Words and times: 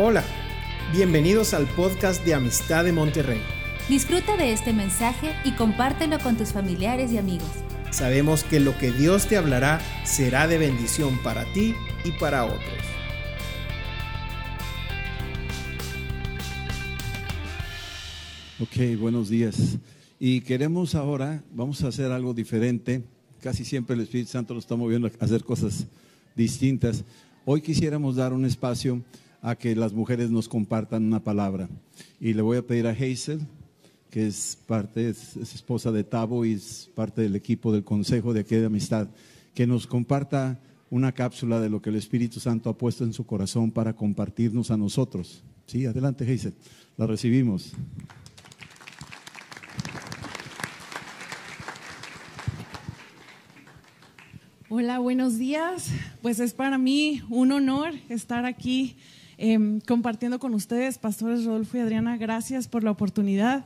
Hola, 0.00 0.22
bienvenidos 0.92 1.54
al 1.54 1.66
podcast 1.66 2.24
de 2.24 2.32
Amistad 2.32 2.84
de 2.84 2.92
Monterrey. 2.92 3.40
Disfruta 3.88 4.36
de 4.36 4.52
este 4.52 4.72
mensaje 4.72 5.34
y 5.44 5.50
compártelo 5.56 6.20
con 6.20 6.36
tus 6.36 6.52
familiares 6.52 7.10
y 7.10 7.18
amigos. 7.18 7.48
Sabemos 7.90 8.44
que 8.44 8.60
lo 8.60 8.78
que 8.78 8.92
Dios 8.92 9.26
te 9.26 9.36
hablará 9.36 9.80
será 10.04 10.46
de 10.46 10.56
bendición 10.56 11.18
para 11.24 11.52
ti 11.52 11.74
y 12.04 12.12
para 12.12 12.44
otros. 12.44 12.62
Ok, 18.60 19.00
buenos 19.00 19.28
días. 19.28 19.78
Y 20.20 20.42
queremos 20.42 20.94
ahora, 20.94 21.42
vamos 21.52 21.82
a 21.82 21.88
hacer 21.88 22.12
algo 22.12 22.34
diferente. 22.34 23.02
Casi 23.40 23.64
siempre 23.64 23.96
el 23.96 24.02
Espíritu 24.02 24.30
Santo 24.30 24.54
nos 24.54 24.62
está 24.62 24.76
moviendo 24.76 25.08
a 25.08 25.24
hacer 25.24 25.42
cosas 25.42 25.88
distintas. 26.36 27.04
Hoy 27.44 27.62
quisiéramos 27.62 28.14
dar 28.14 28.32
un 28.32 28.44
espacio 28.44 29.02
a 29.42 29.56
que 29.56 29.74
las 29.76 29.92
mujeres 29.92 30.30
nos 30.30 30.48
compartan 30.48 31.04
una 31.04 31.22
palabra. 31.22 31.68
Y 32.20 32.34
le 32.34 32.42
voy 32.42 32.58
a 32.58 32.66
pedir 32.66 32.86
a 32.86 32.90
Hazel, 32.90 33.40
que 34.10 34.26
es 34.26 34.58
parte, 34.66 35.08
es, 35.08 35.36
esposa 35.36 35.92
de 35.92 36.04
Tavo 36.04 36.44
y 36.44 36.52
es 36.52 36.90
parte 36.94 37.22
del 37.22 37.36
equipo 37.36 37.72
del 37.72 37.84
Consejo 37.84 38.32
de 38.32 38.40
aquí 38.40 38.56
de 38.56 38.66
Amistad, 38.66 39.08
que 39.54 39.66
nos 39.66 39.86
comparta 39.86 40.60
una 40.90 41.12
cápsula 41.12 41.60
de 41.60 41.68
lo 41.68 41.82
que 41.82 41.90
el 41.90 41.96
Espíritu 41.96 42.40
Santo 42.40 42.70
ha 42.70 42.78
puesto 42.78 43.04
en 43.04 43.12
su 43.12 43.26
corazón 43.26 43.70
para 43.70 43.94
compartirnos 43.94 44.70
a 44.70 44.76
nosotros. 44.76 45.42
Sí, 45.66 45.84
adelante 45.84 46.24
Hazel, 46.24 46.54
la 46.96 47.06
recibimos. 47.06 47.72
Hola, 54.70 54.98
buenos 54.98 55.38
días. 55.38 55.90
Pues 56.20 56.40
es 56.40 56.52
para 56.52 56.78
mí 56.78 57.22
un 57.30 57.52
honor 57.52 57.94
estar 58.08 58.44
aquí 58.44 58.96
Em, 59.40 59.80
compartiendo 59.80 60.40
con 60.40 60.52
ustedes, 60.52 60.98
pastores 60.98 61.44
Rodolfo 61.44 61.76
y 61.76 61.80
Adriana, 61.80 62.16
gracias 62.16 62.66
por 62.66 62.82
la 62.82 62.90
oportunidad. 62.90 63.64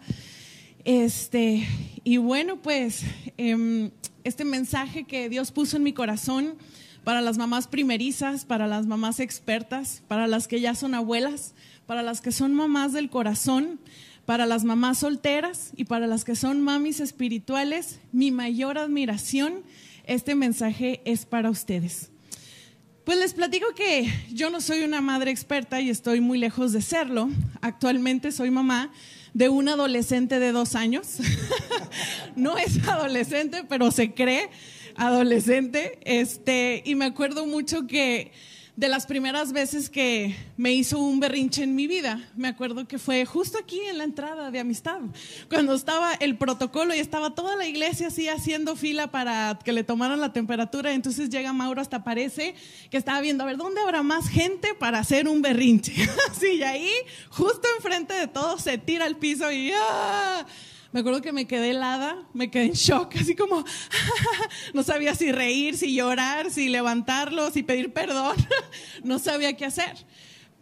Este, 0.85 1.67
y 2.05 2.19
bueno, 2.19 2.61
pues 2.61 3.05
em, 3.39 3.91
este 4.23 4.45
mensaje 4.45 5.05
que 5.05 5.31
Dios 5.31 5.51
puso 5.51 5.79
en 5.79 5.83
mi 5.83 5.95
corazón 5.95 6.57
para 7.05 7.23
las 7.23 7.39
mamás 7.39 7.69
primerizas, 7.69 8.45
para 8.45 8.67
las 8.67 8.87
mamás 8.87 9.19
expertas, 9.19 10.03
para 10.09 10.27
las 10.27 10.47
que 10.47 10.61
ya 10.61 10.75
son 10.75 10.93
abuelas, 10.93 11.55
para 11.87 12.03
las 12.03 12.21
que 12.21 12.33
son 12.33 12.53
mamás 12.53 12.93
del 12.93 13.09
corazón, 13.09 13.81
para 14.27 14.45
las 14.45 14.65
mamás 14.65 14.99
solteras 14.99 15.73
y 15.75 15.87
para 15.87 16.07
las 16.07 16.27
que 16.27 16.37
son 16.37 16.61
mamis 16.61 17.01
espirituales, 17.01 17.99
mi 18.13 18.31
mayor 18.31 18.77
admiración, 18.77 19.63
este 20.05 20.35
mensaje 20.35 21.01
es 21.07 21.25
para 21.25 21.49
ustedes. 21.49 22.12
Pues 23.05 23.19
les 23.19 23.35
platico 23.35 23.67
que 23.75 24.09
yo 24.33 24.49
no 24.49 24.61
soy 24.61 24.85
una 24.85 25.01
madre 25.01 25.33
experta 25.33 25.81
y 25.81 25.91
estoy 25.91 26.21
muy 26.21 26.39
lejos 26.39 26.73
de 26.73 26.81
serlo. 26.81 27.31
Actualmente 27.61 28.31
soy 28.31 28.53
mamá 28.53 28.93
de 29.35 29.49
un 29.49 29.69
adolescente 29.69 30.39
de 30.39 30.53
dos 30.53 30.77
años. 30.77 31.17
no 32.37 32.57
es 32.59 32.87
adolescente, 32.87 33.65
pero 33.69 33.91
se 33.91 34.15
cree 34.15 34.51
adolescente. 34.95 35.99
Este, 36.05 36.85
y 36.87 36.95
me 36.95 37.07
acuerdo 37.07 37.45
mucho 37.45 37.89
que 37.89 38.31
de 38.75 38.89
las 38.89 39.05
primeras 39.07 39.53
veces 39.53 39.91
que 39.91 40.35
me 40.57 40.73
hizo 40.73 40.99
un 40.99 41.21
berrinche 41.21 41.63
en 41.63 41.75
mi 41.75 41.87
vida. 41.87 42.27
Me 42.37 42.49
acuerdo 42.49 42.89
que 42.89 42.99
fue 42.99 43.27
justo 43.27 43.59
aquí 43.59 43.79
en 43.81 43.99
la 43.99 44.05
entrada 44.05 44.51
de 44.51 44.61
amistad, 44.61 45.01
cuando 45.51 45.75
estaba 45.75 46.15
el 46.15 46.39
protocolo 46.39 46.95
y 46.95 46.99
estaba 46.99 47.35
toda 47.35 47.55
la 47.55 47.67
iglesia 47.67 48.07
así 48.07 48.29
haciendo 48.29 48.75
fila 48.75 49.11
para 49.11 49.59
que 49.63 49.73
le 49.73 49.85
tomaran 49.85 50.21
la 50.21 50.33
temperatura. 50.33 50.93
Entonces 50.93 51.29
llega 51.29 51.53
Mauro 51.53 51.83
hasta 51.83 52.03
parece 52.03 52.55
que 52.91 52.97
estaba 52.97 53.21
viendo 53.21 53.45
a 53.45 53.47
ver 53.47 53.59
dónde 53.59 53.83
habrá 53.83 54.03
más 54.03 54.29
gente 54.29 54.75
para 54.75 55.01
hacer 55.01 55.29
un 55.29 55.43
berrinche. 55.43 55.93
así, 56.31 56.55
y 56.55 56.63
ahí, 56.63 56.91
justo 57.29 57.69
enfrente 57.77 58.15
de 58.15 58.27
todos, 58.27 58.63
se 58.63 58.79
tira 58.79 59.05
al 59.05 59.17
piso 59.17 59.53
y 59.53 59.71
¡ah! 59.75 60.47
Me 60.93 61.01
acuerdo 61.01 61.23
que 61.23 61.33
me 61.33 61.47
quedé 61.47 61.71
helada, 61.71 62.29
me 62.35 62.51
quedé 62.51 62.67
en 62.67 62.73
shock, 62.73 63.17
así 63.21 63.35
como 63.35 63.65
no 64.75 64.83
sabía 64.83 65.15
si 65.15 65.33
reír, 65.33 65.77
si 65.77 65.95
llorar, 65.95 66.51
si 66.51 66.69
levantarlo, 66.69 67.51
si 67.51 67.63
pedir 67.63 67.93
perdón, 67.93 68.37
no 69.05 69.19
sabía 69.19 69.57
qué 69.57 69.65
hacer. 69.65 70.07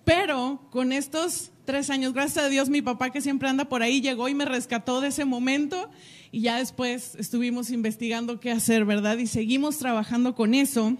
Pero 0.04 0.66
con 0.70 0.92
estos 0.92 1.50
tres 1.64 1.90
años, 1.90 2.14
gracias 2.14 2.44
a 2.44 2.48
Dios, 2.48 2.68
mi 2.68 2.80
papá 2.80 3.10
que 3.10 3.20
siempre 3.20 3.48
anda 3.48 3.66
por 3.66 3.82
ahí 3.82 4.00
llegó 4.00 4.28
y 4.28 4.34
me 4.34 4.44
rescató 4.44 5.00
de 5.00 5.08
ese 5.08 5.24
momento 5.24 5.90
y 6.32 6.42
ya 6.42 6.58
después 6.58 7.16
estuvimos 7.16 7.70
investigando 7.70 8.40
qué 8.40 8.50
hacer, 8.50 8.84
¿verdad? 8.84 9.18
Y 9.18 9.26
seguimos 9.26 9.78
trabajando 9.78 10.34
con 10.34 10.54
eso. 10.54 10.96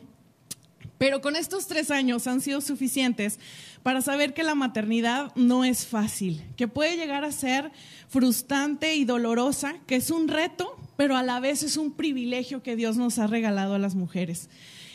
Pero 0.99 1.23
con 1.23 1.35
estos 1.35 1.67
tres 1.67 1.91
años 1.91 2.27
han 2.27 2.43
sido 2.43 2.61
suficientes 2.61 3.39
para 3.83 4.03
saber 4.03 4.35
que 4.35 4.43
la 4.43 4.55
maternidad 4.55 5.35
no 5.37 5.65
es 5.65 5.87
fácil, 5.87 6.43
que 6.57 6.69
puede 6.69 6.97
llegar 6.97 7.25
a 7.25 7.33
ser 7.33 7.73
frustrante 8.09 8.95
y 8.95 9.05
dolorosa, 9.05 9.75
que 9.87 9.97
es 9.97 10.11
un 10.11 10.29
reto, 10.29 10.77
pero 10.97 11.17
a 11.17 11.23
la 11.23 11.41
vez 11.41 11.63
es 11.63 11.77
un 11.77 11.93
privilegio 11.93 12.63
que 12.63 12.77
Dios 12.77 12.97
nos 12.97 13.19
ha 13.19 13.27
regalado 13.27 13.75
a 13.75 13.79
las 13.79 13.95
mujeres. 13.95 14.51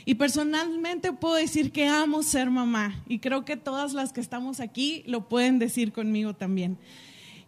Y 0.05 0.15
personalmente 0.15 1.13
puedo 1.13 1.35
decir 1.35 1.71
que 1.71 1.87
amo 1.87 2.21
ser 2.21 2.51
mamá 2.51 3.03
y 3.07 3.17
creo 3.17 3.43
que 3.43 3.57
todas 3.57 3.93
las 3.93 4.13
que 4.13 4.21
estamos 4.21 4.59
aquí 4.59 5.03
lo 5.07 5.27
pueden 5.27 5.57
decir 5.57 5.91
conmigo 5.91 6.35
también. 6.35 6.77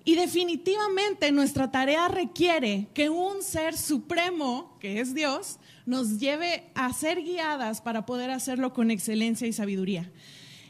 Y 0.03 0.15
definitivamente 0.15 1.31
nuestra 1.31 1.69
tarea 1.69 2.07
requiere 2.07 2.87
que 2.93 3.09
un 3.09 3.43
ser 3.43 3.77
supremo, 3.77 4.75
que 4.79 5.01
es 5.01 5.13
Dios, 5.13 5.59
nos 5.85 6.17
lleve 6.17 6.63
a 6.73 6.91
ser 6.93 7.21
guiadas 7.21 7.81
para 7.81 8.05
poder 8.05 8.31
hacerlo 8.31 8.73
con 8.73 8.89
excelencia 8.89 9.45
y 9.45 9.53
sabiduría. 9.53 10.09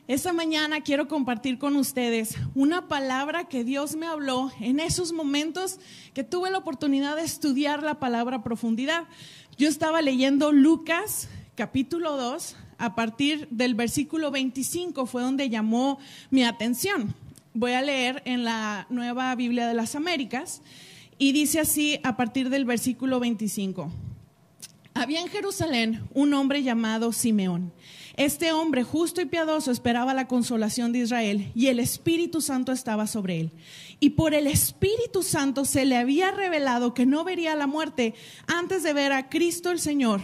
Esta 0.07 0.31
mañana 0.31 0.79
quiero 0.79 1.09
compartir 1.09 1.59
con 1.59 1.75
ustedes 1.75 2.37
una 2.55 2.87
palabra 2.87 3.49
que 3.49 3.65
Dios 3.65 3.97
me 3.97 4.05
habló 4.05 4.49
en 4.61 4.79
esos 4.79 5.11
momentos 5.11 5.81
que 6.13 6.23
tuve 6.23 6.49
la 6.49 6.59
oportunidad 6.59 7.17
de 7.17 7.23
estudiar 7.23 7.83
la 7.83 7.99
palabra 7.99 8.41
profundidad. 8.41 9.03
Yo 9.57 9.67
estaba 9.67 10.01
leyendo 10.01 10.53
Lucas 10.53 11.27
capítulo 11.55 12.15
2, 12.15 12.55
a 12.77 12.95
partir 12.95 13.49
del 13.51 13.75
versículo 13.75 14.31
25 14.31 15.07
fue 15.07 15.23
donde 15.23 15.49
llamó 15.49 15.99
mi 16.29 16.45
atención. 16.45 17.13
Voy 17.53 17.73
a 17.73 17.81
leer 17.81 18.21
en 18.23 18.45
la 18.45 18.87
nueva 18.89 19.35
Biblia 19.35 19.67
de 19.67 19.73
las 19.73 19.93
Américas 19.93 20.61
y 21.17 21.33
dice 21.33 21.59
así 21.59 21.99
a 22.03 22.15
partir 22.15 22.49
del 22.49 22.63
versículo 22.63 23.19
25. 23.19 23.91
Había 24.97 25.21
en 25.21 25.27
Jerusalén 25.27 26.01
un 26.15 26.33
hombre 26.33 26.63
llamado 26.63 27.11
Simeón. 27.11 27.71
Este 28.15 28.51
hombre 28.51 28.81
justo 28.83 29.21
y 29.21 29.25
piadoso 29.25 29.69
esperaba 29.69 30.15
la 30.15 30.27
consolación 30.27 30.91
de 30.91 30.99
Israel 30.99 31.51
y 31.53 31.67
el 31.67 31.79
Espíritu 31.79 32.41
Santo 32.41 32.71
estaba 32.71 33.05
sobre 33.05 33.41
él. 33.41 33.51
Y 33.99 34.11
por 34.11 34.33
el 34.33 34.47
Espíritu 34.47 35.21
Santo 35.21 35.65
se 35.65 35.85
le 35.85 35.97
había 35.97 36.31
revelado 36.31 36.95
que 36.95 37.05
no 37.05 37.23
vería 37.23 37.55
la 37.55 37.67
muerte 37.67 38.15
antes 38.47 38.81
de 38.81 38.93
ver 38.93 39.11
a 39.11 39.29
Cristo 39.29 39.69
el 39.69 39.79
Señor. 39.79 40.19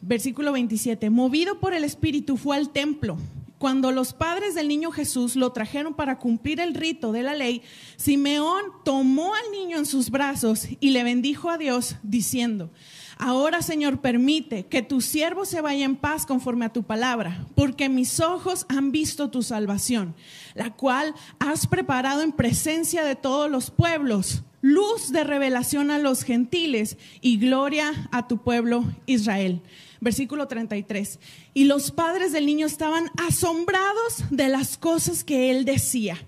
Versículo 0.00 0.52
27. 0.52 1.10
Movido 1.10 1.58
por 1.58 1.74
el 1.74 1.82
Espíritu 1.82 2.36
fue 2.36 2.56
al 2.56 2.70
templo. 2.70 3.18
Cuando 3.58 3.90
los 3.90 4.12
padres 4.12 4.54
del 4.54 4.68
niño 4.68 4.92
Jesús 4.92 5.34
lo 5.34 5.50
trajeron 5.50 5.94
para 5.94 6.18
cumplir 6.18 6.60
el 6.60 6.74
rito 6.74 7.10
de 7.10 7.24
la 7.24 7.34
ley, 7.34 7.62
Simeón 7.96 8.62
tomó 8.84 9.34
al 9.34 9.50
niño 9.50 9.76
en 9.78 9.86
sus 9.86 10.10
brazos 10.10 10.68
y 10.78 10.90
le 10.90 11.02
bendijo 11.02 11.50
a 11.50 11.58
Dios 11.58 11.96
diciendo, 12.04 12.70
Ahora, 13.16 13.62
Señor, 13.62 14.00
permite 14.00 14.66
que 14.66 14.82
tu 14.82 15.00
siervo 15.00 15.44
se 15.44 15.60
vaya 15.60 15.84
en 15.84 15.96
paz 15.96 16.26
conforme 16.26 16.64
a 16.64 16.72
tu 16.72 16.82
palabra, 16.82 17.46
porque 17.54 17.88
mis 17.88 18.20
ojos 18.20 18.66
han 18.68 18.92
visto 18.92 19.30
tu 19.30 19.42
salvación, 19.42 20.14
la 20.54 20.74
cual 20.74 21.14
has 21.38 21.66
preparado 21.66 22.22
en 22.22 22.32
presencia 22.32 23.04
de 23.04 23.14
todos 23.14 23.50
los 23.50 23.70
pueblos, 23.70 24.42
luz 24.60 25.12
de 25.12 25.24
revelación 25.24 25.90
a 25.90 25.98
los 25.98 26.24
gentiles 26.24 26.96
y 27.20 27.36
gloria 27.36 28.08
a 28.10 28.26
tu 28.26 28.38
pueblo 28.38 28.84
Israel. 29.06 29.62
Versículo 30.00 30.48
33. 30.48 31.18
Y 31.54 31.64
los 31.64 31.90
padres 31.90 32.32
del 32.32 32.46
niño 32.46 32.66
estaban 32.66 33.10
asombrados 33.16 34.24
de 34.30 34.48
las 34.48 34.76
cosas 34.76 35.24
que 35.24 35.50
él 35.50 35.64
decía. 35.64 36.18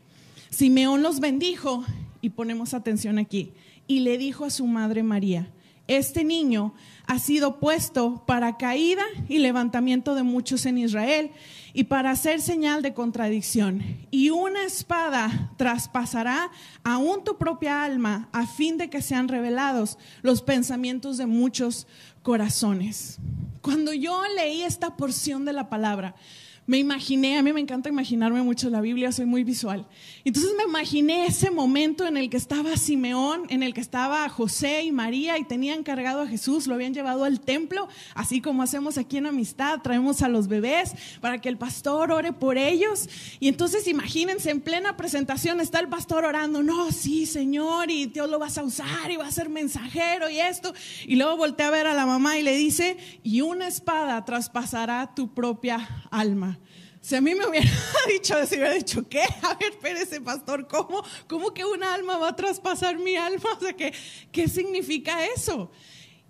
Simeón 0.50 1.02
los 1.02 1.20
bendijo, 1.20 1.84
y 2.22 2.30
ponemos 2.30 2.74
atención 2.74 3.18
aquí, 3.18 3.52
y 3.86 4.00
le 4.00 4.18
dijo 4.18 4.44
a 4.44 4.50
su 4.50 4.66
madre 4.66 5.02
María, 5.02 5.50
este 5.88 6.24
niño 6.24 6.74
ha 7.06 7.18
sido 7.18 7.60
puesto 7.60 8.24
para 8.26 8.56
caída 8.56 9.04
y 9.28 9.38
levantamiento 9.38 10.14
de 10.14 10.24
muchos 10.24 10.66
en 10.66 10.78
Israel 10.78 11.30
y 11.72 11.84
para 11.84 12.10
hacer 12.10 12.40
señal 12.40 12.82
de 12.82 12.94
contradicción. 12.94 13.82
Y 14.10 14.30
una 14.30 14.64
espada 14.64 15.52
traspasará 15.56 16.50
aún 16.82 17.22
tu 17.22 17.36
propia 17.36 17.84
alma 17.84 18.28
a 18.32 18.46
fin 18.46 18.78
de 18.78 18.90
que 18.90 19.02
sean 19.02 19.28
revelados 19.28 19.98
los 20.22 20.42
pensamientos 20.42 21.18
de 21.18 21.26
muchos 21.26 21.86
corazones. 22.22 23.18
Cuando 23.60 23.92
yo 23.92 24.20
leí 24.34 24.62
esta 24.62 24.96
porción 24.96 25.44
de 25.44 25.52
la 25.52 25.68
palabra, 25.68 26.16
me 26.66 26.78
imaginé, 26.78 27.38
a 27.38 27.42
mí 27.42 27.52
me 27.52 27.60
encanta 27.60 27.88
imaginarme 27.88 28.42
mucho 28.42 28.68
la 28.70 28.80
Biblia, 28.80 29.12
soy 29.12 29.24
muy 29.24 29.44
visual. 29.44 29.86
Entonces 30.24 30.52
me 30.56 30.64
imaginé 30.64 31.26
ese 31.26 31.50
momento 31.50 32.06
en 32.06 32.16
el 32.16 32.28
que 32.28 32.36
estaba 32.36 32.76
Simeón, 32.76 33.44
en 33.50 33.62
el 33.62 33.72
que 33.72 33.80
estaba 33.80 34.28
José 34.28 34.82
y 34.82 34.90
María 34.90 35.38
y 35.38 35.44
tenían 35.44 35.84
cargado 35.84 36.22
a 36.22 36.26
Jesús, 36.26 36.66
lo 36.66 36.74
habían 36.74 36.92
llevado 36.92 37.24
al 37.24 37.40
templo, 37.40 37.88
así 38.14 38.40
como 38.40 38.62
hacemos 38.62 38.98
aquí 38.98 39.16
en 39.16 39.26
Amistad, 39.26 39.80
traemos 39.82 40.22
a 40.22 40.28
los 40.28 40.48
bebés 40.48 40.94
para 41.20 41.40
que 41.40 41.48
el 41.48 41.56
pastor 41.56 42.10
ore 42.10 42.32
por 42.32 42.58
ellos. 42.58 43.08
Y 43.38 43.46
entonces 43.46 43.86
imagínense, 43.86 44.50
en 44.50 44.60
plena 44.60 44.96
presentación 44.96 45.60
está 45.60 45.78
el 45.78 45.88
pastor 45.88 46.24
orando, 46.24 46.64
no, 46.64 46.90
sí, 46.90 47.26
Señor, 47.26 47.90
y 47.90 48.06
Dios 48.06 48.28
lo 48.28 48.40
vas 48.40 48.58
a 48.58 48.64
usar 48.64 49.10
y 49.10 49.16
va 49.16 49.28
a 49.28 49.30
ser 49.30 49.48
mensajero 49.48 50.28
y 50.28 50.40
esto. 50.40 50.74
Y 51.06 51.14
luego 51.14 51.36
voltea 51.36 51.68
a 51.68 51.70
ver 51.70 51.86
a 51.86 51.94
la 51.94 52.06
mamá 52.06 52.38
y 52.38 52.42
le 52.42 52.56
dice, 52.56 52.96
y 53.22 53.40
una 53.42 53.68
espada 53.68 54.24
traspasará 54.24 55.14
tu 55.14 55.32
propia 55.32 56.06
alma. 56.10 56.55
Si 57.00 57.14
a 57.14 57.20
mí 57.20 57.34
me 57.34 57.46
hubiera 57.46 57.70
dicho, 58.08 58.34
si 58.46 58.56
hubiera 58.56 58.74
dicho, 58.74 59.08
¿qué? 59.08 59.22
A 59.42 59.54
ver, 59.54 59.72
espérese, 59.72 60.20
pastor, 60.20 60.66
¿cómo, 60.66 61.02
¿cómo 61.28 61.54
que 61.54 61.64
una 61.64 61.94
alma 61.94 62.18
va 62.18 62.30
a 62.30 62.36
traspasar 62.36 62.98
mi 62.98 63.16
alma? 63.16 63.48
O 63.56 63.60
sea, 63.60 63.72
¿qué, 63.74 63.92
¿qué 64.32 64.48
significa 64.48 65.24
eso? 65.26 65.70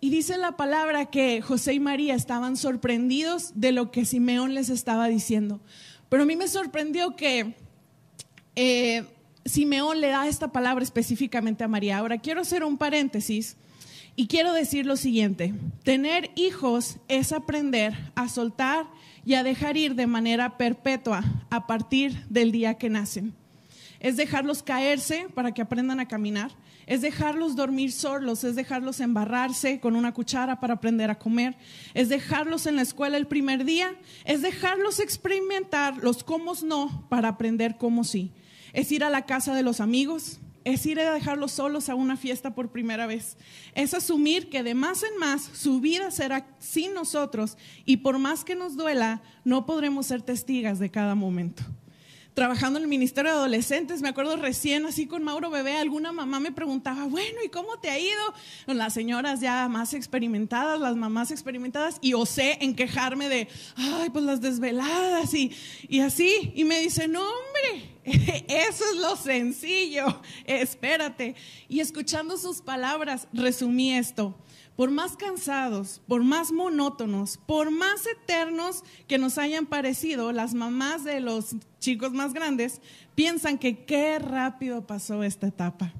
Y 0.01 0.11
dice 0.11 0.37
la 0.37 0.57
palabra 0.57 1.07
que 1.07 1.41
José 1.41 1.73
y 1.75 1.81
María 1.81 2.15
estaban 2.15 2.57
sorprendidos 2.57 3.53
de 3.55 3.73
lo 3.73 3.91
que 3.91 4.05
Simeón 4.05 4.55
les 4.55 4.69
estaba 4.69 5.09
diciendo. 5.09 5.61
Pero 6.09 6.25
a 6.25 6.27
mí 6.27 6.37
me 6.37 6.49
sorprendió 6.49 7.17
que 7.17 7.57
eh, 8.55 9.05
Simeón 9.45 10.01
le 10.01 10.09
da 10.09 10.29
esta 10.29 10.53
palabra 10.53 10.85
específicamente 10.85 11.65
a 11.65 11.69
María. 11.69 11.99
Ahora, 11.99 12.19
quiero 12.19 12.43
hacer 12.43 12.65
un 12.65 12.77
paréntesis 12.77 13.57
y 14.17 14.27
quiero 14.27 14.53
decir 14.53 14.87
lo 14.87 14.97
siguiente. 14.97 15.55
Tener 15.83 16.31
hijos 16.37 16.99
es 17.09 17.33
aprender 17.33 18.13
a 18.15 18.29
soltar 18.29 18.87
y 19.27 19.35
a 19.35 19.43
dejar 19.43 19.77
ir 19.77 19.97
de 19.97 20.07
manera 20.07 20.57
perpetua 20.57 21.25
a 21.51 21.67
partir 21.67 22.25
del 22.31 22.53
día 22.53 22.75
que 22.79 22.89
nacen. 22.89 23.35
Es 23.99 24.17
dejarlos 24.17 24.63
caerse 24.63 25.27
para 25.35 25.53
que 25.53 25.61
aprendan 25.61 25.99
a 25.99 26.07
caminar, 26.07 26.53
es 26.87 27.01
dejarlos 27.01 27.57
dormir 27.57 27.91
solos, 27.91 28.45
es 28.45 28.55
dejarlos 28.55 29.01
embarrarse 29.01 29.81
con 29.81 29.97
una 29.97 30.15
cuchara 30.15 30.61
para 30.61 30.75
aprender 30.75 31.11
a 31.11 31.19
comer, 31.19 31.57
es 31.93 32.09
dejarlos 32.09 32.67
en 32.67 32.77
la 32.77 32.83
escuela 32.83 33.17
el 33.17 33.27
primer 33.27 33.65
día, 33.65 33.97
es 34.25 34.43
dejarlos 34.43 35.01
experimentar 35.01 35.97
los 35.97 36.23
cómo 36.23 36.53
no 36.65 37.05
para 37.09 37.29
aprender 37.29 37.77
cómo 37.79 38.05
sí. 38.05 38.31
Es 38.73 38.93
ir 38.93 39.03
a 39.03 39.11
la 39.11 39.27
casa 39.27 39.55
de 39.55 39.65
los 39.65 39.81
amigos, 39.81 40.39
es 40.67 40.85
ir 40.85 40.99
a 40.99 41.15
dejarlos 41.15 41.53
solos 41.53 41.89
a 41.89 41.95
una 41.95 42.17
fiesta 42.17 42.53
por 42.53 42.73
primera 42.73 43.07
vez. 43.07 43.37
Es 43.75 43.95
asumir 43.95 44.51
que 44.51 44.65
de 44.65 44.75
más 44.75 45.05
en 45.05 45.17
más 45.17 45.43
su 45.43 45.81
vida 45.81 46.11
será 46.11 46.45
sin 46.59 46.93
nosotros 46.93 47.57
y 47.85 47.99
por 47.99 48.19
más 48.19 48.43
que 48.43 48.57
nos 48.57 48.77
duela, 48.77 49.23
no 49.45 49.65
podremos 49.65 50.07
ser 50.07 50.23
testigas 50.23 50.81
de 50.81 50.91
cada 50.91 51.15
momento 51.15 51.63
trabajando 52.35 52.79
en 52.79 52.83
el 52.83 52.89
Ministerio 52.91 53.31
de 53.31 53.39
Adolescentes, 53.39 54.03
me 54.03 54.11
acuerdo 54.11 54.37
recién 54.37 54.85
así 54.85 55.07
con 55.07 55.23
Mauro 55.23 55.49
Bebé, 55.49 55.79
alguna 55.79 56.13
mamá 56.13 56.39
me 56.39 56.53
preguntaba, 56.53 57.05
bueno, 57.05 57.39
¿y 57.43 57.49
cómo 57.49 57.79
te 57.79 57.89
ha 57.89 57.99
ido? 57.99 58.21
Las 58.67 58.93
señoras 58.93 59.41
ya 59.41 59.67
más 59.71 59.95
experimentadas, 59.95 60.79
las 60.79 60.97
mamás 60.97 61.31
experimentadas, 61.31 61.97
y 62.03 62.13
osé 62.13 62.59
en 62.61 62.77
quejarme 62.77 63.31
de, 63.31 63.49
ay, 63.77 64.11
pues 64.11 64.23
las 64.23 64.43
desveladas 64.43 65.33
y, 65.33 65.51
y 65.89 66.01
así. 66.01 66.53
Y 66.55 66.65
me 66.65 66.79
dice, 66.79 67.09
no, 67.09 67.23
hombre, 67.23 67.96
eso 68.49 68.85
es 68.93 68.97
lo 69.01 69.17
sencillo, 69.17 70.21
espérate. 70.45 71.35
Y 71.69 71.81
escuchando 71.81 72.37
sus 72.37 72.63
palabras, 72.63 73.27
resumí 73.33 73.93
esto 73.93 74.37
por 74.77 74.91
más 74.91 75.17
cansados, 75.17 76.03
por 76.07 76.23
más 76.23 76.53
monótonos, 76.53 77.39
por 77.47 77.71
más 77.71 78.07
eternos 78.07 78.85
que 79.09 79.17
nos 79.17 79.39
hayan 79.39 79.65
parecido, 79.65 80.33
las 80.33 80.53
mamás 80.53 81.03
de 81.03 81.21
los 81.21 81.57
chicos 81.81 82.13
más 82.13 82.35
grandes 82.35 82.83
piensan 83.15 83.57
que 83.59 83.85
qué 83.85 84.19
rápido 84.19 84.87
pasó 84.87 85.23
esta 85.23 85.47
etapa. 85.47 85.95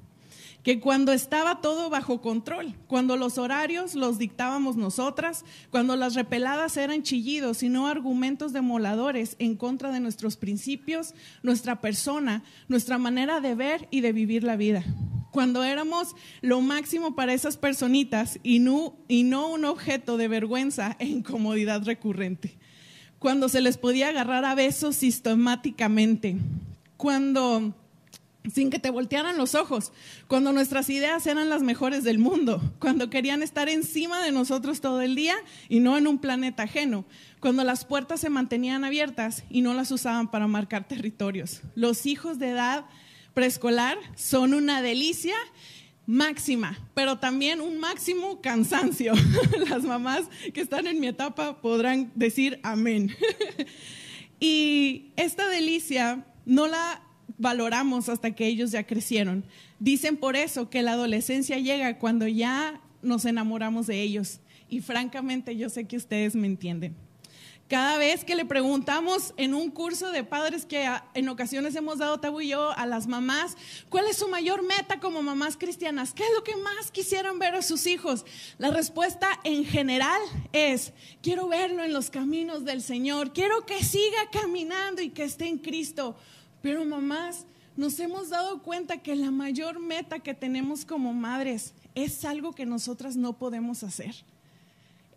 Que 0.67 0.81
cuando 0.81 1.13
estaba 1.13 1.61
todo 1.61 1.89
bajo 1.89 2.19
control, 2.19 2.75
cuando 2.87 3.15
los 3.15 3.37
horarios 3.37 3.95
los 3.95 4.17
dictábamos 4.17 4.75
nosotras, 4.75 5.45
cuando 5.71 5.95
las 5.95 6.13
repeladas 6.13 6.75
eran 6.75 7.03
chillidos 7.03 7.63
y 7.63 7.69
no 7.69 7.87
argumentos 7.87 8.51
demoladores 8.51 9.37
en 9.39 9.55
contra 9.55 9.93
de 9.93 10.01
nuestros 10.01 10.35
principios, 10.35 11.13
nuestra 11.41 11.79
persona, 11.79 12.43
nuestra 12.67 12.97
manera 12.97 13.39
de 13.39 13.55
ver 13.55 13.87
y 13.91 14.01
de 14.01 14.11
vivir 14.11 14.43
la 14.43 14.57
vida 14.57 14.83
cuando 15.31 15.63
éramos 15.63 16.17
lo 16.41 16.59
máximo 16.59 17.15
para 17.15 17.33
esas 17.33 17.55
personitas 17.55 18.37
y 18.43 18.59
no, 18.59 18.97
y 19.07 19.23
no 19.23 19.47
un 19.47 19.63
objeto 19.63 20.17
de 20.17 20.27
vergüenza 20.27 20.97
e 20.99 21.05
incomodidad 21.05 21.85
recurrente. 21.85 22.57
Cuando 23.19 23.47
se 23.47 23.61
les 23.61 23.77
podía 23.77 24.09
agarrar 24.09 24.43
a 24.43 24.53
besos 24.53 24.97
sistemáticamente. 24.97 26.35
Cuando 26.97 27.73
sin 28.53 28.69
que 28.69 28.79
te 28.79 28.89
voltearan 28.89 29.37
los 29.37 29.55
ojos, 29.55 29.91
cuando 30.27 30.51
nuestras 30.53 30.89
ideas 30.89 31.25
eran 31.27 31.49
las 31.49 31.61
mejores 31.63 32.03
del 32.03 32.19
mundo, 32.19 32.61
cuando 32.79 33.09
querían 33.09 33.43
estar 33.43 33.69
encima 33.69 34.21
de 34.21 34.31
nosotros 34.31 34.81
todo 34.81 35.01
el 35.01 35.15
día 35.15 35.35
y 35.69 35.79
no 35.79 35.97
en 35.97 36.07
un 36.07 36.19
planeta 36.19 36.63
ajeno, 36.63 37.05
cuando 37.39 37.63
las 37.63 37.85
puertas 37.85 38.19
se 38.19 38.29
mantenían 38.29 38.83
abiertas 38.83 39.43
y 39.49 39.61
no 39.61 39.73
las 39.73 39.91
usaban 39.91 40.29
para 40.29 40.47
marcar 40.47 40.87
territorios. 40.87 41.61
Los 41.75 42.05
hijos 42.05 42.39
de 42.39 42.49
edad 42.49 42.85
preescolar 43.33 43.97
son 44.15 44.53
una 44.53 44.81
delicia 44.81 45.35
máxima, 46.07 46.79
pero 46.93 47.19
también 47.19 47.61
un 47.61 47.77
máximo 47.77 48.41
cansancio. 48.41 49.13
Las 49.69 49.83
mamás 49.83 50.25
que 50.53 50.61
están 50.61 50.87
en 50.87 50.99
mi 50.99 51.07
etapa 51.07 51.61
podrán 51.61 52.11
decir 52.15 52.59
amén. 52.63 53.15
Y 54.39 55.13
esta 55.15 55.47
delicia 55.49 56.25
no 56.45 56.67
la 56.67 57.01
valoramos 57.37 58.09
hasta 58.09 58.31
que 58.31 58.47
ellos 58.47 58.71
ya 58.71 58.85
crecieron. 58.85 59.45
Dicen 59.79 60.17
por 60.17 60.35
eso 60.35 60.69
que 60.69 60.81
la 60.81 60.93
adolescencia 60.93 61.57
llega 61.57 61.99
cuando 61.99 62.27
ya 62.27 62.81
nos 63.01 63.25
enamoramos 63.25 63.87
de 63.87 64.01
ellos. 64.01 64.39
Y 64.69 64.81
francamente 64.81 65.55
yo 65.55 65.69
sé 65.69 65.85
que 65.85 65.97
ustedes 65.97 66.35
me 66.35 66.47
entienden. 66.47 66.95
Cada 67.69 67.97
vez 67.97 68.23
que 68.23 68.35
le 68.35 68.45
preguntamos 68.45 69.33
en 69.35 69.53
un 69.53 69.71
curso 69.71 70.09
de 70.11 70.23
padres 70.23 70.65
que 70.65 70.89
en 71.13 71.27
ocasiones 71.27 71.75
hemos 71.75 71.97
dado 71.97 72.17
tabú 72.17 72.39
y 72.39 72.47
yo 72.47 72.71
a 72.71 72.85
las 72.85 73.07
mamás, 73.07 73.57
¿cuál 73.89 74.07
es 74.07 74.17
su 74.17 74.29
mayor 74.29 74.63
meta 74.63 75.01
como 75.01 75.21
mamás 75.21 75.57
cristianas? 75.57 76.13
¿Qué 76.13 76.23
es 76.23 76.29
lo 76.33 76.45
que 76.45 76.55
más 76.55 76.91
quisieran 76.91 77.39
ver 77.39 77.55
a 77.55 77.61
sus 77.61 77.85
hijos? 77.85 78.25
La 78.57 78.71
respuesta 78.71 79.27
en 79.43 79.65
general 79.65 80.21
es, 80.53 80.93
quiero 81.21 81.49
verlo 81.49 81.83
en 81.83 81.91
los 81.91 82.09
caminos 82.09 82.63
del 82.63 82.81
Señor, 82.81 83.33
quiero 83.33 83.65
que 83.65 83.83
siga 83.83 84.29
caminando 84.31 85.01
y 85.01 85.09
que 85.09 85.23
esté 85.23 85.47
en 85.47 85.57
Cristo. 85.57 86.15
Pero 86.61 86.85
mamás, 86.85 87.45
nos 87.75 87.99
hemos 87.99 88.29
dado 88.29 88.61
cuenta 88.63 88.97
que 88.97 89.15
la 89.15 89.31
mayor 89.31 89.79
meta 89.79 90.19
que 90.19 90.33
tenemos 90.33 90.85
como 90.85 91.13
madres 91.13 91.73
es 91.95 92.25
algo 92.25 92.53
que 92.53 92.65
nosotras 92.65 93.15
no 93.15 93.37
podemos 93.37 93.83
hacer 93.83 94.15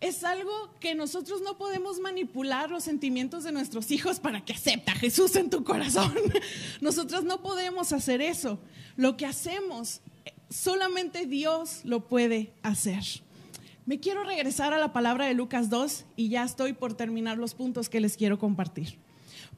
es 0.01 0.25
algo 0.25 0.51
que 0.81 0.95
nosotros 0.95 1.43
no 1.43 1.59
podemos 1.59 2.01
manipular 2.01 2.71
los 2.71 2.85
sentimientos 2.85 3.45
de 3.45 3.53
nuestros 3.53 3.91
hijos 3.91 4.19
para 4.19 4.45
que 4.45 4.55
acepta 4.55 4.93
a 4.93 4.97
Jesús 4.97 5.37
en 5.37 5.51
tu 5.51 5.63
corazón. 5.63 6.15
Nosotros 6.81 7.25
no 7.25 7.43
podemos 7.43 7.93
hacer 7.93 8.23
eso. 8.23 8.59
Lo 8.97 9.17
que 9.19 9.27
hacemos, 9.27 10.01
solamente 10.49 11.27
Dios 11.27 11.83
lo 11.85 12.09
puede 12.09 12.53
hacer. 12.63 13.05
Me 13.85 14.01
quiero 14.01 14.25
regresar 14.25 14.73
a 14.73 14.79
la 14.79 14.93
palabra 14.93 15.27
de 15.27 15.35
Lucas 15.35 15.69
2 15.69 16.05
y 16.17 16.31
ya 16.31 16.45
estoy 16.45 16.73
por 16.73 16.95
terminar 16.95 17.37
los 17.37 17.55
puntos 17.55 17.91
que 17.91 18.01
les 18.01 18.17
quiero 18.17 18.39
compartir. 18.39 18.99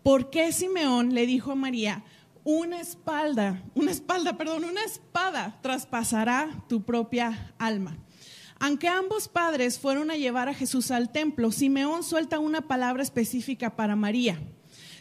¿Por 0.02 0.30
qué 0.30 0.50
Simeón 0.52 1.14
le 1.14 1.26
dijo 1.26 1.52
a 1.52 1.56
María, 1.56 2.04
una 2.44 2.80
espalda, 2.80 3.62
una 3.74 3.92
espalda, 3.92 4.36
perdón, 4.36 4.64
una 4.64 4.84
espada 4.84 5.58
traspasará 5.62 6.64
tu 6.68 6.82
propia 6.82 7.54
alma? 7.58 7.96
Aunque 8.58 8.88
ambos 8.88 9.28
padres 9.28 9.78
fueron 9.78 10.10
a 10.10 10.16
llevar 10.16 10.48
a 10.48 10.54
Jesús 10.54 10.90
al 10.90 11.10
templo, 11.12 11.52
Simeón 11.52 12.02
suelta 12.02 12.38
una 12.38 12.62
palabra 12.62 13.02
específica 13.02 13.76
para 13.76 13.96
María. 13.96 14.40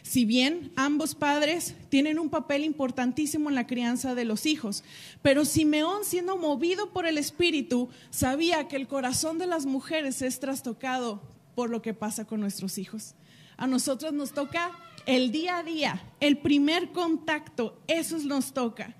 Si 0.02 0.24
bien 0.24 0.72
ambos 0.76 1.14
padres 1.14 1.74
tienen 1.88 2.18
un 2.18 2.28
papel 2.28 2.64
importantísimo 2.64 3.48
en 3.48 3.54
la 3.54 3.66
crianza 3.66 4.14
de 4.14 4.24
los 4.24 4.46
hijos, 4.46 4.82
pero 5.22 5.44
Simeón, 5.44 6.04
siendo 6.04 6.36
movido 6.36 6.92
por 6.92 7.06
el 7.06 7.18
Espíritu, 7.18 7.88
sabía 8.10 8.66
que 8.66 8.76
el 8.76 8.88
corazón 8.88 9.38
de 9.38 9.46
las 9.46 9.64
mujeres 9.64 10.22
es 10.22 10.40
trastocado 10.40 11.22
por 11.54 11.70
lo 11.70 11.82
que 11.82 11.94
pasa 11.94 12.24
con 12.24 12.40
nuestros 12.40 12.78
hijos. 12.78 13.14
A 13.56 13.66
nosotros 13.68 14.12
nos 14.12 14.32
toca 14.32 14.72
el 15.06 15.32
día 15.32 15.58
a 15.58 15.62
día, 15.62 16.02
el 16.20 16.38
primer 16.38 16.90
contacto, 16.92 17.78
eso 17.86 18.18
nos 18.18 18.52
toca. 18.52 18.94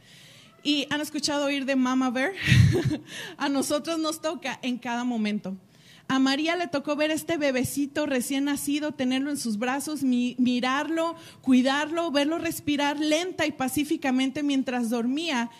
Y 0.62 0.87
han 0.90 1.00
escuchado 1.00 1.47
oír 1.47 1.64
de 1.64 1.76
Mama 1.76 2.11
Bear. 2.11 2.32
a 3.37 3.49
nosotros 3.49 3.99
nos 3.99 4.21
toca 4.21 4.59
en 4.62 4.78
cada 4.78 5.04
momento. 5.04 5.56
A 6.09 6.18
María 6.18 6.56
le 6.56 6.66
tocó 6.66 6.94
ver 6.94 7.11
este 7.11 7.37
bebecito 7.37 8.06
recién 8.06 8.44
nacido, 8.44 8.92
tenerlo 8.92 9.30
en 9.30 9.38
sus 9.38 9.59
brazos, 9.59 10.02
mirarlo, 10.02 11.16
cuidarlo, 11.40 12.11
verlo 12.11 12.38
respirar 12.38 13.00
lenta 13.00 13.47
y 13.47 13.52
pacíficamente 13.52 14.42
mientras 14.42 14.90
dormía. 14.90 15.50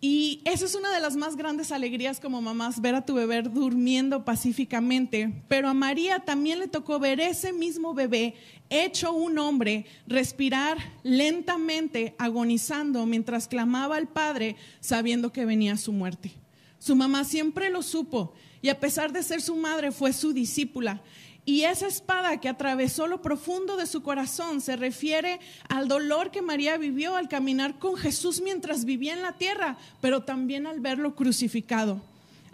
Y 0.00 0.42
esa 0.44 0.66
es 0.66 0.74
una 0.74 0.92
de 0.92 1.00
las 1.00 1.16
más 1.16 1.36
grandes 1.36 1.72
alegrías 1.72 2.20
como 2.20 2.42
mamás, 2.42 2.80
ver 2.80 2.94
a 2.94 3.04
tu 3.04 3.14
bebé 3.14 3.42
durmiendo 3.42 4.24
pacíficamente. 4.24 5.32
Pero 5.48 5.68
a 5.68 5.74
María 5.74 6.20
también 6.20 6.58
le 6.58 6.68
tocó 6.68 6.98
ver 6.98 7.18
ese 7.18 7.52
mismo 7.52 7.94
bebé 7.94 8.34
hecho 8.68 9.12
un 9.12 9.38
hombre, 9.38 9.86
respirar 10.06 10.76
lentamente, 11.02 12.14
agonizando, 12.18 13.06
mientras 13.06 13.48
clamaba 13.48 13.96
al 13.96 14.08
Padre, 14.08 14.56
sabiendo 14.80 15.32
que 15.32 15.46
venía 15.46 15.76
su 15.76 15.92
muerte. 15.92 16.32
Su 16.78 16.94
mamá 16.94 17.24
siempre 17.24 17.70
lo 17.70 17.82
supo 17.82 18.34
y 18.62 18.68
a 18.68 18.80
pesar 18.80 19.12
de 19.12 19.22
ser 19.22 19.40
su 19.40 19.56
madre, 19.56 19.92
fue 19.92 20.12
su 20.12 20.32
discípula. 20.32 21.02
Y 21.48 21.62
esa 21.62 21.86
espada 21.86 22.40
que 22.40 22.48
atravesó 22.48 23.06
lo 23.06 23.22
profundo 23.22 23.76
de 23.76 23.86
su 23.86 24.02
corazón 24.02 24.60
se 24.60 24.74
refiere 24.74 25.38
al 25.68 25.86
dolor 25.86 26.32
que 26.32 26.42
María 26.42 26.76
vivió 26.76 27.14
al 27.14 27.28
caminar 27.28 27.78
con 27.78 27.94
Jesús 27.94 28.42
mientras 28.42 28.84
vivía 28.84 29.14
en 29.14 29.22
la 29.22 29.34
tierra, 29.34 29.78
pero 30.00 30.24
también 30.24 30.66
al 30.66 30.80
verlo 30.80 31.14
crucificado. 31.14 32.02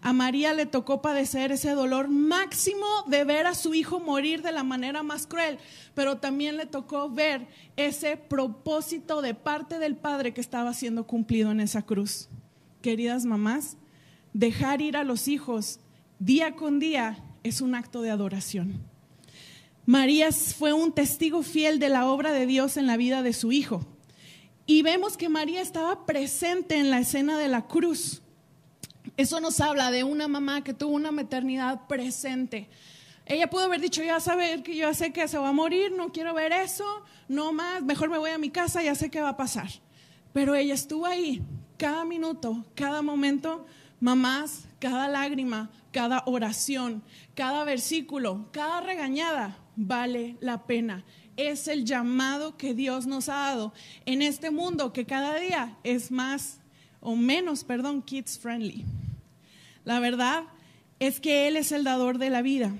A 0.02 0.12
María 0.12 0.52
le 0.52 0.66
tocó 0.66 1.00
padecer 1.00 1.52
ese 1.52 1.70
dolor 1.70 2.08
máximo 2.08 2.86
de 3.06 3.24
ver 3.24 3.46
a 3.46 3.54
su 3.54 3.72
hijo 3.72 3.98
morir 3.98 4.42
de 4.42 4.52
la 4.52 4.62
manera 4.62 5.02
más 5.02 5.26
cruel, 5.26 5.58
pero 5.94 6.18
también 6.18 6.58
le 6.58 6.66
tocó 6.66 7.08
ver 7.08 7.46
ese 7.76 8.18
propósito 8.18 9.22
de 9.22 9.32
parte 9.32 9.78
del 9.78 9.96
Padre 9.96 10.34
que 10.34 10.42
estaba 10.42 10.74
siendo 10.74 11.06
cumplido 11.06 11.50
en 11.50 11.60
esa 11.60 11.80
cruz. 11.80 12.28
Queridas 12.82 13.24
mamás, 13.24 13.78
dejar 14.34 14.82
ir 14.82 14.98
a 14.98 15.04
los 15.04 15.28
hijos 15.28 15.80
día 16.18 16.56
con 16.56 16.78
día 16.78 17.16
es 17.42 17.60
un 17.60 17.74
acto 17.74 18.02
de 18.02 18.10
adoración. 18.10 18.80
María 19.84 20.30
fue 20.30 20.72
un 20.72 20.92
testigo 20.92 21.42
fiel 21.42 21.78
de 21.78 21.88
la 21.88 22.06
obra 22.06 22.32
de 22.32 22.46
Dios 22.46 22.76
en 22.76 22.86
la 22.86 22.96
vida 22.96 23.22
de 23.22 23.32
su 23.32 23.52
hijo. 23.52 23.84
Y 24.64 24.82
vemos 24.82 25.16
que 25.16 25.28
María 25.28 25.60
estaba 25.60 26.06
presente 26.06 26.76
en 26.76 26.90
la 26.90 27.00
escena 27.00 27.36
de 27.38 27.48
la 27.48 27.66
cruz. 27.66 28.22
Eso 29.16 29.40
nos 29.40 29.60
habla 29.60 29.90
de 29.90 30.04
una 30.04 30.28
mamá 30.28 30.62
que 30.62 30.72
tuvo 30.72 30.94
una 30.94 31.10
maternidad 31.10 31.86
presente. 31.88 32.68
Ella 33.26 33.50
pudo 33.50 33.64
haber 33.64 33.80
dicho, 33.80 34.02
ya 34.02 34.20
saber 34.20 34.62
que 34.62 34.76
yo 34.76 34.92
sé 34.94 35.12
que 35.12 35.26
se 35.28 35.38
va 35.38 35.48
a 35.48 35.52
morir, 35.52 35.92
no 35.92 36.12
quiero 36.12 36.34
ver 36.34 36.52
eso, 36.52 36.84
no 37.28 37.52
más, 37.52 37.82
mejor 37.82 38.08
me 38.08 38.18
voy 38.18 38.30
a 38.30 38.38
mi 38.38 38.50
casa, 38.50 38.82
ya 38.82 38.94
sé 38.94 39.10
qué 39.10 39.20
va 39.20 39.30
a 39.30 39.36
pasar. 39.36 39.68
Pero 40.32 40.54
ella 40.54 40.74
estuvo 40.74 41.06
ahí, 41.06 41.42
cada 41.76 42.04
minuto, 42.04 42.64
cada 42.74 43.02
momento, 43.02 43.66
mamás, 44.02 44.64
cada 44.80 45.06
lágrima, 45.06 45.70
cada 45.92 46.24
oración, 46.26 47.04
cada 47.36 47.62
versículo, 47.62 48.48
cada 48.50 48.80
regañada 48.80 49.56
vale 49.76 50.36
la 50.40 50.66
pena. 50.66 51.04
Es 51.36 51.68
el 51.68 51.84
llamado 51.84 52.56
que 52.56 52.74
Dios 52.74 53.06
nos 53.06 53.28
ha 53.28 53.34
dado 53.34 53.72
en 54.04 54.20
este 54.20 54.50
mundo 54.50 54.92
que 54.92 55.06
cada 55.06 55.36
día 55.36 55.78
es 55.84 56.10
más 56.10 56.58
o 57.00 57.14
menos, 57.14 57.62
perdón, 57.62 58.02
kids 58.02 58.40
friendly. 58.40 58.84
La 59.84 60.00
verdad 60.00 60.42
es 60.98 61.20
que 61.20 61.46
Él 61.46 61.56
es 61.56 61.70
el 61.70 61.84
dador 61.84 62.18
de 62.18 62.30
la 62.30 62.42
vida 62.42 62.74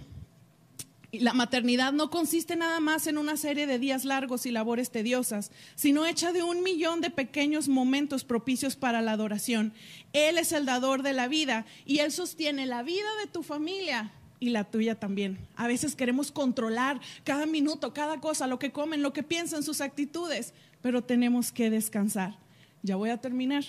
la 1.13 1.35
maternidad 1.35 1.93
no 1.93 2.09
consiste 2.09 2.57
nada 2.57 2.81
más 2.81 3.07
en 3.07 3.19
una 3.19 3.37
serie 3.37 3.67
de 3.67 3.79
días 3.79 4.07
largos 4.07 4.47
y 4.47 4.51
labores 4.51 4.91
tediosas, 4.91 5.53
sino 5.75 6.07
hecha 6.07 6.33
de 6.33 6.43
un 6.43 6.63
millón 6.63 7.03
de 7.03 7.11
pequeños 7.11 7.69
momentos 7.69 8.25
propicios 8.25 8.77
para 8.77 9.03
la 9.03 9.13
adoración. 9.13 9.75
Él 10.13 10.39
es 10.39 10.53
el 10.53 10.67
dador 10.67 11.03
de 11.03 11.13
la 11.13 11.29
vida 11.29 11.67
y 11.87 11.99
Él 11.99 12.13
sostiene 12.13 12.67
la 12.67 12.83
vida 12.83 13.09
de 13.21 13.31
tu 13.31 13.43
familia 13.43 14.13
y 14.43 14.51
la 14.51 14.65
tuya 14.65 14.99
también. 14.99 15.39
A 15.55 15.69
veces 15.69 15.95
queremos 15.95 16.33
controlar 16.33 17.01
cada 17.23 17.47
minuto, 17.47 17.95
cada 17.95 18.21
cosa, 18.21 18.49
lo 18.49 18.59
que 18.59 18.73
comen, 18.73 19.01
lo 19.01 19.13
que 19.13 19.23
piensan, 19.23 19.63
sus 19.63 19.81
actitudes, 19.81 20.53
pero 20.81 21.03
tenemos 21.03 21.53
que 21.53 21.71
descansar. 21.71 22.37
Ya 22.83 22.97
voy 22.97 23.11
a 23.11 23.21
terminar. 23.21 23.63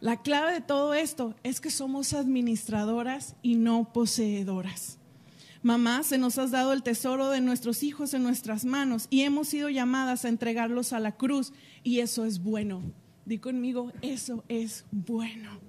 La 0.00 0.22
clave 0.22 0.52
de 0.52 0.60
todo 0.60 0.94
esto 0.94 1.36
es 1.44 1.60
que 1.60 1.70
somos 1.70 2.12
administradoras 2.12 3.36
y 3.40 3.54
no 3.54 3.92
poseedoras. 3.92 4.98
Mamá, 5.62 6.02
se 6.02 6.18
nos 6.18 6.38
has 6.38 6.50
dado 6.50 6.72
el 6.72 6.82
tesoro 6.82 7.30
de 7.30 7.40
nuestros 7.40 7.84
hijos 7.84 8.12
en 8.12 8.24
nuestras 8.24 8.64
manos 8.64 9.06
y 9.10 9.22
hemos 9.22 9.46
sido 9.46 9.68
llamadas 9.68 10.24
a 10.24 10.28
entregarlos 10.28 10.92
a 10.92 10.98
la 10.98 11.16
cruz 11.16 11.52
y 11.84 12.00
eso 12.00 12.24
es 12.24 12.42
bueno. 12.42 12.82
Di 13.24 13.38
conmigo, 13.38 13.92
eso 14.02 14.44
es 14.48 14.84
bueno. 14.90 15.60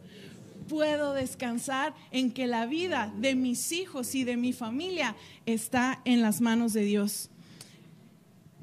Puedo 0.67 1.13
descansar 1.13 1.95
en 2.11 2.31
que 2.31 2.47
la 2.47 2.65
vida 2.65 3.13
de 3.17 3.35
mis 3.35 3.71
hijos 3.71 4.15
y 4.15 4.23
de 4.23 4.37
mi 4.37 4.53
familia 4.53 5.15
está 5.45 6.01
en 6.05 6.21
las 6.21 6.41
manos 6.41 6.73
de 6.73 6.81
Dios. 6.81 7.29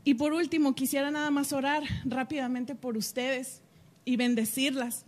Y 0.05 0.15
por 0.15 0.35
último, 0.35 0.75
quisiera 0.75 1.11
nada 1.11 1.31
más 1.31 1.53
orar 1.53 1.83
rápidamente 2.05 2.75
por 2.75 2.97
ustedes 2.97 3.63
y 4.05 4.17
bendecirlas. 4.17 5.07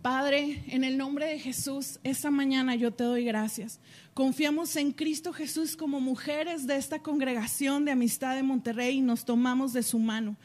Padre, 0.00 0.62
en 0.68 0.84
el 0.84 0.96
nombre 0.96 1.26
de 1.26 1.38
Jesús, 1.38 1.98
esta 2.02 2.30
mañana 2.30 2.74
yo 2.76 2.92
te 2.92 3.04
doy 3.04 3.24
gracias 3.24 3.80
Confiamos 4.18 4.74
en 4.74 4.90
Cristo 4.90 5.32
Jesús 5.32 5.76
como 5.76 6.00
mujeres 6.00 6.66
de 6.66 6.74
esta 6.74 6.98
congregación 6.98 7.84
de 7.84 7.92
amistad 7.92 8.34
de 8.34 8.42
Monterrey 8.42 8.96
y 8.96 9.00
nos 9.00 9.24
tomamos 9.24 9.72
de 9.72 9.84
su 9.84 10.00
mano 10.00 10.36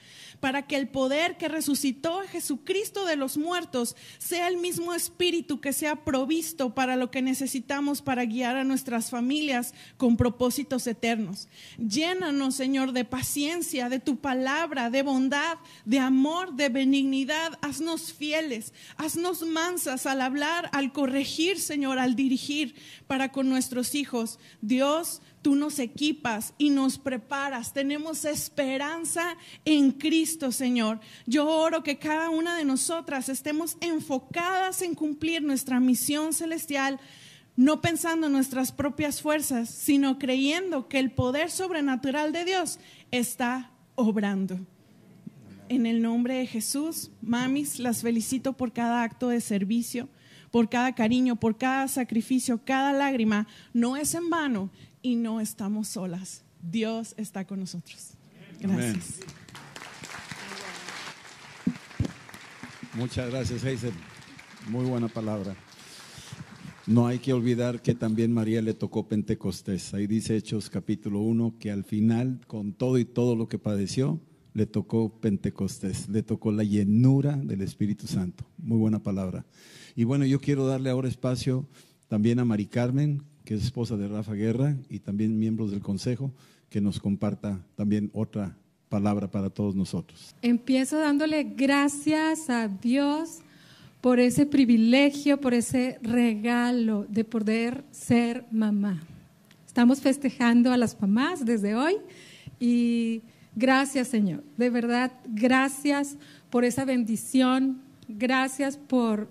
para 0.43 0.67
que 0.67 0.75
el 0.75 0.89
poder 0.89 1.37
que 1.37 1.47
resucitó 1.47 2.19
a 2.19 2.27
Jesucristo 2.27 3.05
de 3.05 3.15
los 3.15 3.37
muertos 3.37 3.95
sea 4.17 4.49
el 4.49 4.57
mismo 4.57 4.93
espíritu 4.93 5.61
que 5.61 5.71
sea 5.71 6.03
provisto 6.03 6.75
para 6.75 6.97
lo 6.97 7.09
que 7.09 7.21
necesitamos 7.21 8.01
para 8.01 8.25
guiar 8.25 8.57
a 8.57 8.65
nuestras 8.65 9.09
familias 9.09 9.73
con 9.95 10.17
propósitos 10.17 10.85
eternos. 10.85 11.47
Llénanos, 11.77 12.55
Señor, 12.55 12.91
de 12.91 13.05
paciencia, 13.05 13.87
de 13.87 14.01
tu 14.01 14.17
palabra, 14.17 14.89
de 14.89 15.01
bondad, 15.01 15.57
de 15.85 15.99
amor, 15.99 16.53
de 16.55 16.67
benignidad. 16.67 17.57
Haznos 17.61 18.11
fieles, 18.11 18.73
haznos 18.97 19.43
mansas 19.43 20.05
al 20.05 20.19
hablar, 20.19 20.69
al 20.73 20.91
corregir, 20.91 21.57
Señor, 21.57 21.99
al 21.99 22.15
dirigir 22.15 22.75
para 23.07 23.31
con 23.31 23.47
nuestros 23.63 23.95
hijos. 23.95 24.39
Dios, 24.61 25.21
tú 25.41 25.55
nos 25.55 25.79
equipas 25.79 26.53
y 26.57 26.69
nos 26.69 26.97
preparas. 26.97 27.71
Tenemos 27.71 28.25
esperanza 28.25 29.37
en 29.63 29.91
Cristo, 29.91 30.51
Señor. 30.51 30.99
Yo 31.25 31.47
oro 31.47 31.81
que 31.81 31.97
cada 31.97 32.29
una 32.29 32.57
de 32.57 32.65
nosotras 32.65 33.29
estemos 33.29 33.77
enfocadas 33.79 34.81
en 34.81 34.95
cumplir 34.95 35.43
nuestra 35.43 35.79
misión 35.79 36.33
celestial, 36.33 36.99
no 37.55 37.79
pensando 37.79 38.27
en 38.27 38.33
nuestras 38.33 38.73
propias 38.73 39.21
fuerzas, 39.21 39.69
sino 39.69 40.19
creyendo 40.19 40.89
que 40.89 40.99
el 40.99 41.11
poder 41.11 41.49
sobrenatural 41.49 42.33
de 42.33 42.43
Dios 42.43 42.79
está 43.11 43.71
obrando. 43.95 44.59
En 45.69 45.85
el 45.85 46.01
nombre 46.01 46.35
de 46.35 46.47
Jesús, 46.47 47.11
mamis, 47.21 47.79
las 47.79 48.01
felicito 48.01 48.51
por 48.51 48.73
cada 48.73 49.03
acto 49.03 49.29
de 49.29 49.39
servicio, 49.39 50.09
por 50.53 50.69
cada 50.69 50.93
cariño, 50.93 51.35
por 51.35 51.57
cada 51.57 51.87
sacrificio, 51.87 52.61
cada 52.63 52.93
lágrima. 52.93 53.47
No 53.73 53.97
es 53.97 54.13
en 54.13 54.29
vano 54.29 54.69
y 55.01 55.15
no 55.15 55.41
estamos 55.41 55.87
solas. 55.87 56.43
Dios 56.61 57.15
está 57.17 57.47
con 57.47 57.61
nosotros. 57.61 58.11
Gracias. 58.59 59.21
Muchas 62.93 63.31
gracias, 63.31 63.65
Hazel. 63.65 63.95
Muy 64.69 64.85
buena 64.85 65.07
palabra. 65.07 65.55
No 66.85 67.07
hay 67.07 67.17
que 67.17 67.33
olvidar 67.33 67.81
que 67.81 67.95
también 67.95 68.31
María 68.31 68.61
le 68.61 68.75
tocó 68.75 69.07
Pentecostés. 69.07 69.95
Ahí 69.95 70.05
dice 70.05 70.35
Hechos 70.35 70.69
capítulo 70.69 71.21
1 71.21 71.55
que 71.59 71.71
al 71.71 71.83
final, 71.83 72.41
con 72.45 72.73
todo 72.73 72.99
y 72.99 73.05
todo 73.05 73.35
lo 73.35 73.47
que 73.47 73.57
padeció, 73.57 74.21
le 74.53 74.65
tocó 74.65 75.19
Pentecostés, 75.19 76.07
le 76.09 76.23
tocó 76.23 76.51
la 76.51 76.63
llenura 76.63 77.35
del 77.35 77.61
Espíritu 77.61 78.07
Santo. 78.07 78.45
Muy 78.57 78.77
buena 78.77 79.01
palabra. 79.01 79.45
Y 79.95 80.03
bueno, 80.03 80.25
yo 80.25 80.39
quiero 80.39 80.67
darle 80.67 80.89
ahora 80.89 81.07
espacio 81.07 81.67
también 82.07 82.39
a 82.39 82.45
Mari 82.45 82.67
Carmen, 82.67 83.23
que 83.45 83.55
es 83.55 83.63
esposa 83.63 83.97
de 83.97 84.07
Rafa 84.07 84.33
Guerra, 84.33 84.77
y 84.89 84.99
también 84.99 85.39
miembros 85.39 85.71
del 85.71 85.81
Consejo, 85.81 86.31
que 86.69 86.81
nos 86.81 86.99
comparta 86.99 87.65
también 87.75 88.09
otra 88.13 88.57
palabra 88.89 89.29
para 89.29 89.49
todos 89.49 89.75
nosotros. 89.75 90.35
Empiezo 90.41 90.99
dándole 90.99 91.43
gracias 91.43 92.49
a 92.49 92.67
Dios 92.67 93.39
por 94.01 94.19
ese 94.19 94.45
privilegio, 94.45 95.39
por 95.39 95.53
ese 95.53 95.97
regalo 96.01 97.05
de 97.09 97.23
poder 97.23 97.83
ser 97.91 98.45
mamá. 98.51 99.01
Estamos 99.65 100.01
festejando 100.01 100.71
a 100.71 100.77
las 100.77 100.99
mamás 101.01 101.43
desde 101.45 101.73
hoy 101.73 101.95
y 102.59 103.23
gracias 103.55 104.07
Señor, 104.07 104.43
de 104.57 104.69
verdad, 104.69 105.11
gracias 105.25 106.17
por 106.49 106.65
esa 106.65 106.85
bendición, 106.85 107.81
gracias 108.07 108.77
por 108.77 109.27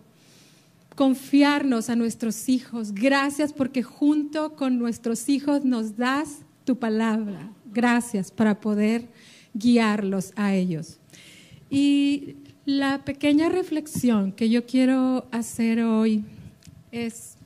confiarnos 0.95 1.91
a 1.91 1.97
nuestros 1.97 2.49
hijos. 2.49 2.93
Gracias 2.93 3.53
porque 3.53 3.83
junto 3.83 4.55
con 4.57 4.79
nuestros 4.79 5.29
hijos 5.29 5.65
nos 5.65 5.97
das 5.97 6.41
tu 6.65 6.79
palabra. 6.79 7.51
Gracias 7.73 8.31
para 8.31 8.61
poder 8.61 9.09
guiarlos 9.55 10.33
a 10.37 10.55
ellos. 10.55 10.99
Y 11.71 12.37
la 12.65 13.05
pequeña 13.05 13.49
reflexión 13.49 14.33
que 14.33 14.51
yo 14.51 14.67
quiero 14.67 15.27
hacer 15.33 15.83
hoy 15.83 16.25
es 16.91 17.37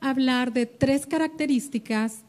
hablar 0.00 0.52
de 0.52 0.66
tres 0.66 1.06
características 1.06 2.22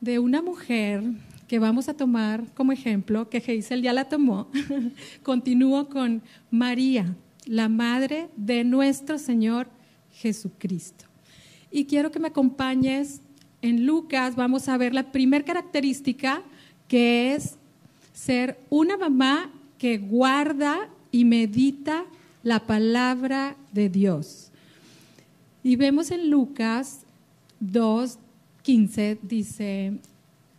de 0.00 0.18
una 0.18 0.40
mujer 0.40 1.02
que 1.48 1.58
vamos 1.58 1.88
a 1.88 1.94
tomar 1.94 2.44
como 2.54 2.72
ejemplo, 2.72 3.28
que 3.28 3.40
Geisel 3.40 3.82
ya 3.82 3.92
la 3.92 4.08
tomó. 4.08 4.48
Continúo 5.22 5.88
con 5.88 6.22
María 6.50 7.14
la 7.46 7.68
madre 7.68 8.28
de 8.36 8.64
nuestro 8.64 9.18
Señor 9.18 9.68
Jesucristo. 10.12 11.04
Y 11.70 11.84
quiero 11.84 12.10
que 12.10 12.18
me 12.18 12.28
acompañes 12.28 13.20
en 13.62 13.86
Lucas, 13.86 14.36
vamos 14.36 14.68
a 14.68 14.76
ver 14.76 14.94
la 14.94 15.12
primera 15.12 15.44
característica 15.44 16.42
que 16.88 17.34
es 17.34 17.56
ser 18.12 18.58
una 18.70 18.96
mamá 18.96 19.50
que 19.78 19.98
guarda 19.98 20.88
y 21.10 21.24
medita 21.24 22.04
la 22.42 22.66
palabra 22.66 23.56
de 23.72 23.88
Dios. 23.88 24.50
Y 25.62 25.76
vemos 25.76 26.10
en 26.10 26.30
Lucas 26.30 27.00
2, 27.60 28.18
15, 28.62 29.18
dice, 29.22 29.98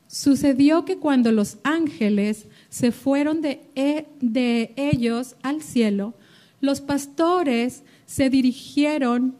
sucedió 0.07 0.85
que 0.85 0.97
cuando 0.97 1.31
los 1.31 1.57
ángeles 1.63 2.47
se 2.69 2.91
fueron 2.91 3.41
de, 3.41 3.61
e, 3.75 4.07
de 4.21 4.73
ellos 4.75 5.35
al 5.43 5.61
cielo, 5.61 6.13
los 6.61 6.81
pastores 6.81 7.83
se 8.05 8.29
dirigieron, 8.29 9.35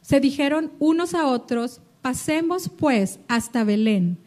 se 0.00 0.20
dijeron 0.20 0.72
unos 0.78 1.14
a 1.14 1.26
otros, 1.26 1.80
pasemos 2.02 2.68
pues 2.68 3.20
hasta 3.28 3.64
Belén 3.64 4.18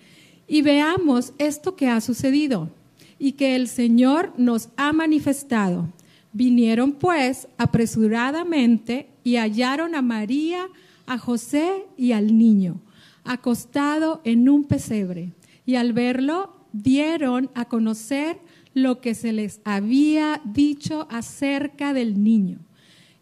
y 0.48 0.62
veamos 0.62 1.34
esto 1.38 1.76
que 1.76 1.88
ha 1.88 2.02
sucedido 2.02 2.70
y 3.18 3.34
que 3.34 3.56
el 3.56 3.68
Señor 3.68 4.34
nos 4.38 4.70
ha 4.76 4.92
manifestado. 4.94 5.88
Vinieron 6.34 6.94
pues 6.94 7.48
apresuradamente 7.58 9.08
y 9.24 9.36
hallaron 9.36 9.96
a 9.96 10.02
María, 10.02 10.68
a 11.06 11.18
José 11.18 11.86
y 11.98 12.14
al 12.14 12.38
niño, 12.38 12.82
acostado 13.24 14.22
en 14.24 14.50
un 14.50 14.64
pesebre. 14.64 15.32
Y 15.65 15.75
al 15.75 15.94
verlo, 15.94 16.56
dieron 16.74 17.50
a 17.53 17.65
conocer 17.65 18.39
lo 18.74 19.01
que 19.01 19.15
se 19.15 19.34
les 19.34 19.62
había 19.65 20.41
dicho 20.46 21.08
acerca 21.10 21.94
del 21.94 22.24
niño. 22.24 22.60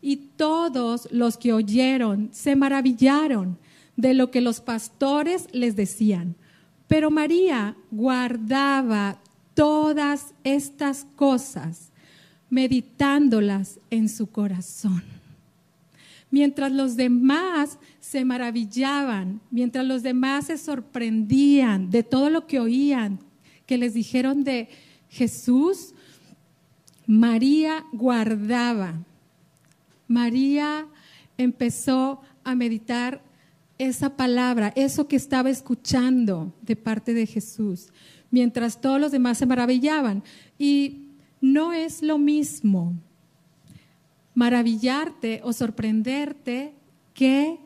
Y 0.02 0.18
todos 0.38 1.08
los 1.12 1.38
que 1.38 1.54
oyeron 1.54 2.30
se 2.32 2.56
maravillaron 2.56 3.58
de 3.96 4.14
lo 4.14 4.32
que 4.32 4.42
los 4.42 4.62
pastores 4.62 5.48
les 5.52 5.76
decían. 5.76 6.36
Pero 6.88 7.12
María 7.12 7.76
guardaba 7.92 9.20
todas 9.54 10.34
estas 10.44 11.06
cosas, 11.16 11.92
meditándolas 12.50 13.80
en 13.90 14.08
su 14.08 14.28
corazón. 14.28 15.19
Mientras 16.32 16.72
los 16.72 16.96
demás 16.96 17.80
se 18.00 18.24
maravillaban, 18.24 19.42
mientras 19.50 19.86
los 19.86 20.04
demás 20.04 20.46
se 20.46 20.58
sorprendían 20.58 21.90
de 21.90 22.04
todo 22.04 22.30
lo 22.30 22.46
que 22.46 22.60
oían, 22.60 23.20
que 23.66 23.78
les 23.78 23.94
dijeron 23.94 24.44
de 24.44 24.70
Jesús, 25.10 25.94
María 27.08 27.86
guardaba. 27.92 29.04
María 30.08 30.88
empezó 31.38 32.22
a 32.44 32.54
meditar 32.54 33.24
esa 33.80 34.16
palabra, 34.16 34.72
eso 34.76 35.08
que 35.08 35.16
estaba 35.16 35.50
escuchando 35.50 36.54
de 36.62 36.76
parte 36.76 37.14
de 37.14 37.26
Jesús, 37.26 37.90
mientras 38.30 38.82
todos 38.82 39.00
los 39.00 39.12
demás 39.12 39.40
se 39.40 39.46
maravillaban. 39.46 40.24
Y 40.60 41.08
no 41.42 41.74
es 41.74 42.04
lo 42.04 42.18
mismo 42.18 42.94
maravillarte 44.34 45.42
o 45.44 45.54
sorprenderte 45.54 46.74
que 47.14 47.60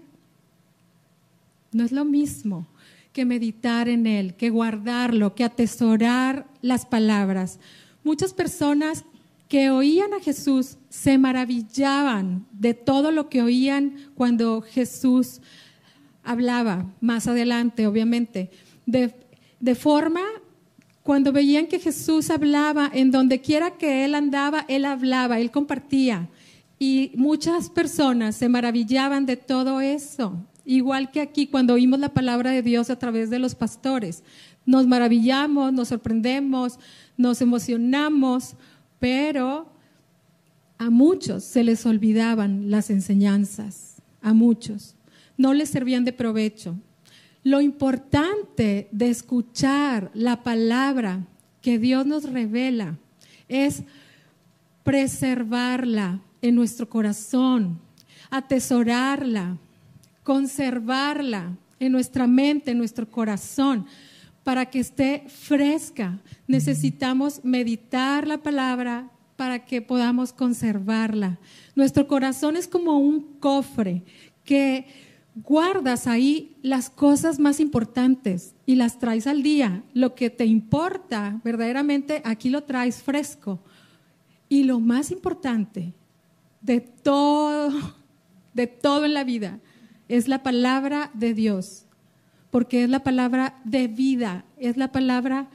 no 1.72 1.84
es 1.84 1.92
lo 1.92 2.06
mismo 2.06 2.68
que 3.12 3.26
meditar 3.26 3.88
en 3.90 4.08
Él, 4.08 4.34
que 4.34 4.50
guardarlo, 4.50 5.36
que 5.36 5.44
atesorar 5.44 6.48
las 6.62 6.86
palabras. 6.86 7.60
Muchas 8.04 8.34
personas 8.34 9.06
que 9.48 9.70
oían 9.70 10.14
a 10.14 10.20
Jesús 10.20 10.78
se 10.90 11.20
maravillaban 11.20 12.48
de 12.52 12.74
todo 12.74 13.12
lo 13.12 13.30
que 13.30 13.44
oían 13.44 13.96
cuando 14.16 14.62
Jesús 14.62 15.42
hablaba, 16.24 16.92
más 17.02 17.28
adelante, 17.28 17.86
obviamente, 17.86 18.50
de, 18.86 19.14
forma 19.76 20.22
cuando 21.04 21.32
veían 21.32 21.68
que 21.68 21.80
Jesús 21.80 22.30
hablaba, 22.30 22.90
en 22.94 23.12
donde 23.12 23.42
quiera 23.42 23.78
que 23.78 24.06
Él 24.06 24.16
andaba, 24.16 24.66
Él 24.68 24.86
hablaba, 24.86 25.40
Él 25.40 25.52
compartía. 25.52 26.30
Y 26.86 27.14
muchas 27.16 27.70
personas 27.70 28.36
se 28.36 28.50
maravillaban 28.50 29.26
de 29.26 29.38
todo 29.38 29.80
eso. 29.80 30.46
Igual 30.66 31.12
que 31.12 31.22
aquí 31.22 31.48
cuando 31.48 31.76
oímos 31.76 31.98
la 31.98 32.14
palabra 32.14 32.52
de 32.52 32.62
Dios 32.62 32.90
a 32.90 33.00
través 33.00 33.30
de 33.30 33.40
los 33.40 33.56
pastores. 33.56 34.22
Nos 34.66 34.86
maravillamos, 34.86 35.72
nos 35.72 35.88
sorprendemos, 35.88 36.78
nos 37.16 37.42
emocionamos, 37.42 38.58
pero 39.00 39.72
a 40.78 40.90
muchos 40.90 41.46
se 41.46 41.64
les 41.64 41.86
olvidaban 41.86 42.70
las 42.70 42.90
enseñanzas, 42.90 44.02
a 44.22 44.34
muchos. 44.34 44.98
No 45.38 45.54
les 45.54 45.70
servían 45.70 46.04
de 46.04 46.12
provecho. 46.12 46.76
Lo 47.46 47.62
importante 47.62 48.90
de 48.92 49.10
escuchar 49.10 50.12
la 50.14 50.44
palabra 50.44 51.26
que 51.62 51.80
Dios 51.80 52.06
nos 52.06 52.30
revela 52.30 52.98
es 53.48 53.84
preservarla 54.84 56.20
en 56.44 56.56
nuestro 56.56 56.88
corazón, 56.90 57.80
atesorarla, 58.30 59.58
conservarla 60.24 61.58
en 61.80 61.92
nuestra 61.94 62.28
mente, 62.28 62.72
en 62.72 62.78
nuestro 62.78 63.10
corazón, 63.10 63.86
para 64.44 64.66
que 64.66 64.80
esté 64.80 65.24
fresca. 65.30 66.20
Necesitamos 66.46 67.40
meditar 67.46 68.28
la 68.28 68.40
palabra 68.44 69.10
para 69.38 69.64
que 69.64 69.82
podamos 69.82 70.34
conservarla. 70.34 71.40
Nuestro 71.76 72.08
corazón 72.10 72.58
es 72.58 72.68
como 72.68 73.00
un 73.00 73.22
cofre 73.40 74.04
que 74.44 74.86
guardas 75.36 76.08
ahí 76.08 76.58
las 76.62 76.90
cosas 76.90 77.40
más 77.40 77.62
importantes 77.62 78.54
y 78.66 78.76
las 78.76 79.00
traes 79.00 79.28
al 79.28 79.44
día. 79.44 79.82
Lo 79.94 80.14
que 80.14 80.30
te 80.30 80.46
importa, 80.46 81.40
verdaderamente, 81.46 82.22
aquí 82.26 82.50
lo 82.50 82.64
traes 82.64 83.02
fresco. 83.02 83.62
Y 84.50 84.64
lo 84.64 84.82
más 84.82 85.10
importante 85.10 85.94
de 86.64 86.82
todo, 86.82 87.72
de 88.54 88.68
todo 88.68 89.06
en 89.06 89.14
la 89.14 89.24
vida, 89.24 89.60
es 90.08 90.28
la 90.28 90.42
palabra 90.42 91.12
de 91.14 91.34
Dios, 91.34 91.86
porque 92.50 92.84
es 92.84 92.90
la 92.90 93.04
palabra 93.04 93.62
de 93.64 93.88
vida, 93.88 94.46
es 94.58 94.78
la 94.78 94.92
palabra 94.92 95.50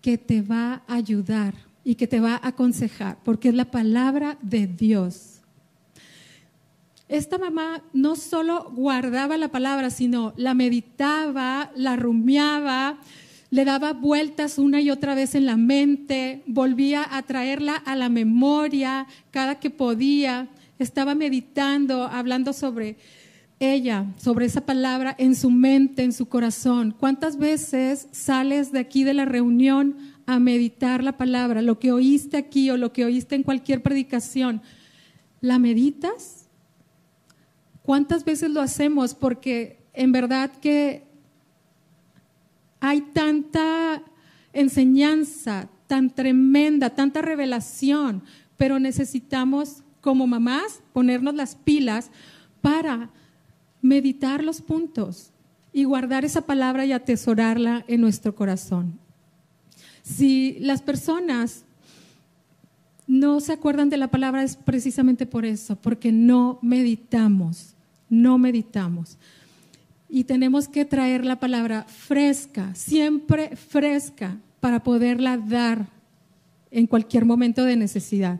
que 0.00 0.18
te 0.18 0.40
va 0.42 0.82
a 0.86 0.94
ayudar 0.94 1.54
y 1.84 1.96
que 1.96 2.06
te 2.06 2.20
va 2.20 2.34
a 2.34 2.48
aconsejar, 2.48 3.18
porque 3.24 3.48
es 3.48 3.54
la 3.54 3.70
palabra 3.70 4.38
de 4.42 4.66
Dios. 4.66 5.40
Esta 7.08 7.36
mamá 7.36 7.82
no 7.92 8.16
solo 8.16 8.70
guardaba 8.70 9.36
la 9.36 9.48
palabra, 9.48 9.90
sino 9.90 10.32
la 10.36 10.54
meditaba, 10.54 11.70
la 11.74 11.96
rumiaba, 11.96 12.98
le 13.52 13.66
daba 13.66 13.92
vueltas 13.92 14.56
una 14.56 14.80
y 14.80 14.88
otra 14.88 15.14
vez 15.14 15.34
en 15.34 15.44
la 15.44 15.58
mente, 15.58 16.42
volvía 16.46 17.06
a 17.14 17.22
traerla 17.22 17.76
a 17.76 17.94
la 17.96 18.08
memoria 18.08 19.06
cada 19.30 19.60
que 19.60 19.68
podía, 19.68 20.48
estaba 20.78 21.14
meditando, 21.14 22.04
hablando 22.04 22.54
sobre 22.54 22.96
ella, 23.60 24.06
sobre 24.16 24.46
esa 24.46 24.62
palabra 24.62 25.14
en 25.18 25.36
su 25.36 25.50
mente, 25.50 26.02
en 26.02 26.14
su 26.14 26.30
corazón. 26.30 26.96
¿Cuántas 26.98 27.36
veces 27.36 28.08
sales 28.10 28.72
de 28.72 28.78
aquí 28.78 29.04
de 29.04 29.12
la 29.12 29.26
reunión 29.26 29.98
a 30.24 30.38
meditar 30.38 31.04
la 31.04 31.18
palabra, 31.18 31.60
lo 31.60 31.78
que 31.78 31.92
oíste 31.92 32.38
aquí 32.38 32.70
o 32.70 32.78
lo 32.78 32.94
que 32.94 33.04
oíste 33.04 33.34
en 33.34 33.42
cualquier 33.42 33.82
predicación? 33.82 34.62
¿La 35.42 35.58
meditas? 35.58 36.48
¿Cuántas 37.82 38.24
veces 38.24 38.50
lo 38.50 38.62
hacemos? 38.62 39.14
Porque 39.14 39.76
en 39.92 40.10
verdad 40.10 40.50
que 40.52 41.11
hay 42.84 43.00
tanta 43.00 44.02
enseñanza, 44.52 45.68
tan 45.86 46.10
tremenda, 46.10 46.90
tanta 46.90 47.22
revelación, 47.22 48.24
pero 48.56 48.80
necesitamos 48.80 49.84
como 50.00 50.26
mamás 50.26 50.82
ponernos 50.92 51.32
las 51.36 51.54
pilas 51.54 52.10
para 52.60 53.08
meditar 53.82 54.42
los 54.42 54.60
puntos 54.60 55.30
y 55.72 55.84
guardar 55.84 56.24
esa 56.24 56.40
palabra 56.40 56.84
y 56.84 56.90
atesorarla 56.90 57.84
en 57.86 58.00
nuestro 58.00 58.34
corazón. 58.34 58.98
Si 60.02 60.56
las 60.58 60.82
personas 60.82 61.64
no 63.06 63.38
se 63.38 63.52
acuerdan 63.52 63.90
de 63.90 63.96
la 63.96 64.08
palabra 64.08 64.42
es 64.42 64.56
precisamente 64.56 65.24
por 65.24 65.44
eso, 65.44 65.76
porque 65.76 66.10
no 66.10 66.58
meditamos, 66.62 67.76
no 68.08 68.38
meditamos. 68.38 69.18
Y 70.14 70.24
tenemos 70.24 70.68
que 70.68 70.84
traer 70.84 71.24
la 71.24 71.40
palabra 71.40 71.84
fresca, 71.84 72.74
siempre 72.74 73.56
fresca, 73.56 74.36
para 74.60 74.84
poderla 74.84 75.38
dar 75.38 75.86
en 76.70 76.86
cualquier 76.86 77.24
momento 77.24 77.64
de 77.64 77.76
necesidad. 77.76 78.38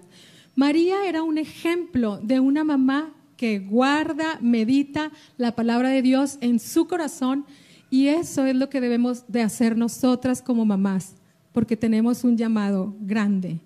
María 0.54 1.06
era 1.08 1.22
un 1.22 1.38
ejemplo 1.38 2.18
de 2.22 2.40
una 2.40 2.62
mamá 2.62 3.14
que 3.38 3.58
guarda, 3.58 4.38
medita 4.42 5.12
la 5.38 5.56
palabra 5.56 5.88
de 5.88 6.02
Dios 6.02 6.36
en 6.42 6.60
su 6.60 6.86
corazón 6.86 7.46
y 7.88 8.08
eso 8.08 8.44
es 8.44 8.54
lo 8.54 8.68
que 8.68 8.82
debemos 8.82 9.24
de 9.28 9.40
hacer 9.40 9.74
nosotras 9.74 10.42
como 10.42 10.66
mamás, 10.66 11.14
porque 11.52 11.78
tenemos 11.78 12.22
un 12.22 12.36
llamado 12.36 12.94
grande 13.00 13.60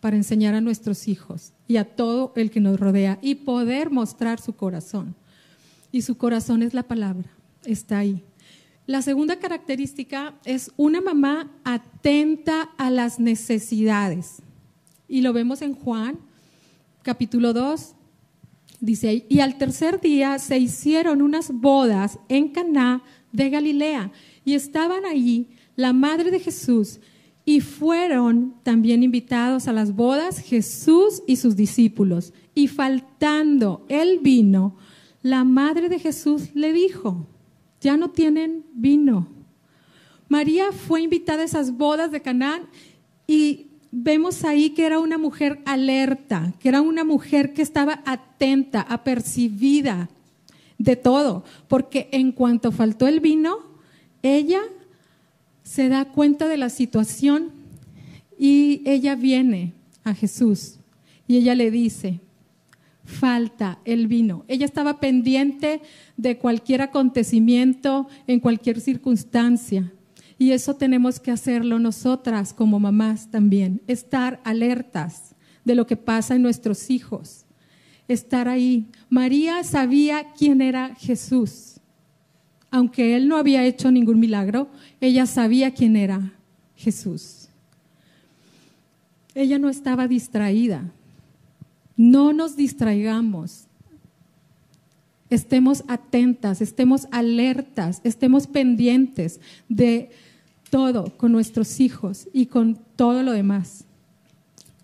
para 0.00 0.16
enseñar 0.16 0.56
a 0.56 0.60
nuestros 0.60 1.06
hijos 1.06 1.52
y 1.68 1.76
a 1.76 1.84
todo 1.84 2.32
el 2.34 2.50
que 2.50 2.58
nos 2.58 2.80
rodea 2.80 3.20
y 3.22 3.36
poder 3.36 3.92
mostrar 3.92 4.40
su 4.40 4.52
corazón. 4.56 5.14
Y 5.92 6.02
su 6.02 6.16
corazón 6.16 6.62
es 6.62 6.74
la 6.74 6.82
palabra, 6.82 7.30
está 7.64 7.98
ahí. 7.98 8.22
La 8.86 9.02
segunda 9.02 9.36
característica 9.40 10.34
es 10.44 10.70
una 10.76 11.00
mamá 11.00 11.50
atenta 11.64 12.62
a 12.76 12.90
las 12.90 13.18
necesidades. 13.18 14.42
Y 15.08 15.22
lo 15.22 15.32
vemos 15.32 15.62
en 15.62 15.74
Juan, 15.74 16.18
capítulo 17.02 17.52
2, 17.52 17.94
dice, 18.80 19.26
y 19.28 19.40
al 19.40 19.58
tercer 19.58 20.00
día 20.00 20.38
se 20.38 20.58
hicieron 20.58 21.22
unas 21.22 21.50
bodas 21.52 22.18
en 22.28 22.48
Caná 22.48 23.02
de 23.32 23.50
Galilea 23.50 24.12
y 24.44 24.54
estaban 24.54 25.04
allí 25.04 25.48
la 25.74 25.92
madre 25.92 26.30
de 26.30 26.40
Jesús 26.40 27.00
y 27.44 27.60
fueron 27.60 28.54
también 28.62 29.02
invitados 29.02 29.68
a 29.68 29.72
las 29.72 29.94
bodas 29.94 30.40
Jesús 30.40 31.22
y 31.26 31.36
sus 31.36 31.54
discípulos. 31.54 32.32
Y 32.54 32.66
faltando 32.66 33.86
el 33.88 34.18
vino, 34.18 34.76
la 35.26 35.42
madre 35.42 35.88
de 35.88 35.98
Jesús 35.98 36.50
le 36.54 36.72
dijo, 36.72 37.26
ya 37.80 37.96
no 37.96 38.10
tienen 38.10 38.64
vino. 38.74 39.26
María 40.28 40.70
fue 40.70 41.02
invitada 41.02 41.42
a 41.42 41.46
esas 41.46 41.76
bodas 41.76 42.12
de 42.12 42.22
Canaán 42.22 42.68
y 43.26 43.66
vemos 43.90 44.44
ahí 44.44 44.70
que 44.70 44.86
era 44.86 45.00
una 45.00 45.18
mujer 45.18 45.62
alerta, 45.64 46.54
que 46.60 46.68
era 46.68 46.80
una 46.80 47.02
mujer 47.02 47.54
que 47.54 47.62
estaba 47.62 48.04
atenta, 48.06 48.82
apercibida 48.82 50.08
de 50.78 50.94
todo, 50.94 51.42
porque 51.66 52.08
en 52.12 52.30
cuanto 52.30 52.70
faltó 52.70 53.08
el 53.08 53.18
vino, 53.18 53.58
ella 54.22 54.60
se 55.64 55.88
da 55.88 56.04
cuenta 56.04 56.46
de 56.46 56.56
la 56.56 56.70
situación 56.70 57.50
y 58.38 58.80
ella 58.84 59.16
viene 59.16 59.72
a 60.04 60.14
Jesús 60.14 60.78
y 61.26 61.38
ella 61.38 61.56
le 61.56 61.72
dice, 61.72 62.20
falta 63.06 63.78
el 63.84 64.08
vino. 64.08 64.44
Ella 64.48 64.66
estaba 64.66 65.00
pendiente 65.00 65.80
de 66.16 66.36
cualquier 66.36 66.82
acontecimiento, 66.82 68.08
en 68.26 68.40
cualquier 68.40 68.80
circunstancia. 68.80 69.92
Y 70.38 70.50
eso 70.50 70.74
tenemos 70.74 71.18
que 71.18 71.30
hacerlo 71.30 71.78
nosotras 71.78 72.52
como 72.52 72.78
mamás 72.78 73.30
también, 73.30 73.80
estar 73.86 74.40
alertas 74.44 75.34
de 75.64 75.74
lo 75.74 75.86
que 75.86 75.96
pasa 75.96 76.34
en 76.34 76.42
nuestros 76.42 76.90
hijos, 76.90 77.46
estar 78.06 78.48
ahí. 78.48 78.86
María 79.08 79.64
sabía 79.64 80.32
quién 80.36 80.60
era 80.60 80.94
Jesús. 80.96 81.80
Aunque 82.70 83.16
él 83.16 83.28
no 83.28 83.36
había 83.36 83.64
hecho 83.64 83.90
ningún 83.90 84.20
milagro, 84.20 84.68
ella 85.00 85.24
sabía 85.24 85.72
quién 85.72 85.96
era 85.96 86.34
Jesús. 86.74 87.48
Ella 89.34 89.58
no 89.58 89.70
estaba 89.70 90.06
distraída. 90.08 90.92
No 91.96 92.32
nos 92.32 92.56
distraigamos. 92.56 93.64
Estemos 95.28 95.82
atentas, 95.88 96.60
estemos 96.60 97.08
alertas, 97.10 98.00
estemos 98.04 98.46
pendientes 98.46 99.40
de 99.68 100.10
todo 100.70 101.16
con 101.16 101.32
nuestros 101.32 101.80
hijos 101.80 102.28
y 102.32 102.46
con 102.46 102.78
todo 102.96 103.22
lo 103.22 103.32
demás, 103.32 103.84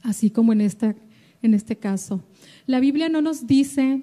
así 0.02 0.30
como 0.30 0.52
en, 0.52 0.60
en 0.60 1.54
este 1.54 1.76
caso. 1.76 2.22
La 2.66 2.80
Biblia 2.80 3.08
no 3.08 3.20
nos 3.20 3.46
dice 3.46 4.02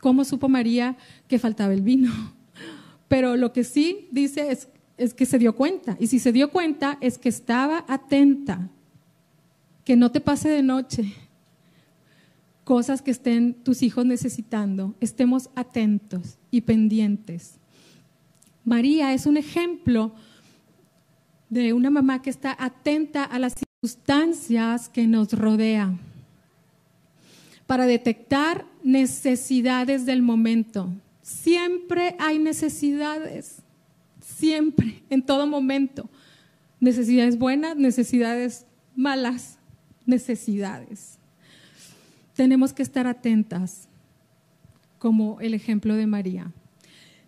cómo 0.00 0.24
supo 0.24 0.48
María 0.48 0.96
que 1.28 1.38
faltaba 1.38 1.72
el 1.72 1.82
vino, 1.82 2.12
pero 3.08 3.36
lo 3.36 3.52
que 3.52 3.64
sí 3.64 4.08
dice 4.10 4.50
es, 4.52 4.68
es 4.96 5.14
que 5.14 5.26
se 5.26 5.38
dio 5.38 5.56
cuenta, 5.56 5.96
y 5.98 6.06
si 6.06 6.18
se 6.18 6.32
dio 6.32 6.50
cuenta 6.50 6.98
es 7.00 7.18
que 7.18 7.28
estaba 7.28 7.84
atenta, 7.88 8.68
que 9.84 9.96
no 9.96 10.12
te 10.12 10.20
pase 10.20 10.48
de 10.48 10.62
noche, 10.62 11.12
cosas 12.64 13.02
que 13.02 13.10
estén 13.10 13.54
tus 13.54 13.82
hijos 13.82 14.06
necesitando, 14.06 14.94
estemos 15.00 15.50
atentos 15.54 16.38
y 16.50 16.62
pendientes. 16.62 17.58
María 18.64 19.12
es 19.12 19.26
un 19.26 19.36
ejemplo 19.36 20.12
de 21.50 21.72
una 21.72 21.90
mamá 21.90 22.22
que 22.22 22.30
está 22.30 22.56
atenta 22.58 23.24
a 23.24 23.38
las 23.38 23.54
circunstancias 23.54 24.88
que 24.88 25.06
nos 25.06 25.32
rodean 25.32 26.00
para 27.66 27.86
detectar 27.86 28.64
necesidades 28.82 30.06
del 30.06 30.22
momento. 30.22 30.90
Siempre 31.22 32.16
hay 32.18 32.38
necesidades, 32.38 33.62
siempre, 34.20 35.02
en 35.10 35.22
todo 35.22 35.46
momento. 35.46 36.08
Necesidades 36.80 37.38
buenas, 37.38 37.76
necesidades 37.76 38.66
malas, 38.94 39.58
necesidades. 40.06 41.18
Tenemos 42.42 42.72
que 42.72 42.82
estar 42.82 43.06
atentas, 43.06 43.88
como 44.98 45.40
el 45.40 45.54
ejemplo 45.54 45.94
de 45.94 46.08
María 46.08 46.52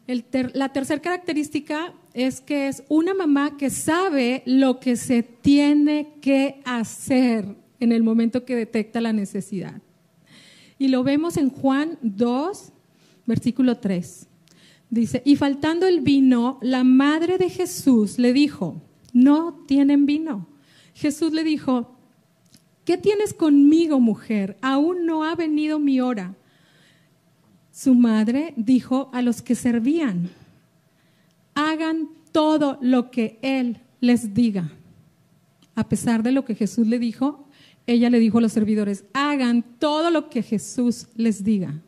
la 0.06 0.68
tercera 0.70 1.00
característica 1.00 1.94
es 2.12 2.40
que 2.40 2.68
es 2.68 2.84
una 2.88 3.14
mamá 3.14 3.56
que 3.56 3.70
sabe 3.70 4.42
lo 4.44 4.78
que 4.78 4.96
se 4.96 5.22
tiene 5.22 6.14
que 6.20 6.60
hacer 6.64 7.56
en 7.80 7.92
el 7.92 8.02
momento 8.02 8.44
que 8.44 8.54
detecta 8.54 9.00
la 9.00 9.12
necesidad. 9.12 9.80
Y 10.78 10.88
lo 10.88 11.04
vemos 11.04 11.36
en 11.36 11.48
Juan 11.48 11.98
2, 12.02 12.72
versículo 13.26 13.78
3. 13.78 14.28
Dice, 14.90 15.22
y 15.24 15.36
faltando 15.36 15.86
el 15.86 16.00
vino, 16.02 16.58
la 16.60 16.84
madre 16.84 17.38
de 17.38 17.48
Jesús 17.48 18.18
le 18.18 18.32
dijo, 18.32 18.82
no 19.12 19.64
tienen 19.66 20.04
vino. 20.04 20.48
Jesús 20.94 21.32
le 21.32 21.44
dijo, 21.44 21.93
¿qué 22.84 22.98
tienes 22.98 23.34
conmigo, 23.34 24.00
mujer? 24.00 24.56
Aún 24.60 25.06
no 25.06 25.24
ha 25.24 25.34
venido 25.34 25.78
mi 25.78 26.00
hora 26.00 26.34
su 27.74 27.96
madre 27.96 28.54
dijo 28.56 29.10
a 29.12 29.20
los 29.20 29.42
que 29.42 29.56
servían, 29.56 30.30
hagan 31.54 32.08
todo 32.30 32.78
lo 32.80 33.10
que 33.10 33.38
Él 33.42 33.80
les 34.00 34.32
diga. 34.32 34.70
A 35.74 35.88
pesar 35.88 36.22
de 36.22 36.30
lo 36.30 36.44
que 36.44 36.54
Jesús 36.54 36.86
le 36.86 37.00
dijo, 37.00 37.48
ella 37.88 38.10
le 38.10 38.20
dijo 38.20 38.38
a 38.38 38.42
los 38.42 38.52
servidores, 38.52 39.04
hagan 39.12 39.64
todo 39.80 40.12
lo 40.12 40.30
que 40.30 40.42
Jesús 40.42 41.08
les 41.16 41.42
diga. 41.42 41.82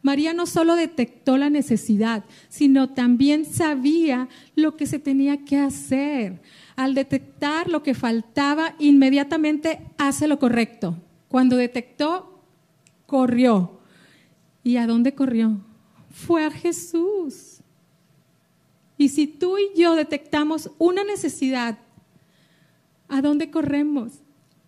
María 0.00 0.32
no 0.32 0.46
solo 0.46 0.76
detectó 0.76 1.36
la 1.36 1.50
necesidad, 1.50 2.24
sino 2.48 2.90
también 2.90 3.44
sabía 3.44 4.28
lo 4.54 4.76
que 4.76 4.86
se 4.86 5.00
tenía 5.00 5.44
que 5.44 5.58
hacer. 5.58 6.40
Al 6.76 6.94
detectar 6.94 7.68
lo 7.68 7.82
que 7.82 7.94
faltaba, 7.94 8.74
inmediatamente 8.78 9.80
hace 9.98 10.26
lo 10.26 10.38
correcto. 10.38 10.96
Cuando 11.28 11.56
detectó, 11.56 12.40
corrió 13.06 13.82
¿Y 14.64 14.76
a 14.76 14.86
dónde 14.86 15.14
corrió? 15.14 15.60
Fue 16.10 16.44
a 16.44 16.50
Jesús. 16.50 17.58
Y 18.96 19.08
si 19.08 19.26
tú 19.26 19.58
y 19.58 19.70
yo 19.76 19.94
detectamos 19.94 20.70
una 20.78 21.02
necesidad, 21.02 21.78
¿a 23.08 23.20
dónde 23.20 23.50
corremos? 23.50 24.12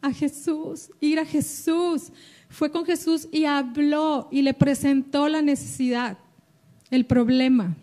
A 0.00 0.12
Jesús, 0.12 0.90
ir 1.00 1.20
a 1.20 1.24
Jesús. 1.24 2.10
Fue 2.48 2.70
con 2.70 2.84
Jesús 2.84 3.28
y 3.30 3.44
habló 3.44 4.28
y 4.30 4.42
le 4.42 4.54
presentó 4.54 5.28
la 5.28 5.42
necesidad, 5.42 6.18
el 6.90 7.06
problema. 7.06 7.76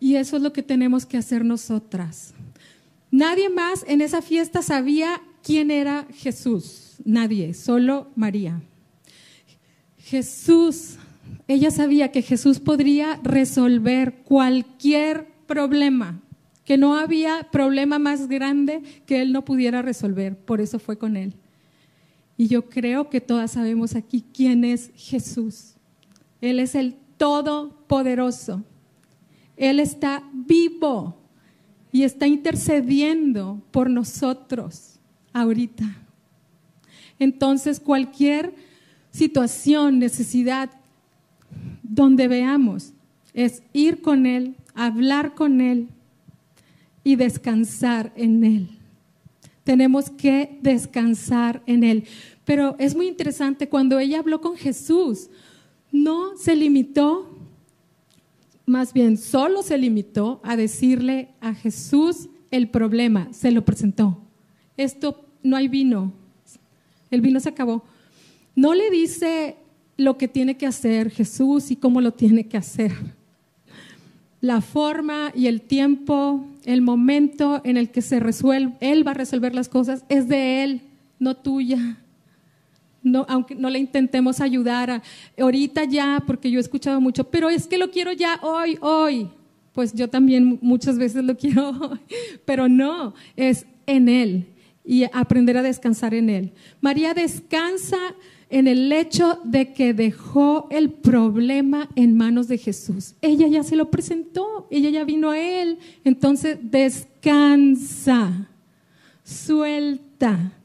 Y 0.00 0.14
eso 0.14 0.36
es 0.36 0.42
lo 0.42 0.52
que 0.52 0.62
tenemos 0.62 1.04
que 1.04 1.16
hacer 1.16 1.44
nosotras. 1.44 2.34
Nadie 3.10 3.48
más 3.48 3.84
en 3.88 4.00
esa 4.00 4.22
fiesta 4.22 4.62
sabía 4.62 5.20
quién 5.42 5.70
era 5.70 6.06
Jesús. 6.14 6.96
Nadie, 7.04 7.54
solo 7.54 8.08
María. 8.16 8.60
Jesús, 9.98 10.96
ella 11.46 11.70
sabía 11.70 12.12
que 12.12 12.22
Jesús 12.22 12.60
podría 12.60 13.20
resolver 13.22 14.22
cualquier 14.24 15.26
problema, 15.46 16.20
que 16.64 16.76
no 16.76 16.96
había 16.96 17.48
problema 17.50 17.98
más 17.98 18.28
grande 18.28 18.82
que 19.06 19.22
él 19.22 19.32
no 19.32 19.44
pudiera 19.44 19.82
resolver, 19.82 20.36
por 20.36 20.60
eso 20.60 20.78
fue 20.78 20.98
con 20.98 21.16
él. 21.16 21.34
Y 22.36 22.46
yo 22.46 22.68
creo 22.68 23.10
que 23.10 23.20
todas 23.20 23.52
sabemos 23.52 23.96
aquí 23.96 24.24
quién 24.32 24.64
es 24.64 24.90
Jesús. 24.94 25.74
Él 26.40 26.60
es 26.60 26.74
el 26.74 26.94
Todopoderoso. 27.16 28.62
Él 29.56 29.80
está 29.80 30.22
vivo 30.32 31.16
y 31.92 32.02
está 32.02 32.26
intercediendo 32.26 33.60
por 33.70 33.88
nosotros 33.88 34.98
ahorita. 35.32 35.84
Entonces, 37.18 37.80
cualquier 37.80 38.54
situación, 39.10 39.98
necesidad, 39.98 40.70
donde 41.82 42.28
veamos, 42.28 42.92
es 43.34 43.62
ir 43.72 44.02
con 44.02 44.26
Él, 44.26 44.54
hablar 44.74 45.34
con 45.34 45.60
Él 45.60 45.88
y 47.02 47.16
descansar 47.16 48.12
en 48.16 48.44
Él. 48.44 48.68
Tenemos 49.64 50.10
que 50.10 50.58
descansar 50.62 51.62
en 51.66 51.84
Él. 51.84 52.04
Pero 52.44 52.76
es 52.78 52.94
muy 52.94 53.06
interesante, 53.08 53.68
cuando 53.68 53.98
ella 53.98 54.20
habló 54.20 54.40
con 54.40 54.56
Jesús, 54.56 55.28
no 55.90 56.36
se 56.36 56.54
limitó, 56.54 57.27
más 58.68 58.92
bien 58.92 59.16
solo 59.16 59.62
se 59.62 59.78
limitó 59.78 60.40
a 60.44 60.56
decirle 60.56 61.30
a 61.40 61.54
Jesús 61.54 62.28
el 62.50 62.68
problema, 62.68 63.28
se 63.32 63.50
lo 63.50 63.64
presentó. 63.64 64.18
Esto 64.76 65.24
no 65.42 65.56
hay 65.56 65.68
vino, 65.68 66.12
el 67.10 67.20
vino 67.20 67.40
se 67.40 67.48
acabó. 67.48 67.84
No 68.54 68.74
le 68.74 68.90
dice 68.90 69.56
lo 69.96 70.16
que 70.16 70.28
tiene 70.28 70.56
que 70.56 70.66
hacer 70.66 71.10
Jesús 71.10 71.70
y 71.70 71.76
cómo 71.76 72.00
lo 72.00 72.12
tiene 72.12 72.46
que 72.46 72.56
hacer. 72.56 72.92
La 74.40 74.60
forma 74.60 75.32
y 75.34 75.46
el 75.48 75.62
tiempo, 75.62 76.44
el 76.64 76.80
momento 76.80 77.60
en 77.64 77.76
el 77.76 77.90
que 77.90 78.02
se 78.02 78.20
resuelve, 78.20 78.76
Él 78.80 79.06
va 79.06 79.10
a 79.10 79.14
resolver 79.14 79.54
las 79.54 79.68
cosas, 79.68 80.04
es 80.08 80.28
de 80.28 80.62
Él, 80.62 80.82
no 81.18 81.36
tuya. 81.36 81.98
No, 83.02 83.24
aunque 83.28 83.54
no 83.54 83.70
le 83.70 83.78
intentemos 83.78 84.40
ayudar 84.40 84.90
a, 84.90 85.02
ahorita 85.38 85.84
ya, 85.84 86.22
porque 86.26 86.50
yo 86.50 86.58
he 86.58 86.60
escuchado 86.60 87.00
mucho, 87.00 87.24
pero 87.24 87.48
es 87.48 87.66
que 87.66 87.78
lo 87.78 87.90
quiero 87.90 88.12
ya 88.12 88.40
hoy, 88.42 88.78
hoy. 88.80 89.28
Pues 89.72 89.92
yo 89.92 90.08
también 90.08 90.58
muchas 90.60 90.98
veces 90.98 91.24
lo 91.24 91.36
quiero 91.38 91.70
hoy, 91.70 92.00
pero 92.44 92.68
no, 92.68 93.14
es 93.36 93.66
en 93.86 94.08
Él 94.08 94.46
y 94.84 95.04
aprender 95.12 95.56
a 95.56 95.62
descansar 95.62 96.14
en 96.14 96.30
Él. 96.30 96.52
María 96.80 97.14
descansa 97.14 97.98
en 98.50 98.66
el 98.66 98.90
hecho 98.90 99.38
de 99.44 99.72
que 99.72 99.92
dejó 99.92 100.66
el 100.70 100.90
problema 100.90 101.88
en 101.94 102.16
manos 102.16 102.48
de 102.48 102.58
Jesús. 102.58 103.14
Ella 103.20 103.46
ya 103.48 103.62
se 103.62 103.76
lo 103.76 103.90
presentó, 103.90 104.66
ella 104.70 104.90
ya 104.90 105.04
vino 105.04 105.30
a 105.30 105.38
Él, 105.38 105.78
entonces 106.04 106.58
descansa, 106.62 108.48
suelta 109.22 110.57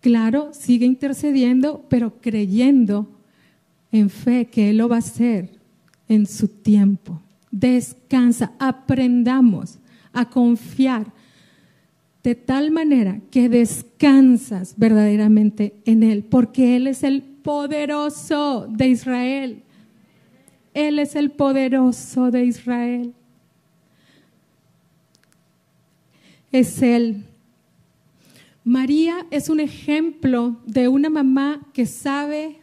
Claro, 0.00 0.50
sigue 0.52 0.86
intercediendo, 0.86 1.84
pero 1.88 2.20
creyendo 2.20 3.06
en 3.92 4.08
fe 4.08 4.46
que 4.46 4.70
Él 4.70 4.78
lo 4.78 4.88
va 4.88 4.96
a 4.96 5.00
hacer 5.00 5.50
en 6.08 6.26
su 6.26 6.48
tiempo. 6.48 7.20
Descansa, 7.50 8.52
aprendamos 8.58 9.78
a 10.12 10.28
confiar 10.28 11.12
de 12.22 12.34
tal 12.34 12.70
manera 12.70 13.20
que 13.30 13.48
descansas 13.48 14.74
verdaderamente 14.76 15.74
en 15.84 16.02
Él, 16.02 16.24
porque 16.24 16.76
Él 16.76 16.86
es 16.86 17.02
el 17.02 17.22
poderoso 17.22 18.66
de 18.68 18.88
Israel. 18.88 19.62
Él 20.72 20.98
es 20.98 21.14
el 21.14 21.30
poderoso 21.30 22.30
de 22.30 22.44
Israel. 22.44 23.14
Es 26.52 26.82
Él 26.82 27.24
María 28.70 29.26
es 29.32 29.48
un 29.48 29.58
ejemplo 29.58 30.60
de 30.64 30.86
una 30.86 31.10
mamá 31.10 31.66
que 31.72 31.86
sabe 31.86 32.60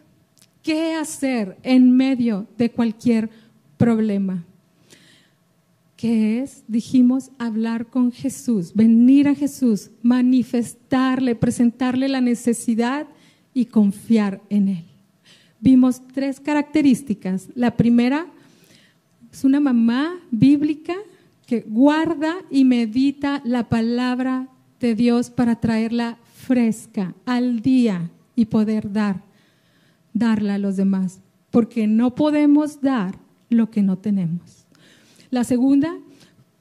qué 0.63 0.93
hacer 0.93 1.57
en 1.63 1.97
medio 1.97 2.47
de 2.57 2.71
cualquier 2.71 3.29
problema. 3.75 4.45
¿Qué 5.97 6.39
es? 6.39 6.63
Dijimos 6.69 7.31
hablar 7.37 7.87
con 7.87 8.13
Jesús, 8.13 8.71
venir 8.73 9.27
a 9.27 9.35
Jesús, 9.35 9.91
manifestarle, 10.01 11.35
presentarle 11.35 12.07
la 12.07 12.21
necesidad 12.21 13.07
y 13.53 13.65
confiar 13.65 14.41
en 14.49 14.69
Él. 14.69 14.85
Vimos 15.59 16.01
tres 16.13 16.39
características. 16.39 17.49
La 17.53 17.75
primera 17.75 18.27
es 19.29 19.43
una 19.43 19.59
mamá 19.59 20.17
bíblica 20.31 20.95
que 21.45 21.65
guarda 21.67 22.37
y 22.49 22.63
medita 22.63 23.41
la 23.43 23.67
palabra 23.67 24.47
de 24.79 24.95
Dios 24.95 25.29
para 25.29 25.59
traerla 25.59 26.17
fresca 26.35 27.13
al 27.25 27.61
día 27.61 28.09
y 28.35 28.45
poder 28.45 28.91
dar, 28.91 29.23
darla 30.13 30.55
a 30.55 30.59
los 30.59 30.77
demás, 30.77 31.19
porque 31.51 31.87
no 31.87 32.15
podemos 32.15 32.81
dar 32.81 33.17
lo 33.49 33.71
que 33.71 33.81
no 33.81 33.97
tenemos. 33.97 34.65
La 35.29 35.43
segunda 35.43 35.97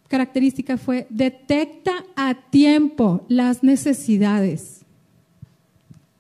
característica 0.09 0.77
fue 0.77 1.07
detecta 1.11 2.05
a 2.15 2.35
tiempo 2.51 3.25
las 3.29 3.63
necesidades 3.63 4.85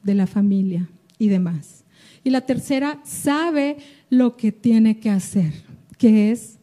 de 0.02 0.14
la 0.14 0.26
familia 0.26 0.88
y 1.18 1.28
demás. 1.28 1.84
Y 2.24 2.30
la 2.30 2.40
tercera, 2.40 3.00
sabe 3.04 3.76
lo 4.10 4.36
que 4.36 4.52
tiene 4.52 4.98
que 4.98 5.10
hacer, 5.10 5.52
que 5.98 6.32
es 6.32 6.58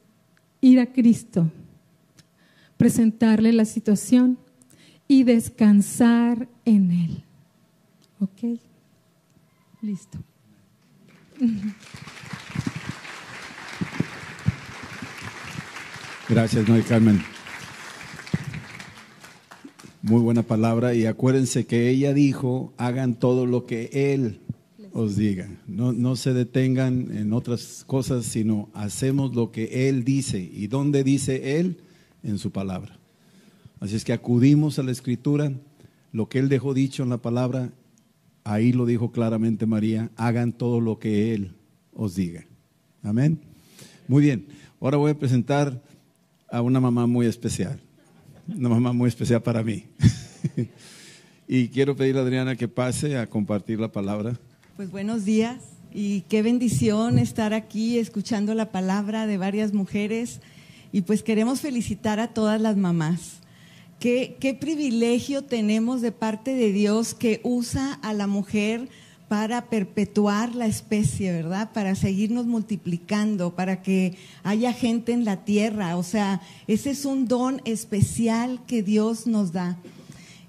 ir 0.61 0.79
a 0.79 0.91
Cristo, 0.91 1.49
presentarle 2.77 3.53
la 3.53 3.65
situación 3.65 4.37
y 5.13 5.23
descansar 5.23 6.47
en 6.65 6.89
Él. 6.89 7.23
¿Ok? 8.19 8.59
Listo. 9.83 10.17
Gracias, 16.27 16.67
Noé 16.67 16.81
Carmen. 16.81 17.21
Muy 20.01 20.19
buena 20.21 20.41
palabra 20.41 20.95
y 20.95 21.05
acuérdense 21.05 21.67
que 21.67 21.89
ella 21.89 22.13
dijo, 22.13 22.73
hagan 22.77 23.13
todo 23.13 23.45
lo 23.45 23.67
que 23.67 23.89
Él 23.93 24.39
os 24.93 25.15
diga. 25.15 25.47
No, 25.67 25.93
no 25.93 26.15
se 26.15 26.33
detengan 26.33 27.15
en 27.15 27.33
otras 27.33 27.83
cosas, 27.85 28.25
sino 28.25 28.69
hacemos 28.73 29.35
lo 29.35 29.51
que 29.51 29.89
Él 29.89 30.03
dice. 30.03 30.39
¿Y 30.39 30.65
dónde 30.65 31.03
dice 31.03 31.59
Él? 31.59 31.77
En 32.23 32.39
su 32.39 32.51
palabra. 32.51 33.02
Así 33.83 33.97
es 33.97 34.05
que 34.05 34.13
acudimos 34.13 34.79
a 34.79 34.83
la 34.83 34.93
escritura, 34.93 35.51
lo 36.13 36.29
que 36.29 36.39
Él 36.39 36.47
dejó 36.47 36.73
dicho 36.73 37.03
en 37.03 37.09
la 37.09 37.17
palabra, 37.17 37.73
ahí 38.45 38.71
lo 38.71 38.85
dijo 38.85 39.11
claramente 39.11 39.65
María, 39.65 40.09
hagan 40.15 40.53
todo 40.53 40.79
lo 40.79 40.99
que 40.99 41.33
Él 41.33 41.51
os 41.93 42.15
diga. 42.15 42.45
Amén. 43.03 43.41
Muy 44.07 44.23
bien, 44.23 44.47
ahora 44.79 44.95
voy 44.95 45.11
a 45.11 45.19
presentar 45.19 45.83
a 46.49 46.61
una 46.61 46.79
mamá 46.79 47.07
muy 47.07 47.25
especial, 47.25 47.77
una 48.47 48.69
mamá 48.69 48.93
muy 48.93 49.09
especial 49.09 49.43
para 49.43 49.61
mí. 49.63 49.83
y 51.49 51.67
quiero 51.67 51.93
pedirle 51.93 52.21
a 52.21 52.23
Adriana 52.23 52.55
que 52.55 52.69
pase 52.69 53.17
a 53.17 53.27
compartir 53.27 53.81
la 53.81 53.91
palabra. 53.91 54.39
Pues 54.77 54.91
buenos 54.91 55.25
días 55.25 55.57
y 55.93 56.21
qué 56.29 56.41
bendición 56.41 57.19
estar 57.19 57.53
aquí 57.53 57.97
escuchando 57.97 58.53
la 58.53 58.71
palabra 58.71 59.27
de 59.27 59.37
varias 59.37 59.73
mujeres 59.73 60.39
y 60.93 61.01
pues 61.01 61.21
queremos 61.21 61.59
felicitar 61.59 62.21
a 62.21 62.29
todas 62.29 62.61
las 62.61 62.77
mamás. 62.77 63.42
Qué, 64.03 64.57
privilegio 64.59 65.45
tenemos 65.45 66.01
de 66.01 66.11
parte 66.11 66.53
de 66.55 66.73
Dios 66.73 67.13
que 67.13 67.39
usa 67.41 67.93
a 68.01 68.11
la 68.11 68.27
mujer 68.27 68.89
para 69.29 69.69
perpetuar 69.69 70.55
la 70.55 70.65
especie, 70.65 71.31
¿verdad? 71.31 71.71
Para 71.71 71.95
seguirnos 71.95 72.45
multiplicando, 72.45 73.55
para 73.55 73.81
que 73.81 74.17
haya 74.43 74.73
gente 74.73 75.13
en 75.13 75.23
la 75.23 75.45
tierra. 75.45 75.95
O 75.95 76.03
sea, 76.03 76.41
ese 76.67 76.89
es 76.89 77.05
un 77.05 77.29
don 77.29 77.61
especial 77.63 78.59
que 78.67 78.83
Dios 78.83 79.25
nos 79.25 79.53
da. 79.53 79.77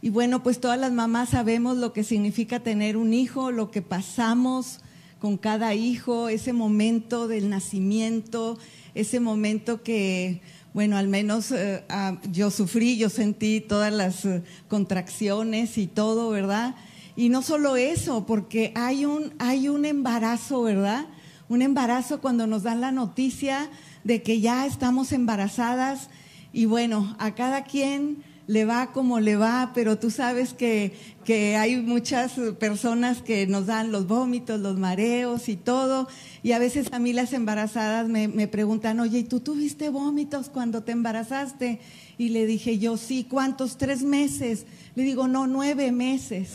Y 0.03 0.11
bueno, 0.11 0.43
pues 0.43 0.59
todas 0.59 0.81
las 0.81 0.91
mamás 0.91 1.29
sabemos 1.29 1.77
lo 1.77 1.93
que 1.93 2.03
significa 2.03 2.59
tener 2.59 2.97
un 2.97 3.15
hijo, 3.15 3.53
lo 3.53 3.71
que 3.71 3.83
pasamos 3.83 4.81
con 5.21 5.37
cada 5.37 5.77
hijo, 5.77 6.29
ese 6.29 6.53
momento 6.53 7.29
del 7.29 7.49
nacimiento, 7.51 8.59
ese 8.97 9.21
momento 9.21 9.85
que 9.85 10.43
bueno, 10.75 10.97
al 10.97 11.07
menos 11.07 11.53
eh, 11.53 11.85
ah, 11.89 12.19
yo 12.33 12.51
sufrí, 12.51 12.99
yo 12.99 13.09
sentí 13.09 13.61
todas 13.61 13.93
las 13.93 14.25
eh, 14.25 14.43
contracciones 14.67 15.79
y 15.79 15.87
todo, 15.87 16.31
¿verdad? 16.31 16.75
Y 17.15 17.29
no 17.29 17.43
solo 17.43 17.77
eso, 17.77 18.27
porque 18.27 18.73
hay 18.75 19.05
un, 19.05 19.35
hay 19.39 19.69
un 19.69 19.85
embarazo, 19.85 20.63
¿verdad? 20.63 21.07
Un 21.49 21.63
embarazo 21.63 22.21
cuando 22.21 22.49
nos 22.49 22.65
dan 22.65 22.81
la 22.81 22.91
noticia 22.91 23.71
de 24.03 24.23
que 24.23 24.41
ya 24.41 24.67
estamos 24.67 25.13
embarazadas 25.13 26.11
y 26.53 26.67
bueno, 26.67 27.15
a 27.21 27.37
cada 27.37 27.63
quien 27.63 28.25
le 28.47 28.65
va 28.65 28.93
como 28.93 29.21
le 29.21 29.37
va, 29.37 29.73
pero 29.75 29.99
tú 29.99 30.11
sabes 30.11 30.53
que, 30.53 30.93
que, 31.25 31.57
hay 31.57 31.77
muchas 31.77 32.33
personas 32.59 33.23
que 33.23 33.47
nos 33.47 33.67
dan 33.67 33.91
los 33.91 34.07
vómitos, 34.07 34.61
los 34.61 34.79
mareos 34.79 35.49
y 35.49 35.57
todo. 35.57 36.09
Y 36.43 36.53
a 36.53 36.59
veces 36.59 36.93
a 36.93 36.99
mí 36.99 37.13
las 37.13 37.33
embarazadas 37.33 38.09
me, 38.09 38.29
me 38.29 38.47
preguntan, 38.47 39.01
oye, 39.01 39.21
¿y 39.21 39.25
tú 39.25 39.41
tuviste 39.41 39.89
vómitos 39.89 40.51
cuando 40.51 40.83
te 40.83 40.93
embarazaste? 40.93 41.81
Y 42.19 42.31
le 42.31 42.45
dije 42.47 42.79
yo, 42.79 42.97
sí, 42.97 43.27
¿cuántos? 43.29 43.79
¿Tres 43.79 44.03
meses? 44.03 44.67
Le 44.95 45.05
digo, 45.05 45.27
no, 45.27 45.47
nueve 45.47 45.91
meses. 45.91 46.51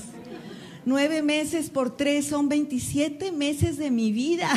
Nueve 0.85 1.21
meses 1.21 1.69
por 1.69 1.97
tres 1.97 2.27
son 2.27 2.49
27 2.49 3.31
meses 3.31 3.77
de 3.77 3.89
mi 3.91 4.11
vida. 4.11 4.49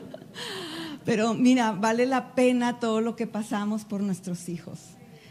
Pero 1.04 1.34
mira, 1.34 1.72
vale 1.72 2.06
la 2.06 2.34
pena 2.34 2.78
todo 2.78 3.00
lo 3.00 3.14
que 3.14 3.26
pasamos 3.26 3.84
por 3.84 4.00
nuestros 4.02 4.48
hijos 4.48 4.78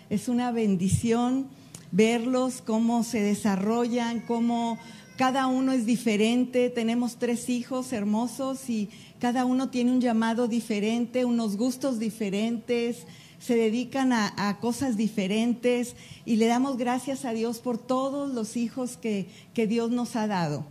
es 0.10 0.28
una 0.28 0.52
bendición 0.52 1.48
verlos, 1.92 2.62
cómo 2.66 3.04
se 3.04 3.22
desarrollan, 3.22 4.22
cómo 4.22 4.78
cada 5.18 5.48
uno 5.48 5.72
es 5.72 5.86
diferente. 5.86 6.70
Tenemos 6.70 7.18
tres 7.18 7.50
hijos 7.50 7.92
hermosos 7.94 8.70
y 8.70 8.90
cada 9.20 9.46
uno 9.46 9.70
tiene 9.70 9.92
un 9.92 10.02
llamado 10.02 10.48
diferente, 10.48 11.26
unos 11.26 11.58
gustos 11.58 12.00
diferentes, 12.00 13.06
se 13.40 13.56
dedican 13.56 14.12
a, 14.12 14.58
cosas 14.60 14.98
diferentes 14.98 15.96
y 16.26 16.36
le 16.36 16.48
damos 16.48 16.78
gracias 16.78 17.24
a 17.26 17.32
Dios 17.32 17.60
por 17.60 17.78
todos 17.78 18.34
los 18.34 18.58
hijos 18.58 18.98
que, 18.98 19.28
Dios 19.54 19.92
nos 19.92 20.16
ha 20.16 20.28
dado. 20.28 20.66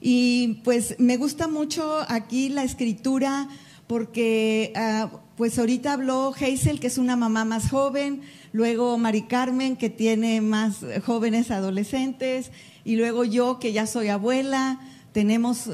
Y 0.00 0.60
pues 0.64 0.96
me 0.98 1.16
gusta 1.16 1.48
mucho 1.48 2.04
aquí 2.08 2.50
la 2.50 2.62
escritura 2.62 3.48
porque... 3.86 4.72
Ah, 4.74 5.10
pues 5.36 5.58
ahorita 5.58 5.92
habló 5.92 6.32
Hazel, 6.34 6.80
que 6.80 6.86
es 6.86 6.96
una 6.96 7.14
mamá 7.14 7.44
más 7.44 7.68
joven, 7.68 8.22
luego 8.52 8.96
Mari 8.96 9.22
Carmen, 9.22 9.76
que 9.76 9.90
tiene 9.90 10.40
más 10.40 10.78
jóvenes 11.04 11.50
adolescentes, 11.50 12.50
y 12.84 12.96
luego 12.96 13.24
yo, 13.24 13.58
que 13.58 13.72
ya 13.72 13.86
soy 13.86 14.08
abuela, 14.08 14.80
tenemos 15.12 15.70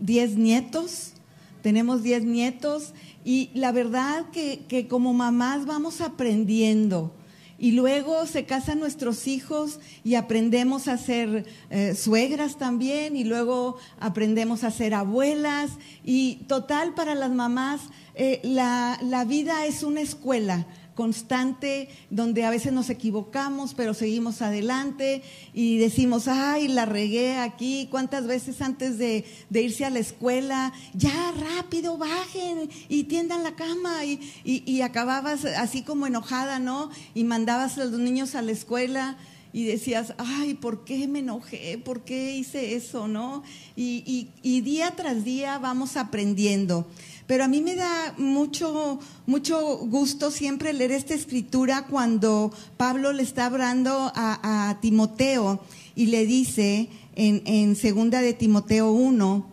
10 0.00 0.36
nietos, 0.36 1.14
tenemos 1.62 2.02
10 2.02 2.24
nietos, 2.24 2.92
y 3.24 3.50
la 3.54 3.72
verdad 3.72 4.26
que, 4.30 4.66
que 4.68 4.88
como 4.88 5.14
mamás 5.14 5.64
vamos 5.64 6.02
aprendiendo 6.02 7.14
y 7.58 7.72
luego 7.72 8.24
se 8.26 8.44
casan 8.44 8.78
nuestros 8.78 9.26
hijos 9.26 9.80
y 10.04 10.14
aprendemos 10.14 10.86
a 10.86 10.96
ser 10.96 11.44
eh, 11.70 11.94
suegras 11.96 12.56
también 12.56 13.16
y 13.16 13.24
luego 13.24 13.76
aprendemos 13.98 14.62
a 14.62 14.70
ser 14.70 14.94
abuelas. 14.94 15.72
Y 16.04 16.36
total 16.46 16.94
para 16.94 17.16
las 17.16 17.30
mamás 17.30 17.80
eh, 18.14 18.40
la, 18.44 18.98
la 19.02 19.24
vida 19.24 19.66
es 19.66 19.82
una 19.82 20.00
escuela 20.00 20.66
constante 20.98 21.88
donde 22.10 22.44
a 22.44 22.50
veces 22.50 22.72
nos 22.72 22.90
equivocamos, 22.90 23.72
pero 23.72 23.94
seguimos 23.94 24.42
adelante 24.42 25.22
y 25.54 25.78
decimos, 25.78 26.26
ay, 26.26 26.66
la 26.66 26.86
regué 26.86 27.36
aquí, 27.36 27.86
cuántas 27.88 28.26
veces 28.26 28.60
antes 28.60 28.98
de, 28.98 29.24
irse 29.52 29.84
a 29.84 29.90
la 29.90 30.00
escuela, 30.00 30.72
ya 30.94 31.32
rápido, 31.38 31.98
bajen 31.98 32.68
y 32.88 33.04
tiendan 33.04 33.44
la 33.44 33.54
cama 33.54 34.04
y, 34.04 34.80
acababas 34.82 35.44
así 35.44 35.82
como 35.82 36.08
enojada, 36.08 36.58
¿no? 36.58 36.90
Y 37.14 37.22
mandabas 37.22 37.78
a 37.78 37.84
los 37.84 38.00
niños 38.00 38.34
a 38.34 38.42
la 38.42 38.50
escuela 38.50 39.16
y 39.52 39.66
decías, 39.66 40.14
ay, 40.18 40.54
¿por 40.54 40.84
qué 40.84 41.06
me 41.06 41.20
enojé? 41.20 41.78
¿Por 41.78 42.02
qué 42.02 42.34
hice 42.34 42.74
eso? 42.74 43.06
¿No? 43.06 43.44
Y, 43.76 44.30
día 44.42 44.96
tras 44.96 45.24
día 45.24 45.58
vamos 45.58 45.96
aprendiendo. 45.96 46.88
Pero 47.28 47.44
a 47.44 47.48
mí 47.48 47.60
me 47.60 47.76
da 47.76 48.14
mucho, 48.16 48.98
mucho 49.26 49.76
gusto 49.76 50.30
siempre 50.30 50.72
leer 50.72 50.92
esta 50.92 51.12
escritura 51.12 51.84
cuando 51.86 52.50
Pablo 52.78 53.12
le 53.12 53.22
está 53.22 53.44
hablando 53.44 54.10
a, 54.14 54.78
Timoteo 54.80 55.60
y 55.94 56.06
le 56.06 56.24
dice 56.24 56.88
en, 57.16 57.42
en 57.44 57.76
segunda 57.76 58.22
de 58.22 58.32
Timoteo 58.32 58.92
1, 58.92 59.46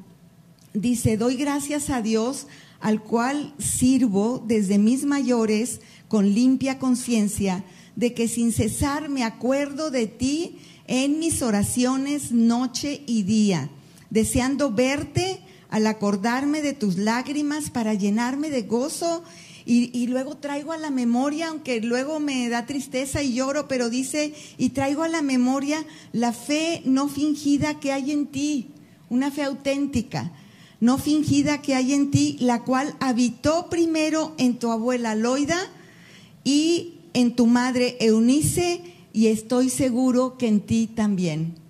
dice, 0.74 1.18
doy 1.18 1.36
gracias 1.36 1.90
a 1.90 2.02
Dios 2.02 2.48
al 2.80 3.04
cual 3.04 3.54
sirvo 3.60 4.42
desde 4.48 4.78
mis 4.78 5.04
mayores 5.04 5.82
con 6.08 6.34
limpia 6.34 6.80
conciencia, 6.80 7.66
de 7.98 8.14
que 8.14 8.30
sin 8.30 8.54
cesar 8.54 9.10
me 9.10 9.26
acuerdo 9.26 9.92
de 9.92 10.08
ti 10.08 10.60
en 10.88 11.20
mis 11.20 11.42
oraciones 11.42 12.32
noche 12.32 13.02
y 13.06 13.24
día, 13.24 13.70
deseando 14.10 14.72
verte 14.72 15.42
al 15.70 15.88
acordarme 15.88 16.62
de 16.62 16.74
tus 16.74 16.98
lágrimas 16.98 17.70
para 17.70 17.94
llenarme 17.94 18.50
de 18.50 18.64
gozo. 18.64 19.24
Y, 19.68 20.06
luego 20.06 20.38
traigo 20.38 20.74
a 20.74 20.78
la 20.78 20.92
memoria, 20.92 21.48
aunque 21.48 21.82
luego 21.82 22.20
me 22.20 22.48
da 22.50 22.68
tristeza 22.68 23.24
y 23.24 23.34
lloro, 23.34 23.68
pero 23.68 23.90
dice, 23.90 24.36
y 24.60 24.70
traigo 24.70 25.02
a 25.02 25.08
la 25.08 25.24
memoria 25.24 25.84
la 26.14 26.34
fe 26.34 26.84
no 26.86 27.08
fingida 27.08 27.80
que 27.80 27.92
hay 27.92 28.12
en 28.12 28.28
ti, 28.28 28.68
una 29.10 29.32
fe 29.32 29.42
auténtica, 29.42 30.32
no 30.80 31.00
fingida 31.00 31.64
que 31.64 31.74
hay 31.74 31.94
en 31.94 32.12
ti, 32.12 32.38
la 32.40 32.62
cual 32.62 32.96
habitó 33.00 33.68
primero 33.68 34.36
en 34.38 34.60
tu 34.60 34.72
abuela 34.72 35.16
Loida 35.16 35.58
y 36.44 37.00
en 37.16 37.36
tu 37.36 37.48
madre 37.48 37.98
Eunice, 38.00 38.84
y 39.14 39.28
estoy 39.28 39.72
seguro 39.72 40.38
que 40.38 40.48
en 40.48 40.60
ti 40.60 40.86
también. 40.86 41.65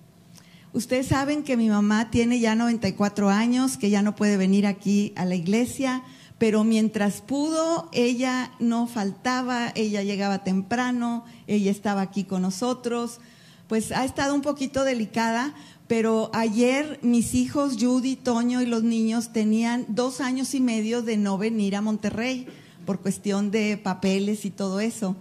Ustedes 0.76 1.06
saben 1.06 1.42
que 1.42 1.56
mi 1.56 1.70
mamá 1.70 2.10
tiene 2.10 2.38
ya 2.38 2.54
94 2.54 3.30
años, 3.30 3.78
que 3.78 3.88
ya 3.88 4.02
no 4.02 4.14
puede 4.14 4.36
venir 4.36 4.66
aquí 4.66 5.14
a 5.16 5.24
la 5.24 5.34
iglesia, 5.34 6.02
pero 6.36 6.64
mientras 6.64 7.22
pudo, 7.22 7.88
ella 7.94 8.52
no 8.58 8.86
faltaba, 8.86 9.72
ella 9.74 10.02
llegaba 10.02 10.44
temprano, 10.44 11.24
ella 11.46 11.70
estaba 11.70 12.02
aquí 12.02 12.24
con 12.24 12.42
nosotros. 12.42 13.20
Pues 13.68 13.90
ha 13.90 14.04
estado 14.04 14.34
un 14.34 14.42
poquito 14.42 14.84
delicada, 14.84 15.54
pero 15.88 16.30
ayer 16.34 16.98
mis 17.00 17.32
hijos, 17.32 17.78
Judy, 17.80 18.14
Toño 18.14 18.60
y 18.60 18.66
los 18.66 18.82
niños 18.82 19.32
tenían 19.32 19.86
dos 19.88 20.20
años 20.20 20.54
y 20.54 20.60
medio 20.60 21.00
de 21.00 21.16
no 21.16 21.38
venir 21.38 21.74
a 21.74 21.80
Monterrey 21.80 22.48
por 22.84 23.00
cuestión 23.00 23.50
de 23.50 23.78
papeles 23.78 24.44
y 24.44 24.50
todo 24.50 24.80
eso. 24.80 25.16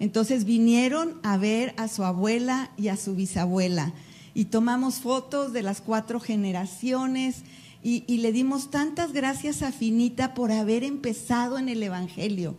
Entonces 0.00 0.44
vinieron 0.44 1.20
a 1.22 1.36
ver 1.36 1.74
a 1.76 1.86
su 1.86 2.02
abuela 2.02 2.72
y 2.76 2.88
a 2.88 2.96
su 2.96 3.14
bisabuela 3.14 3.94
y 4.36 4.44
tomamos 4.44 4.96
fotos 4.96 5.54
de 5.54 5.62
las 5.62 5.80
cuatro 5.80 6.20
generaciones 6.20 7.36
y, 7.82 8.02
le 8.18 8.32
dimos 8.32 8.70
tantas 8.70 9.14
gracias 9.14 9.62
a 9.62 9.72
Finita 9.72 10.34
por 10.34 10.52
haber 10.52 10.84
empezado 10.84 11.56
en 11.56 11.70
el 11.70 11.82
Evangelio 11.82 12.54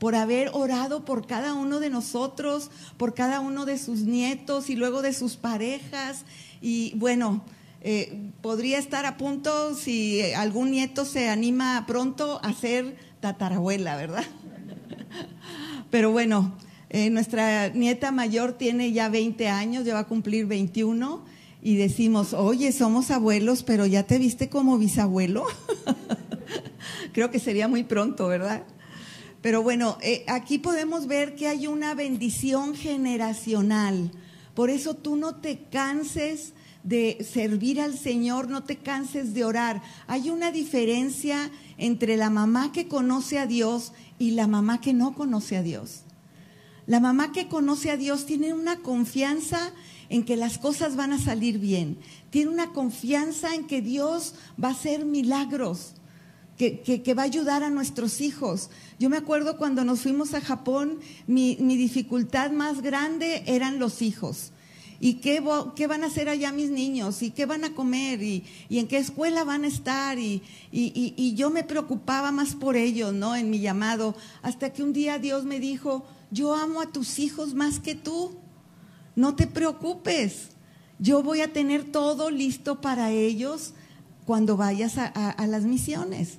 por 0.00 0.16
haber 0.16 0.50
orado 0.52 1.04
por 1.04 1.28
cada 1.28 1.54
uno 1.54 1.78
de 1.78 1.90
nosotros, 1.90 2.72
por 2.96 3.14
cada 3.14 3.38
uno 3.38 3.66
de 3.66 3.78
sus 3.78 4.00
nietos 4.00 4.68
y 4.68 4.74
luego 4.74 5.00
de 5.00 5.12
sus 5.12 5.36
parejas. 5.36 6.24
Y 6.60 6.92
bueno, 6.96 7.44
eh, 7.82 8.32
podría 8.40 8.80
estar 8.80 9.06
a 9.06 9.16
punto 9.16 9.76
si 9.76 10.22
algún 10.32 10.72
nieto 10.72 11.04
se 11.04 11.28
anima 11.28 11.84
pronto 11.86 12.40
a 12.42 12.52
ser 12.52 12.96
tatarabuela, 13.20 13.94
¿verdad? 13.94 14.24
Pero 15.92 16.10
bueno, 16.10 16.56
eh, 16.94 17.08
nuestra 17.08 17.70
nieta 17.70 18.12
mayor 18.12 18.52
tiene 18.52 18.92
ya 18.92 19.08
20 19.08 19.48
años, 19.48 19.86
ya 19.86 19.94
va 19.94 20.00
a 20.00 20.06
cumplir 20.06 20.44
21 20.44 21.24
y 21.62 21.76
decimos, 21.76 22.34
oye, 22.34 22.70
somos 22.70 23.10
abuelos, 23.10 23.62
pero 23.62 23.86
ya 23.86 24.02
te 24.02 24.18
viste 24.18 24.50
como 24.50 24.76
bisabuelo. 24.76 25.46
Creo 27.14 27.30
que 27.30 27.38
sería 27.38 27.66
muy 27.66 27.82
pronto, 27.82 28.28
¿verdad? 28.28 28.64
Pero 29.40 29.62
bueno, 29.62 29.96
eh, 30.02 30.22
aquí 30.28 30.58
podemos 30.58 31.06
ver 31.06 31.34
que 31.34 31.48
hay 31.48 31.66
una 31.66 31.94
bendición 31.94 32.74
generacional. 32.74 34.10
Por 34.54 34.68
eso 34.68 34.92
tú 34.92 35.16
no 35.16 35.36
te 35.36 35.60
canses 35.70 36.52
de 36.84 37.24
servir 37.24 37.80
al 37.80 37.96
Señor, 37.96 38.50
no 38.50 38.64
te 38.64 38.76
canses 38.76 39.32
de 39.32 39.46
orar. 39.46 39.80
Hay 40.08 40.28
una 40.28 40.52
diferencia 40.52 41.50
entre 41.78 42.18
la 42.18 42.28
mamá 42.28 42.70
que 42.70 42.86
conoce 42.86 43.38
a 43.38 43.46
Dios 43.46 43.94
y 44.18 44.32
la 44.32 44.46
mamá 44.46 44.82
que 44.82 44.92
no 44.92 45.14
conoce 45.14 45.56
a 45.56 45.62
Dios. 45.62 46.01
La 46.86 47.00
mamá 47.00 47.32
que 47.32 47.48
conoce 47.48 47.90
a 47.90 47.96
Dios 47.96 48.26
tiene 48.26 48.52
una 48.52 48.78
confianza 48.78 49.72
en 50.08 50.24
que 50.24 50.36
las 50.36 50.58
cosas 50.58 50.96
van 50.96 51.12
a 51.12 51.18
salir 51.18 51.58
bien. 51.58 51.96
Tiene 52.30 52.50
una 52.50 52.72
confianza 52.72 53.54
en 53.54 53.66
que 53.66 53.80
Dios 53.80 54.34
va 54.62 54.68
a 54.68 54.72
hacer 54.72 55.04
milagros, 55.04 55.94
que, 56.58 57.14
va 57.16 57.22
a 57.22 57.24
ayudar 57.24 57.62
a 57.62 57.70
nuestros 57.70 58.20
hijos. 58.20 58.70
Yo 58.98 59.08
me 59.08 59.16
acuerdo 59.16 59.56
cuando 59.56 59.84
nos 59.84 60.00
fuimos 60.00 60.34
a 60.34 60.40
Japón, 60.40 60.98
mi, 61.26 61.56
dificultad 61.56 62.50
más 62.50 62.82
grande 62.82 63.42
eran 63.46 63.78
los 63.78 64.02
hijos. 64.02 64.52
¿Y 65.00 65.14
qué, 65.14 65.40
van 65.40 66.04
a 66.04 66.06
hacer 66.08 66.28
allá 66.28 66.52
mis 66.52 66.70
niños? 66.70 67.22
¿Y 67.22 67.30
qué 67.30 67.46
van 67.46 67.64
a 67.64 67.74
comer? 67.74 68.22
¿Y, 68.22 68.44
en 68.70 68.86
qué 68.86 68.98
escuela 68.98 69.44
van 69.44 69.64
a 69.64 69.68
estar? 69.68 70.18
Y, 70.18 70.42
y, 70.70 71.34
yo 71.36 71.50
me 71.50 71.64
preocupaba 71.64 72.32
más 72.32 72.54
por 72.54 72.76
ellos, 72.76 73.12
¿no? 73.14 73.34
En 73.34 73.50
mi 73.50 73.60
llamado. 73.60 74.14
Hasta 74.42 74.72
que 74.72 74.82
un 74.82 74.92
día 74.92 75.18
Dios 75.18 75.44
me 75.44 75.58
dijo, 75.58 76.04
yo 76.32 76.54
amo 76.54 76.80
a 76.80 76.90
tus 76.90 77.18
hijos 77.18 77.54
más 77.54 77.78
que 77.78 77.94
tú. 77.94 78.32
No 79.14 79.36
te 79.36 79.46
preocupes. 79.46 80.48
Yo 80.98 81.22
voy 81.22 81.42
a 81.42 81.52
tener 81.52 81.92
todo 81.92 82.30
listo 82.30 82.80
para 82.80 83.10
ellos 83.10 83.74
cuando 84.24 84.56
vayas 84.56 84.96
a, 84.96 85.46
las 85.46 85.64
misiones. 85.64 86.38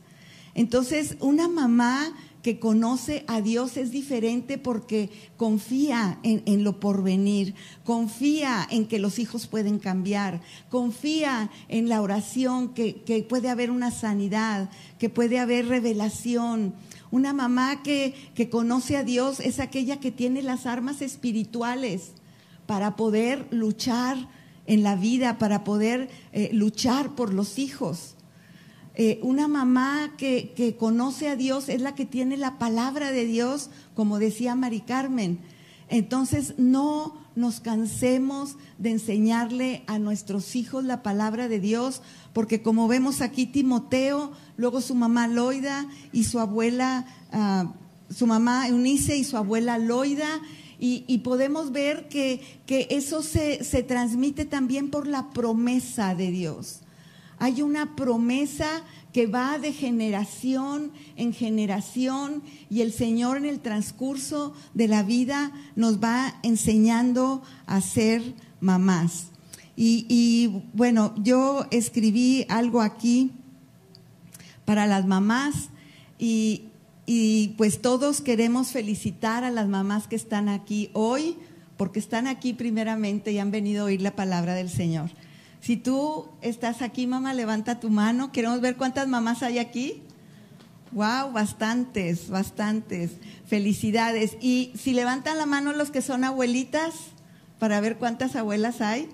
Entonces, 0.55 1.17
una 1.19 1.47
mamá 1.47 2.13
que 2.41 2.59
conoce 2.59 3.23
a 3.27 3.41
Dios 3.41 3.77
es 3.77 3.91
diferente 3.91 4.57
porque 4.57 5.09
confía 5.37 6.19
en, 6.23 6.63
lo 6.63 6.79
porvenir, 6.79 7.55
confía 7.83 8.67
en 8.69 8.87
que 8.87 8.99
los 8.99 9.19
hijos 9.19 9.47
pueden 9.47 9.79
cambiar, 9.79 10.41
confía 10.69 11.51
en 11.69 11.87
la 11.87 12.01
oración, 12.01 12.73
que, 12.73 13.01
que 13.03 13.23
puede 13.23 13.49
haber 13.49 13.69
una 13.71 13.91
sanidad, 13.91 14.69
que 14.97 15.09
puede 15.09 15.39
haber 15.39 15.67
revelación, 15.67 16.73
una 17.13 17.31
mamá 17.31 17.83
que, 17.83 18.15
conoce 18.49 18.97
a 18.97 19.03
Dios 19.03 19.39
es 19.39 19.59
aquella 19.59 19.99
que 19.99 20.11
tiene 20.11 20.41
las 20.41 20.65
armas 20.65 21.03
espirituales 21.03 22.13
para 22.65 22.95
poder 22.95 23.45
luchar 23.51 24.17
en 24.65 24.81
la 24.81 24.95
vida, 24.95 25.37
para 25.37 25.63
poder 25.63 26.09
eh, 26.31 26.49
luchar 26.53 27.13
por 27.13 27.31
los 27.31 27.59
hijos. 27.59 28.15
Eh, 28.95 29.19
una 29.21 29.47
mamá 29.47 30.13
que, 30.17 30.53
que, 30.55 30.75
conoce 30.75 31.29
a 31.29 31.35
Dios 31.35 31.69
es 31.69 31.81
la 31.81 31.93
que 31.93 32.07
tiene 32.07 32.35
la 32.35 32.57
palabra 32.57 33.11
de 33.11 33.27
Dios, 33.27 33.69
como 33.93 34.17
decía 34.17 34.55
Mari 34.55 34.81
Carmen. 34.81 35.37
Entonces, 35.89 36.55
no 36.57 37.15
nos 37.35 37.59
cansemos 37.59 38.57
de 38.79 38.89
enseñarle 38.89 39.83
a 39.85 39.99
nuestros 39.99 40.55
hijos 40.55 40.83
la 40.83 41.03
palabra 41.03 41.47
de 41.47 41.59
Dios, 41.59 42.01
porque 42.33 42.63
como 42.63 42.87
vemos 42.87 43.21
aquí 43.21 43.45
Timoteo, 43.45 44.31
luego 44.57 44.81
su 44.81 44.95
mamá 44.95 45.27
Loida 45.27 45.87
y 46.11 46.23
su 46.25 46.39
abuela, 46.39 47.05
ah, 47.31 47.73
su 48.09 48.27
mamá 48.27 48.67
Eunice 48.67 49.17
y 49.17 49.23
su 49.23 49.37
abuela 49.37 49.77
Loida, 49.77 50.41
y, 50.85 51.19
podemos 51.19 51.71
ver 51.71 52.09
que, 52.09 52.41
que 52.65 52.87
eso 52.89 53.23
se, 53.23 53.63
se 53.63 53.83
transmite 53.83 54.43
también 54.43 54.89
por 54.89 55.07
la 55.07 55.29
promesa 55.29 56.13
de 56.13 56.29
Dios. 56.29 56.81
Hay 57.39 57.61
una 57.61 57.95
promesa 57.95 58.83
que 59.13 59.27
va 59.27 59.59
de 59.59 59.71
generación 59.71 60.91
en 61.15 61.33
generación 61.33 62.41
y 62.69 62.81
el 62.81 62.91
Señor 62.91 63.37
en 63.37 63.45
el 63.45 63.59
transcurso 63.59 64.53
de 64.73 64.87
la 64.87 65.03
vida 65.03 65.51
nos 65.75 66.03
va 66.03 66.39
enseñando 66.43 67.43
a 67.65 67.79
ser 67.79 68.33
mamás. 68.59 69.27
Y, 69.75 70.61
bueno, 70.73 71.13
yo 71.17 71.65
escribí 71.71 72.45
algo 72.47 72.81
aquí 72.81 73.31
para 74.65 74.85
las 74.87 75.05
mamás 75.05 75.69
y, 76.19 76.65
y 77.05 77.49
pues 77.57 77.81
todos 77.81 78.21
queremos 78.21 78.71
felicitar 78.71 79.43
a 79.43 79.51
las 79.51 79.67
mamás 79.67 80.07
que 80.07 80.15
están 80.15 80.49
aquí 80.49 80.89
hoy, 80.93 81.37
porque 81.77 81.99
están 81.99 82.27
aquí 82.27 82.53
primeramente 82.53 83.31
y 83.31 83.39
han 83.39 83.51
venido 83.51 83.83
a 83.83 83.85
oír 83.85 84.01
la 84.01 84.15
palabra 84.15 84.53
del 84.53 84.69
Señor. 84.69 85.09
Si 85.59 85.77
tú 85.77 86.27
estás 86.41 86.81
aquí, 86.81 87.07
mamá, 87.07 87.33
levanta 87.33 87.79
tu 87.79 87.89
mano. 87.89 88.31
Queremos 88.33 88.59
ver 88.59 88.75
cuántas 88.75 89.07
mamás 89.07 89.43
hay 89.43 89.59
aquí. 89.59 90.01
Wow, 90.91 91.31
bastantes, 91.31 92.29
bastantes. 92.29 93.11
Felicidades. 93.45 94.37
Y 94.41 94.73
si 94.75 94.91
levantan 94.91 95.37
la 95.37 95.45
mano 95.45 95.71
los 95.71 95.89
que 95.89 96.01
son 96.01 96.25
abuelitas, 96.25 96.93
para 97.59 97.79
ver 97.79 97.95
cuántas 97.95 98.35
abuelas 98.35 98.81
hay, 98.81 99.07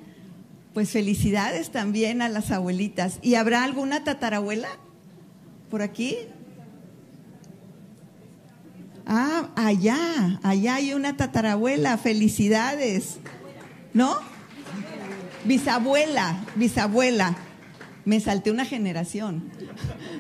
pues 0.73 0.89
felicidades 0.89 1.69
también 1.69 2.23
a 2.23 2.29
las 2.29 2.49
abuelitas. 2.49 3.19
¿Y 3.21 3.35
habrá 3.35 3.63
alguna 3.63 4.03
tatarabuela 4.03 4.69
por 5.69 5.81
aquí? 5.81 6.17
Ah, 9.05 9.49
allá, 9.55 10.39
allá 10.43 10.75
hay 10.75 10.93
una 10.93 11.17
tatarabuela, 11.17 11.97
felicidades. 11.97 13.17
¿No? 13.93 14.17
Bisabuela, 15.45 16.45
bisabuela. 16.55 17.35
Me 18.05 18.19
salté 18.19 18.51
una 18.51 18.65
generación. 18.65 19.49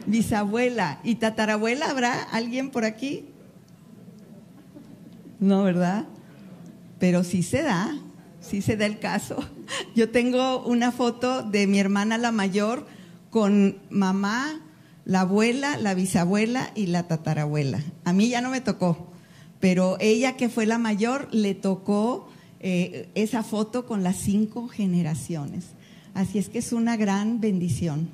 Bisabuela. 0.05 0.99
¿Y 1.03 1.15
tatarabuela 1.15 1.89
habrá 1.89 2.23
alguien 2.31 2.71
por 2.71 2.85
aquí? 2.85 3.29
No, 5.39 5.63
¿verdad? 5.63 6.05
Pero 6.99 7.23
sí 7.23 7.43
se 7.43 7.61
da, 7.61 7.97
sí 8.41 8.61
se 8.61 8.75
da 8.75 8.85
el 8.85 8.99
caso. 8.99 9.37
Yo 9.95 10.09
tengo 10.09 10.65
una 10.65 10.91
foto 10.91 11.43
de 11.43 11.67
mi 11.67 11.79
hermana 11.79 12.17
la 12.17 12.31
mayor 12.31 12.87
con 13.29 13.77
mamá, 13.89 14.61
la 15.09 15.21
abuela, 15.21 15.75
la 15.77 15.95
bisabuela 15.95 16.69
y 16.75 16.85
la 16.85 17.07
tatarabuela. 17.07 17.83
A 18.05 18.13
mí 18.13 18.29
ya 18.29 18.41
no 18.41 18.51
me 18.51 18.61
tocó, 18.61 19.07
pero 19.59 19.97
ella 19.99 20.37
que 20.37 20.49
fue 20.49 20.67
la 20.67 20.77
mayor 20.77 21.27
le 21.31 21.55
tocó 21.55 22.29
eh, 22.59 23.09
esa 23.15 23.41
foto 23.41 23.87
con 23.87 24.03
las 24.03 24.17
cinco 24.17 24.67
generaciones. 24.67 25.65
Así 26.13 26.37
es 26.37 26.47
que 26.47 26.59
es 26.59 26.73
una 26.73 26.95
gran 26.95 27.41
bendición. 27.41 28.07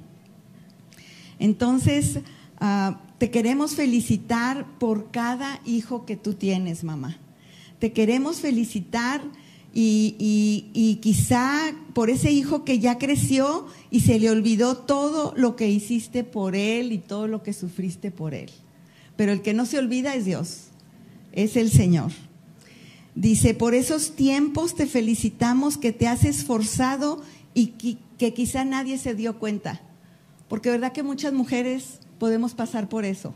Entonces, 1.37 2.19
ah, 2.61 3.01
te 3.17 3.29
queremos 3.29 3.75
felicitar 3.75 4.65
por 4.79 5.11
cada 5.11 5.59
hijo 5.65 6.05
que 6.05 6.15
tú 6.15 6.35
tienes, 6.35 6.85
mamá. 6.85 7.17
Te 7.79 7.91
queremos 7.91 8.39
felicitar 8.39 9.21
y, 9.77 10.99
quizá 11.01 11.75
por 11.93 12.09
ese 12.09 12.31
hijo 12.31 12.63
que 12.63 12.79
ya 12.79 12.97
creció 12.97 13.67
y 13.91 13.99
se 13.99 14.19
le 14.19 14.29
olvidó 14.29 14.77
todo 14.77 15.33
lo 15.35 15.55
que 15.55 15.69
hiciste 15.69 16.23
por 16.23 16.55
él 16.55 16.93
y 16.93 16.97
todo 16.97 17.27
lo 17.27 17.43
que 17.43 17.51
sufriste 17.51 18.09
por 18.09 18.33
él. 18.33 18.49
Pero 19.17 19.33
el 19.33 19.41
que 19.41 19.53
no 19.53 19.65
se 19.65 19.77
olvida 19.77 20.15
es 20.15 20.25
Dios, 20.25 20.67
es 21.33 21.57
el 21.57 21.69
Señor. 21.69 22.11
Dice, 23.15 23.53
por 23.53 23.73
esos 23.73 24.15
tiempos 24.15 24.75
te 24.75 24.87
felicitamos 24.87 25.77
que 25.77 25.91
te 25.91 26.07
has 26.07 26.23
esforzado 26.23 27.21
y 27.53 27.67
que, 27.67 27.97
que 28.17 28.33
quizá 28.33 28.63
nadie 28.63 28.97
se 28.97 29.13
dio 29.13 29.39
cuenta. 29.39 29.81
Porque 30.47 30.69
verdad 30.69 30.93
que 30.93 31.03
muchas 31.03 31.33
mujeres 31.33 31.99
podemos 32.17 32.53
pasar 32.53 32.87
por 32.87 33.03
eso 33.03 33.33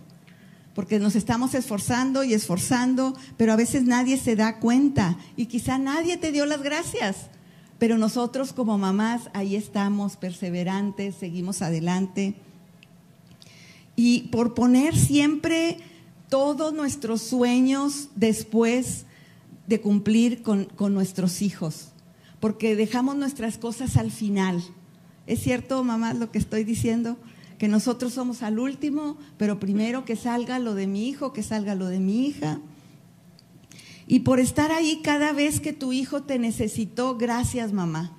porque 0.74 1.00
nos 1.00 1.16
estamos 1.16 1.54
esforzando 1.56 2.24
y 2.24 2.34
esforzando, 2.34 3.18
pero 3.38 3.54
a 3.54 3.58
veces 3.58 3.84
nadie 3.84 4.18
se 4.18 4.36
da 4.36 4.60
cuenta 4.60 5.18
y 5.36 5.48
quizá 5.48 5.78
nadie 5.78 6.18
te 6.18 6.32
dio 6.32 6.46
las 6.46 6.62
gracias. 6.62 7.30
Pero 7.80 7.98
nosotros 7.98 8.54
como 8.54 8.78
mamás 8.78 9.30
ahí 9.34 9.56
estamos, 9.56 10.18
perseverantes, 10.18 11.16
seguimos 11.16 11.62
adelante. 11.62 12.36
Y 13.96 14.24
por 14.30 14.54
poner 14.54 14.96
siempre 14.96 15.78
todos 16.30 16.74
nuestros 16.74 17.22
sueños 17.22 18.10
después 18.16 19.06
de 19.68 19.82
cumplir 19.82 20.42
con, 20.42 20.66
con 20.66 20.94
nuestros 20.94 21.42
hijos, 21.42 21.90
porque 22.40 22.76
dejamos 22.76 23.16
nuestras 23.16 23.58
cosas 23.58 23.98
al 23.98 24.12
final. 24.12 24.64
¿Es 25.28 25.42
cierto, 25.42 25.84
mamá, 25.84 26.14
lo 26.14 26.32
que 26.32 26.38
estoy 26.38 26.64
diciendo? 26.64 27.18
Que 27.60 27.68
nosotros 27.68 28.14
somos 28.14 28.41
al 28.41 28.57
último, 28.57 29.18
pero 29.38 29.60
primero 29.60 30.05
que 30.05 30.16
salga 30.16 30.57
lo 30.60 30.74
de 30.76 30.88
mi 30.88 31.10
hijo, 31.10 31.34
que 31.34 31.43
salga 31.43 31.76
lo 31.76 31.88
de 31.88 31.99
mi 31.99 32.26
hija. 32.26 32.62
Y 34.07 34.22
por 34.22 34.39
estar 34.39 34.72
ahí 34.72 35.01
cada 35.03 35.34
vez 35.34 35.60
que 35.60 35.74
tu 35.74 35.91
hijo 35.91 36.24
te 36.24 36.39
necesitó, 36.39 37.18
gracias 37.18 37.74
mamá, 37.74 38.18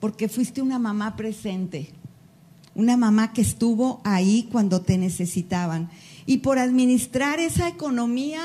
porque 0.00 0.28
fuiste 0.28 0.62
una 0.62 0.78
mamá 0.78 1.16
presente, 1.16 1.92
una 2.74 2.96
mamá 2.96 3.34
que 3.34 3.42
estuvo 3.42 4.00
ahí 4.04 4.48
cuando 4.50 4.80
te 4.80 4.96
necesitaban. 4.96 5.90
Y 6.24 6.38
por 6.38 6.58
administrar 6.58 7.40
esa 7.40 7.68
economía 7.68 8.40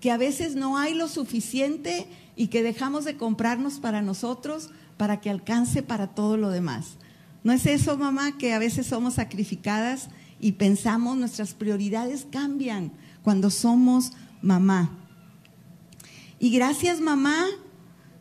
que 0.00 0.10
a 0.10 0.16
veces 0.16 0.56
no 0.56 0.76
hay 0.76 0.92
lo 0.92 1.06
suficiente 1.06 2.08
y 2.34 2.48
que 2.48 2.64
dejamos 2.64 3.04
de 3.04 3.16
comprarnos 3.16 3.78
para 3.78 4.02
nosotros 4.02 4.70
para 4.96 5.20
que 5.20 5.30
alcance 5.30 5.84
para 5.84 6.08
todo 6.08 6.36
lo 6.36 6.50
demás. 6.50 6.98
¿No 7.44 7.52
es 7.52 7.66
eso, 7.66 7.96
mamá, 7.96 8.36
que 8.36 8.52
a 8.52 8.58
veces 8.58 8.86
somos 8.86 9.14
sacrificadas 9.14 10.08
y 10.40 10.52
pensamos, 10.52 11.16
nuestras 11.16 11.54
prioridades 11.54 12.26
cambian 12.30 12.92
cuando 13.22 13.50
somos 13.50 14.12
mamá? 14.42 14.90
Y 16.40 16.50
gracias, 16.50 17.00
mamá, 17.00 17.46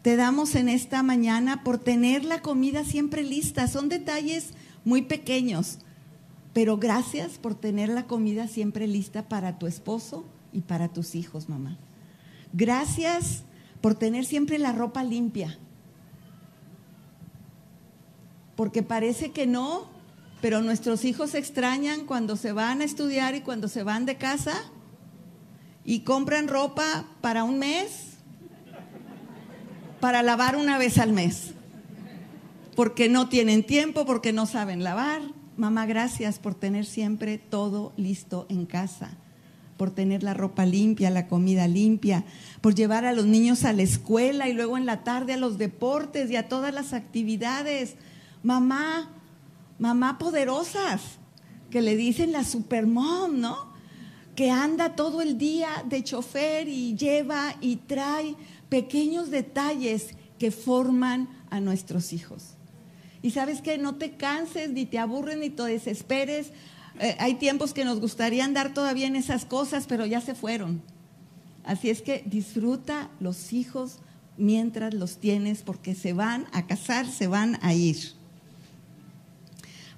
te 0.01 0.15
damos 0.15 0.55
en 0.55 0.69
esta 0.69 1.03
mañana 1.03 1.63
por 1.63 1.77
tener 1.77 2.25
la 2.25 2.41
comida 2.41 2.83
siempre 2.83 3.23
lista. 3.23 3.67
Son 3.67 3.89
detalles 3.89 4.51
muy 4.85 5.01
pequeños, 5.01 5.79
pero 6.53 6.77
gracias 6.77 7.37
por 7.37 7.55
tener 7.55 7.89
la 7.89 8.07
comida 8.07 8.47
siempre 8.47 8.87
lista 8.87 9.27
para 9.27 9.59
tu 9.59 9.67
esposo 9.67 10.25
y 10.53 10.61
para 10.61 10.87
tus 10.87 11.15
hijos, 11.15 11.49
mamá. 11.49 11.77
Gracias 12.53 13.43
por 13.81 13.95
tener 13.95 14.25
siempre 14.25 14.57
la 14.57 14.71
ropa 14.71 15.03
limpia 15.03 15.59
porque 18.57 18.81
parece 18.81 19.31
que 19.31 19.45
no, 19.45 19.87
pero 20.41 20.61
nuestros 20.61 21.05
hijos 21.05 21.29
se 21.29 21.37
extrañan 21.37 22.05
cuando 22.05 22.35
se 22.35 22.51
van 22.51 22.81
a 22.81 22.85
estudiar 22.85 23.35
y 23.35 23.41
cuando 23.41 23.67
se 23.67 23.83
van 23.83 24.05
de 24.05 24.17
casa 24.17 24.55
y 25.85 25.99
compran 25.99 26.47
ropa 26.47 27.05
para 27.21 27.43
un 27.43 27.59
mes, 27.59 28.17
para 29.99 30.23
lavar 30.23 30.55
una 30.55 30.79
vez 30.79 30.97
al 30.97 31.13
mes, 31.13 31.51
porque 32.75 33.09
no 33.09 33.29
tienen 33.29 33.63
tiempo, 33.63 34.07
porque 34.07 34.33
no 34.33 34.47
saben 34.47 34.83
lavar. 34.83 35.21
Mamá, 35.55 35.85
gracias 35.85 36.39
por 36.39 36.55
tener 36.55 36.85
siempre 36.85 37.37
todo 37.37 37.93
listo 37.95 38.47
en 38.49 38.65
casa, 38.65 39.11
por 39.77 39.91
tener 39.91 40.23
la 40.23 40.33
ropa 40.33 40.65
limpia, 40.65 41.11
la 41.11 41.27
comida 41.27 41.67
limpia, 41.67 42.25
por 42.61 42.73
llevar 42.73 43.05
a 43.05 43.13
los 43.13 43.27
niños 43.27 43.65
a 43.65 43.73
la 43.73 43.83
escuela 43.83 44.49
y 44.49 44.53
luego 44.53 44.79
en 44.79 44.87
la 44.87 45.03
tarde 45.03 45.33
a 45.33 45.37
los 45.37 45.59
deportes 45.59 46.31
y 46.31 46.35
a 46.35 46.49
todas 46.49 46.73
las 46.73 46.93
actividades 46.93 47.97
mamá, 48.47 49.09
mamá 49.77 50.17
poderosas, 50.17 51.01
que 51.69 51.81
le 51.81 51.97
dicen 51.97 52.31
la 52.31 52.45
supermom, 52.45 53.41
¿no? 53.41 53.57
Que 54.37 54.51
anda 54.51 54.95
todo 54.95 55.21
el 55.21 55.37
día 55.37 55.83
de 55.89 56.01
chofer 56.01 56.69
y 56.69 56.95
lleva 56.95 57.55
y 57.59 57.75
trae 57.75 58.35
pequeños 58.69 59.31
detalles 59.31 60.15
que 60.39 60.51
forman 60.51 61.27
a 61.49 61.59
nuestros 61.59 62.13
hijos. 62.13 62.53
Y 63.21 63.31
sabes 63.31 63.61
que 63.61 63.77
no 63.77 63.95
te 63.95 64.11
canses, 64.11 64.69
ni 64.69 64.85
te 64.85 64.97
aburres, 64.97 65.37
ni 65.37 65.49
te 65.49 65.63
desesperes. 65.63 66.51
Eh, 67.01 67.17
hay 67.19 67.33
tiempos 67.35 67.73
que 67.73 67.83
nos 67.83 67.99
gustaría 67.99 68.45
andar 68.45 68.73
todavía 68.73 69.07
en 69.07 69.17
esas 69.17 69.43
cosas, 69.43 69.87
pero 69.87 70.05
ya 70.05 70.21
se 70.21 70.35
fueron. 70.35 70.81
Así 71.65 71.89
es 71.89 72.01
que 72.01 72.23
disfruta 72.25 73.09
los 73.19 73.51
hijos 73.51 73.99
mientras 74.37 74.93
los 74.93 75.17
tienes, 75.17 75.63
porque 75.63 75.95
se 75.95 76.13
van 76.13 76.45
a 76.53 76.65
casar, 76.65 77.07
se 77.07 77.27
van 77.27 77.59
a 77.61 77.73
ir. 77.73 78.16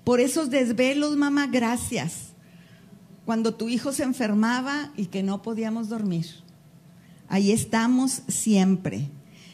Por 0.09 0.21
esos 0.21 0.49
desvelos, 0.49 1.15
mamá, 1.17 1.45
gracias. 1.45 2.29
Cuando 3.25 3.53
tu 3.53 3.69
hijo 3.69 3.91
se 3.91 4.01
enfermaba 4.01 4.91
y 4.97 5.05
que 5.05 5.21
no 5.21 5.43
podíamos 5.43 5.87
dormir. 5.87 6.25
Ahí 7.27 7.51
estamos 7.51 8.23
siempre. 8.27 9.11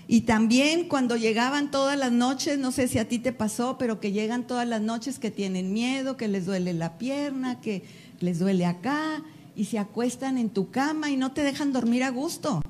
Y 0.07 0.21
también 0.21 0.87
cuando 0.87 1.17
llegaban 1.17 1.71
todas 1.71 1.99
las 1.99 2.13
noches, 2.13 2.57
no 2.57 2.71
sé 2.71 2.87
si 2.87 2.99
a 2.99 3.09
ti 3.09 3.19
te 3.19 3.33
pasó, 3.33 3.77
pero 3.77 3.99
que 3.99 4.13
llegan 4.13 4.47
todas 4.47 4.65
las 4.65 4.79
noches 4.79 5.19
que 5.19 5.29
tienen 5.29 5.73
miedo, 5.73 6.15
que 6.15 6.29
les 6.29 6.45
duele 6.45 6.71
la 6.71 6.97
pierna, 6.97 7.59
que 7.59 7.83
les 8.21 8.39
duele 8.39 8.65
acá, 8.65 9.23
y 9.57 9.65
se 9.65 9.77
acuestan 9.77 10.37
en 10.37 10.49
tu 10.49 10.71
cama 10.71 11.11
y 11.11 11.17
no 11.17 11.33
te 11.33 11.43
dejan 11.43 11.73
dormir 11.73 12.01
a 12.05 12.11
gusto. 12.11 12.61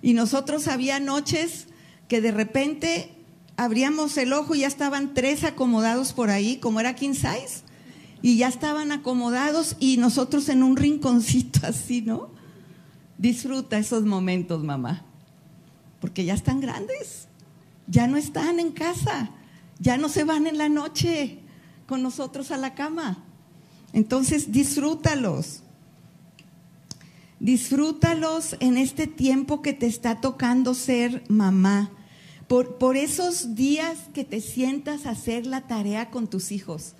Y 0.00 0.14
nosotros 0.14 0.68
había 0.68 1.00
noches 1.00 1.66
que 2.08 2.22
de 2.22 2.32
repente 2.32 3.10
abríamos 3.62 4.16
el 4.18 4.32
ojo 4.32 4.54
y 4.54 4.60
ya 4.60 4.66
estaban 4.66 5.14
tres 5.14 5.44
acomodados 5.44 6.12
por 6.12 6.30
ahí, 6.30 6.56
como 6.56 6.80
era 6.80 6.94
king 6.94 7.14
size, 7.14 7.62
y 8.20 8.36
ya 8.36 8.48
estaban 8.48 8.92
acomodados 8.92 9.76
y 9.78 9.96
nosotros 9.96 10.48
en 10.48 10.62
un 10.62 10.76
rinconcito 10.76 11.60
así, 11.66 12.02
¿no? 12.02 12.30
Disfruta 13.18 13.78
esos 13.78 14.04
momentos, 14.04 14.64
mamá, 14.64 15.04
porque 16.00 16.24
ya 16.24 16.34
están 16.34 16.60
grandes, 16.60 17.28
ya 17.86 18.06
no 18.06 18.16
están 18.16 18.58
en 18.58 18.72
casa, 18.72 19.30
ya 19.78 19.96
no 19.96 20.08
se 20.08 20.24
van 20.24 20.46
en 20.46 20.58
la 20.58 20.68
noche 20.68 21.38
con 21.86 22.02
nosotros 22.02 22.50
a 22.50 22.56
la 22.56 22.74
cama. 22.74 23.24
Entonces, 23.92 24.50
disfrútalos. 24.50 25.62
Disfrútalos 27.38 28.56
en 28.60 28.76
este 28.76 29.06
tiempo 29.06 29.62
que 29.62 29.72
te 29.72 29.86
está 29.86 30.20
tocando 30.20 30.74
ser 30.74 31.24
mamá. 31.28 31.90
Por, 32.52 32.98
esos 32.98 33.54
días 33.54 33.96
que 34.12 34.24
te 34.24 34.42
sientas 34.42 35.06
a 35.06 35.12
hacer 35.12 35.46
la 35.46 35.62
tarea 35.62 36.10
con 36.10 36.28
tus 36.28 36.52
hijos. 36.52 36.92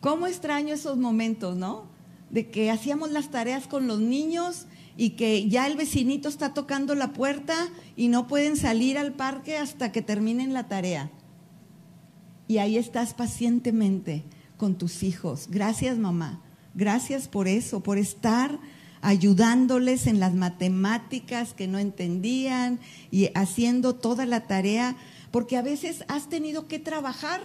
¿Cómo 0.00 0.26
extraño 0.26 0.72
esos 0.72 0.96
momentos, 0.96 1.58
no? 1.58 1.84
De 2.30 2.48
que 2.48 2.70
hacíamos 2.70 3.10
las 3.10 3.30
tareas 3.30 3.66
con 3.66 3.86
los 3.86 4.00
niños 4.00 4.64
y 4.96 5.10
que 5.10 5.46
ya 5.50 5.66
el 5.66 5.76
vecinito 5.76 6.30
está 6.30 6.54
tocando 6.54 6.94
la 6.94 7.12
puerta 7.12 7.54
y 7.96 8.08
no 8.08 8.28
pueden 8.28 8.56
salir 8.56 8.96
al 8.96 9.12
parque 9.12 9.58
hasta 9.58 9.92
que 9.92 10.00
terminen 10.00 10.54
la 10.54 10.68
tarea. 10.68 11.10
Y 12.48 12.56
ahí 12.56 12.78
estás 12.78 13.12
pacientemente 13.12 14.24
con 14.56 14.78
tus 14.78 15.02
hijos. 15.02 15.48
Gracias, 15.50 15.98
mamá. 15.98 16.42
Gracias 16.72 17.28
por 17.28 17.46
eso, 17.46 17.82
por 17.82 17.98
estar 17.98 18.58
ayudándoles 19.02 20.06
en 20.06 20.20
las 20.20 20.34
matemáticas 20.34 21.54
que 21.54 21.66
no 21.66 21.78
entendían 21.78 22.80
y 23.10 23.30
haciendo 23.34 23.94
toda 23.94 24.26
la 24.26 24.46
tarea, 24.46 24.96
porque 25.30 25.56
a 25.56 25.62
veces 25.62 26.04
has 26.08 26.28
tenido 26.28 26.66
que 26.68 26.78
trabajar 26.78 27.40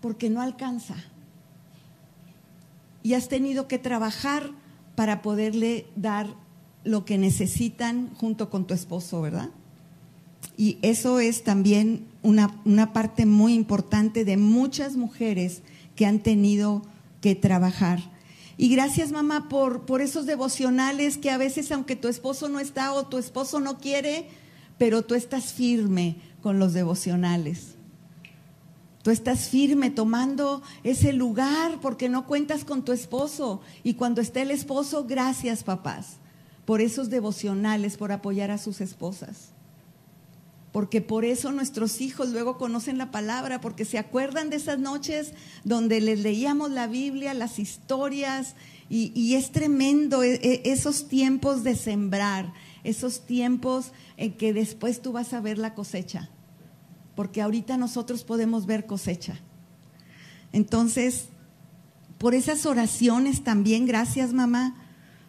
porque 0.00 0.30
no 0.30 0.40
alcanza. 0.40 0.96
Y 3.02 3.14
has 3.14 3.28
tenido 3.28 3.66
que 3.66 3.78
trabajar 3.78 4.50
para 4.94 5.22
poderle 5.22 5.86
dar 5.96 6.28
lo 6.84 7.04
que 7.04 7.18
necesitan 7.18 8.14
junto 8.14 8.50
con 8.50 8.66
tu 8.66 8.74
esposo, 8.74 9.20
¿verdad? 9.22 9.50
Y 10.56 10.78
eso 10.82 11.20
es 11.20 11.42
también 11.42 12.06
una, 12.22 12.60
una 12.64 12.92
parte 12.92 13.26
muy 13.26 13.54
importante 13.54 14.24
de 14.24 14.36
muchas 14.36 14.96
mujeres 14.96 15.62
que 15.96 16.06
han 16.06 16.20
tenido 16.20 16.82
que 17.20 17.34
trabajar. 17.34 18.00
Y 18.60 18.68
gracias 18.68 19.10
mamá 19.10 19.48
por, 19.48 19.86
por 19.86 20.02
esos 20.02 20.26
devocionales 20.26 21.16
que 21.16 21.30
a 21.30 21.38
veces 21.38 21.72
aunque 21.72 21.96
tu 21.96 22.08
esposo 22.08 22.50
no 22.50 22.60
está 22.60 22.92
o 22.92 23.06
tu 23.06 23.16
esposo 23.16 23.58
no 23.58 23.78
quiere, 23.78 24.28
pero 24.76 25.00
tú 25.00 25.14
estás 25.14 25.54
firme 25.54 26.16
con 26.42 26.58
los 26.58 26.74
devocionales. 26.74 27.76
Tú 29.02 29.10
estás 29.10 29.48
firme 29.48 29.88
tomando 29.88 30.62
ese 30.84 31.14
lugar 31.14 31.78
porque 31.80 32.10
no 32.10 32.26
cuentas 32.26 32.66
con 32.66 32.84
tu 32.84 32.92
esposo. 32.92 33.62
Y 33.82 33.94
cuando 33.94 34.20
esté 34.20 34.42
el 34.42 34.50
esposo, 34.50 35.06
gracias 35.06 35.64
papás 35.64 36.18
por 36.66 36.82
esos 36.82 37.08
devocionales, 37.08 37.96
por 37.96 38.12
apoyar 38.12 38.50
a 38.50 38.58
sus 38.58 38.82
esposas. 38.82 39.54
Porque 40.72 41.00
por 41.00 41.24
eso 41.24 41.50
nuestros 41.50 42.00
hijos 42.00 42.28
luego 42.28 42.56
conocen 42.56 42.96
la 42.96 43.10
palabra, 43.10 43.60
porque 43.60 43.84
se 43.84 43.98
acuerdan 43.98 44.50
de 44.50 44.56
esas 44.56 44.78
noches 44.78 45.32
donde 45.64 46.00
les 46.00 46.20
leíamos 46.20 46.70
la 46.70 46.86
Biblia, 46.86 47.34
las 47.34 47.58
historias, 47.58 48.54
y, 48.88 49.34
es 49.34 49.52
tremendo 49.52 50.24
e, 50.24 50.34
e, 50.34 50.62
esos 50.64 51.06
tiempos 51.06 51.62
de 51.62 51.76
sembrar, 51.76 52.52
esos 52.82 53.24
tiempos 53.24 53.92
en 54.16 54.32
que 54.32 54.52
después 54.52 55.00
tú 55.00 55.12
vas 55.12 55.32
a 55.32 55.40
ver 55.40 55.58
la 55.58 55.74
cosecha, 55.74 56.28
porque 57.14 57.40
ahorita 57.40 57.76
nosotros 57.76 58.24
podemos 58.24 58.66
ver 58.66 58.86
cosecha. 58.86 59.38
Entonces, 60.52 61.26
por 62.18 62.34
esas 62.34 62.66
oraciones 62.66 63.44
también, 63.44 63.86
gracias 63.86 64.32
mamá, 64.32 64.74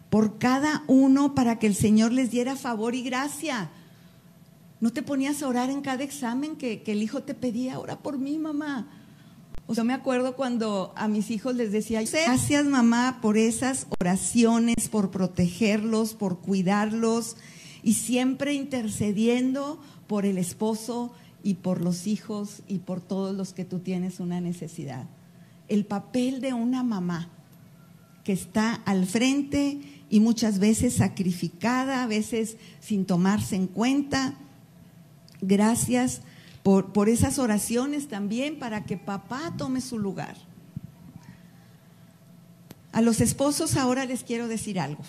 por 0.09 0.39
cada 0.39 0.83
uno 0.87 1.35
para 1.35 1.59
que 1.59 1.67
el 1.67 1.75
Señor 1.75 2.11
les 2.11 2.31
diera 2.31 2.55
favor 2.55 2.95
y 2.95 3.03
gracia 3.03 3.69
¿No 4.81 4.91
te 4.91 5.03
ponías 5.03 5.43
a 5.43 5.47
orar 5.47 5.69
en 5.69 5.81
cada 5.81 6.03
examen 6.03 6.55
que, 6.55 6.83
el 6.87 7.03
hijo 7.03 7.21
te 7.21 7.35
pedía? 7.35 7.79
Ora 7.79 7.99
por 7.99 8.17
mí, 8.17 8.39
mamá. 8.39 8.89
O 9.67 9.75
sea, 9.75 9.83
me 9.83 9.93
acuerdo 9.93 10.35
cuando 10.35 10.91
a 10.97 11.07
mis 11.07 11.29
hijos 11.29 11.55
les 11.55 11.71
decía, 11.71 12.01
gracias 12.01 12.65
mamá 12.65 13.19
por 13.21 13.37
esas 13.37 13.85
oraciones, 13.99 14.89
por 14.89 15.11
protegerlos, 15.11 16.15
por 16.15 16.39
cuidarlos 16.39 17.37
y 17.83 17.93
siempre 17.93 18.53
intercediendo 18.53 19.79
por 20.07 20.25
el 20.25 20.39
esposo 20.39 21.13
y 21.43 21.53
por 21.53 21.79
los 21.79 22.07
hijos 22.07 22.63
y 22.67 22.79
por 22.79 23.01
todos 23.01 23.35
los 23.35 23.53
que 23.53 23.65
tú 23.65 23.79
tienes 23.79 24.19
una 24.19 24.41
necesidad. 24.41 25.07
El 25.67 25.85
papel 25.85 26.41
de 26.41 26.53
una 26.53 26.81
mamá 26.81 27.29
que 28.23 28.33
está 28.33 28.73
al 28.73 29.05
frente 29.05 29.79
y 30.09 30.19
muchas 30.19 30.57
veces 30.57 30.95
sacrificada, 30.95 32.03
a 32.03 32.07
veces 32.07 32.57
sin 32.79 33.05
tomarse 33.05 33.55
en 33.55 33.67
cuenta 33.67 34.37
Gracias 35.41 36.21
por, 36.63 36.93
por 36.93 37.09
esas 37.09 37.39
oraciones 37.39 38.07
también 38.07 38.59
para 38.59 38.85
que 38.85 38.97
papá 38.97 39.53
tome 39.57 39.81
su 39.81 39.99
lugar. 39.99 40.35
A 42.91 43.01
los 43.01 43.21
esposos 43.21 43.77
ahora 43.77 44.05
les 44.05 44.23
quiero 44.23 44.47
decir 44.47 44.79
algo. 44.79 45.03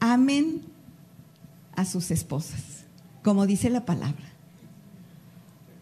Amen 0.00 0.62
a 1.76 1.84
sus 1.84 2.10
esposas, 2.10 2.84
como 3.22 3.46
dice 3.46 3.70
la 3.70 3.84
palabra. 3.84 4.32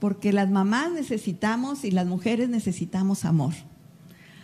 Porque 0.00 0.32
las 0.32 0.50
mamás 0.50 0.92
necesitamos 0.92 1.84
y 1.84 1.90
las 1.90 2.06
mujeres 2.06 2.48
necesitamos 2.48 3.24
amor. 3.24 3.54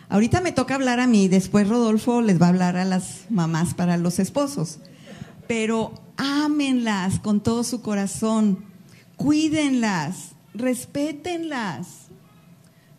Ahorita 0.09 0.41
me 0.41 0.51
toca 0.51 0.75
hablar 0.75 0.99
a 0.99 1.07
mí, 1.07 1.27
después 1.27 1.67
Rodolfo 1.67 2.21
les 2.21 2.41
va 2.41 2.47
a 2.47 2.49
hablar 2.49 2.77
a 2.77 2.85
las 2.85 3.25
mamás 3.29 3.73
para 3.73 3.97
los 3.97 4.19
esposos. 4.19 4.79
Pero 5.47 5.93
ámenlas 6.17 7.19
con 7.19 7.41
todo 7.41 7.63
su 7.63 7.81
corazón, 7.81 8.65
cuídenlas, 9.15 10.31
respétenlas. 10.53 12.07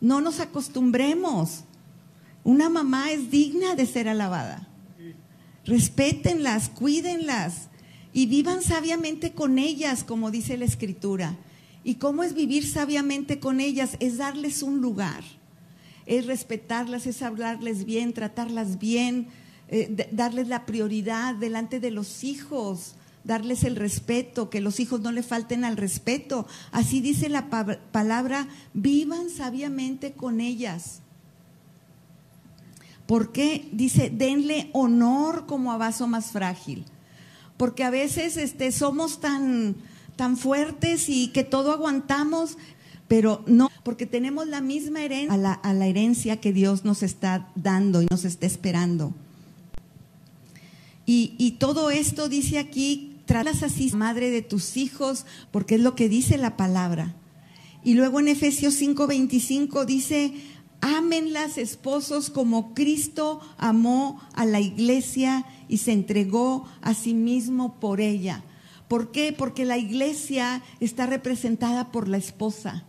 No 0.01 0.21
nos 0.21 0.41
acostumbremos. 0.41 1.65
Una 2.45 2.69
mamá 2.69 3.11
es 3.11 3.31
digna 3.31 3.75
de 3.75 3.87
ser 3.87 4.09
alabada. 4.09 4.69
Respétenlas, 5.65 6.69
cuídenlas 6.69 7.69
y 8.13 8.27
vivan 8.27 8.63
sabiamente 8.63 9.33
con 9.33 9.59
ellas, 9.59 10.05
como 10.05 10.31
dice 10.31 10.57
la 10.57 10.65
escritura. 10.65 11.37
¿Y 11.83 11.97
cómo 11.97 12.23
es 12.23 12.35
vivir 12.35 12.67
sabiamente 12.67 13.41
con 13.41 13.61
ellas? 13.61 13.97
Es 14.01 14.17
darles 14.17 14.63
un 14.63 14.81
lugar, 14.81 15.23
es 16.07 16.27
respetarlas, 16.27 17.07
es 17.07 17.23
hablarles 17.23 17.85
bien, 17.85 18.13
tratarlas 18.13 18.79
bien, 18.79 19.29
eh, 19.69 20.09
darles 20.13 20.49
la 20.49 20.67
prioridad 20.67 21.35
delante 21.35 21.81
de 21.81 21.91
los 21.91 22.25
hijos, 22.25 22.95
darles 23.27 23.65
el 23.65 23.77
respeto, 23.77 24.49
que 24.49 24.61
los 24.61 24.81
hijos 24.81 25.01
no 25.01 25.13
le 25.13 25.23
falten 25.23 25.65
al 25.65 25.77
respeto. 25.77 26.47
Así 26.71 27.01
dice 27.01 27.29
la 27.29 27.49
palabra, 27.49 28.49
vivan 28.73 29.31
sabiamente 29.31 30.13
con 30.13 30.41
ellas. 30.41 31.01
¿Por 33.07 33.33
qué? 33.33 33.69
Dice, 33.73 34.11
denle 34.11 34.71
honor 34.73 35.47
como 35.47 35.73
a 35.73 35.77
vaso 35.77 36.07
más 36.07 36.33
frágil. 36.33 36.85
Porque 37.57 37.85
a 37.85 37.91
veces 37.91 38.37
este, 38.37 38.73
somos 38.73 39.21
tan, 39.21 39.77
tan 40.17 40.37
fuertes 40.37 41.09
y 41.09 41.29
que 41.29 41.45
todo 41.45 41.73
aguantamos, 41.73 42.59
pero 43.09 43.43
no, 43.47 43.71
porque 43.83 44.07
tenemos 44.07 44.47
la 44.49 44.61
misma 44.61 45.03
herencia 45.03 45.35
a 45.35 45.37
la, 45.37 45.61
la 45.73 45.87
herencia 45.87 46.41
que 46.41 46.53
Dios 46.53 46.85
nos 46.85 47.03
está 47.03 47.49
dando 47.55 48.03
y 48.03 48.07
nos 48.11 48.25
está 48.25 48.47
esperando. 48.47 49.15
Y, 51.07 51.35
y 51.39 51.53
todo 51.53 51.91
esto 51.91 52.29
dice 52.29 52.59
aquí, 52.59 53.16
Tratas 53.27 53.63
así, 53.63 53.91
madre 53.93 54.31
de 54.31 54.43
tus 54.43 54.77
hijos, 54.77 55.27
porque 55.51 55.75
es 55.75 55.81
lo 55.81 55.95
que 55.95 56.09
dice 56.09 56.39
la 56.39 56.57
palabra. 56.57 57.15
Y 57.85 57.95
luego 57.95 58.21
en 58.21 58.29
Efesios 58.29 58.75
5:25 58.81 59.85
dice, 59.85 60.33
ámenlas 60.81 61.59
esposos 61.59 62.31
como 62.31 62.75
Cristo 62.75 63.41
amó 63.59 64.21
a 64.35 64.45
la 64.45 64.61
iglesia 64.61 65.45
y 65.69 65.79
se 65.79 65.93
entregó 65.93 66.67
a 66.83 66.95
sí 66.95 67.15
mismo 67.15 67.81
por 67.81 68.01
ella. 68.01 68.45
¿Por 68.89 69.11
qué? 69.11 69.33
Porque 69.33 69.65
la 69.65 69.79
iglesia 69.79 70.63
está 70.79 71.07
representada 71.07 71.91
por 71.91 72.09
la 72.09 72.19
esposa. 72.19 72.85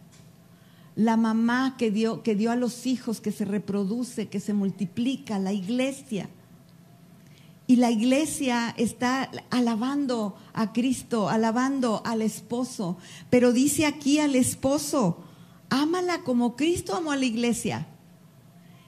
La 0.95 1.17
mamá 1.17 1.75
que 1.77 1.89
dio, 1.91 2.21
que 2.21 2.35
dio 2.35 2.51
a 2.51 2.55
los 2.55 2.85
hijos, 2.85 3.21
que 3.21 3.31
se 3.31 3.45
reproduce, 3.45 4.27
que 4.27 4.39
se 4.39 4.53
multiplica, 4.53 5.39
la 5.39 5.53
iglesia. 5.53 6.29
Y 7.67 7.75
la 7.75 7.91
iglesia 7.91 8.73
está 8.77 9.29
alabando 9.49 10.37
a 10.53 10.71
Cristo, 10.71 11.27
alabando 11.27 12.01
al 12.05 12.21
esposo. 12.21 12.97
Pero 13.29 13.51
dice 13.51 13.85
aquí 13.85 14.19
al 14.19 14.35
esposo, 14.35 15.23
ámala 15.69 16.23
como 16.23 16.55
Cristo 16.55 16.95
amó 16.95 17.11
a 17.11 17.17
la 17.17 17.25
iglesia. 17.25 17.85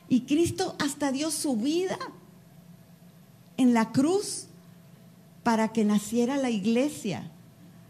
Y 0.08 0.22
Cristo 0.22 0.76
hasta 0.80 1.12
dio 1.12 1.30
su 1.30 1.58
vida 1.58 2.00
en 3.58 3.74
la 3.74 3.92
cruz 3.92 4.48
para 5.44 5.74
que 5.74 5.84
naciera 5.84 6.38
la 6.38 6.50
iglesia. 6.50 7.32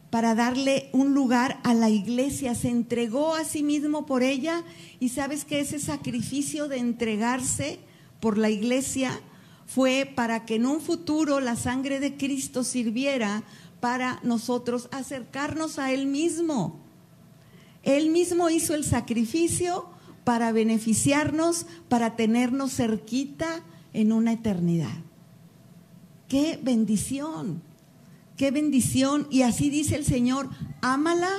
para 0.10 0.34
darle 0.34 0.90
un 0.92 1.14
lugar 1.14 1.60
a 1.64 1.74
la 1.74 1.90
iglesia, 1.90 2.56
se 2.56 2.70
entregó 2.70 3.36
a 3.36 3.44
sí 3.44 3.62
mismo 3.62 4.06
por 4.06 4.24
ella 4.24 4.64
y 5.00 5.10
sabes 5.10 5.46
que 5.46 5.60
ese 5.60 5.80
sacrificio 5.80 6.68
de 6.68 6.78
entregarse 6.78 7.80
por 8.20 8.38
la 8.38 8.50
iglesia 8.50 9.20
fue 9.70 10.12
para 10.16 10.46
que 10.46 10.56
en 10.56 10.66
un 10.66 10.82
futuro 10.82 11.40
la 11.40 11.56
sangre 11.56 12.00
de 12.00 12.18
Cristo 12.18 12.64
sirviera 12.64 13.44
para 13.80 14.20
nosotros 14.24 14.90
acercarnos 14.92 15.78
a 15.78 15.92
Él 15.94 16.08
mismo. 16.08 16.80
Él 17.84 18.10
mismo 18.10 18.50
hizo 18.50 18.74
el 18.74 18.84
sacrificio 18.84 19.86
para 20.24 20.52
beneficiarnos, 20.52 21.68
para 21.88 22.16
tenernos 22.16 22.74
cerquita 22.74 23.64
en 23.94 24.12
una 24.12 24.34
eternidad. 24.34 25.04
Qué 26.28 26.60
bendición, 26.64 27.62
qué 28.38 28.50
bendición. 28.50 29.28
Y 29.30 29.44
así 29.44 29.70
dice 29.70 29.96
el 29.96 30.04
Señor, 30.04 30.50
ámala 30.82 31.30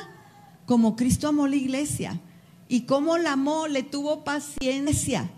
como 0.67 0.95
Cristo 0.95 1.27
amó 1.27 1.49
la 1.49 1.57
iglesia. 1.57 2.21
Y 2.69 2.83
como 2.83 3.19
la 3.19 3.33
amó, 3.33 3.67
le 3.67 3.83
tuvo 3.83 4.23
paciencia 4.23 5.29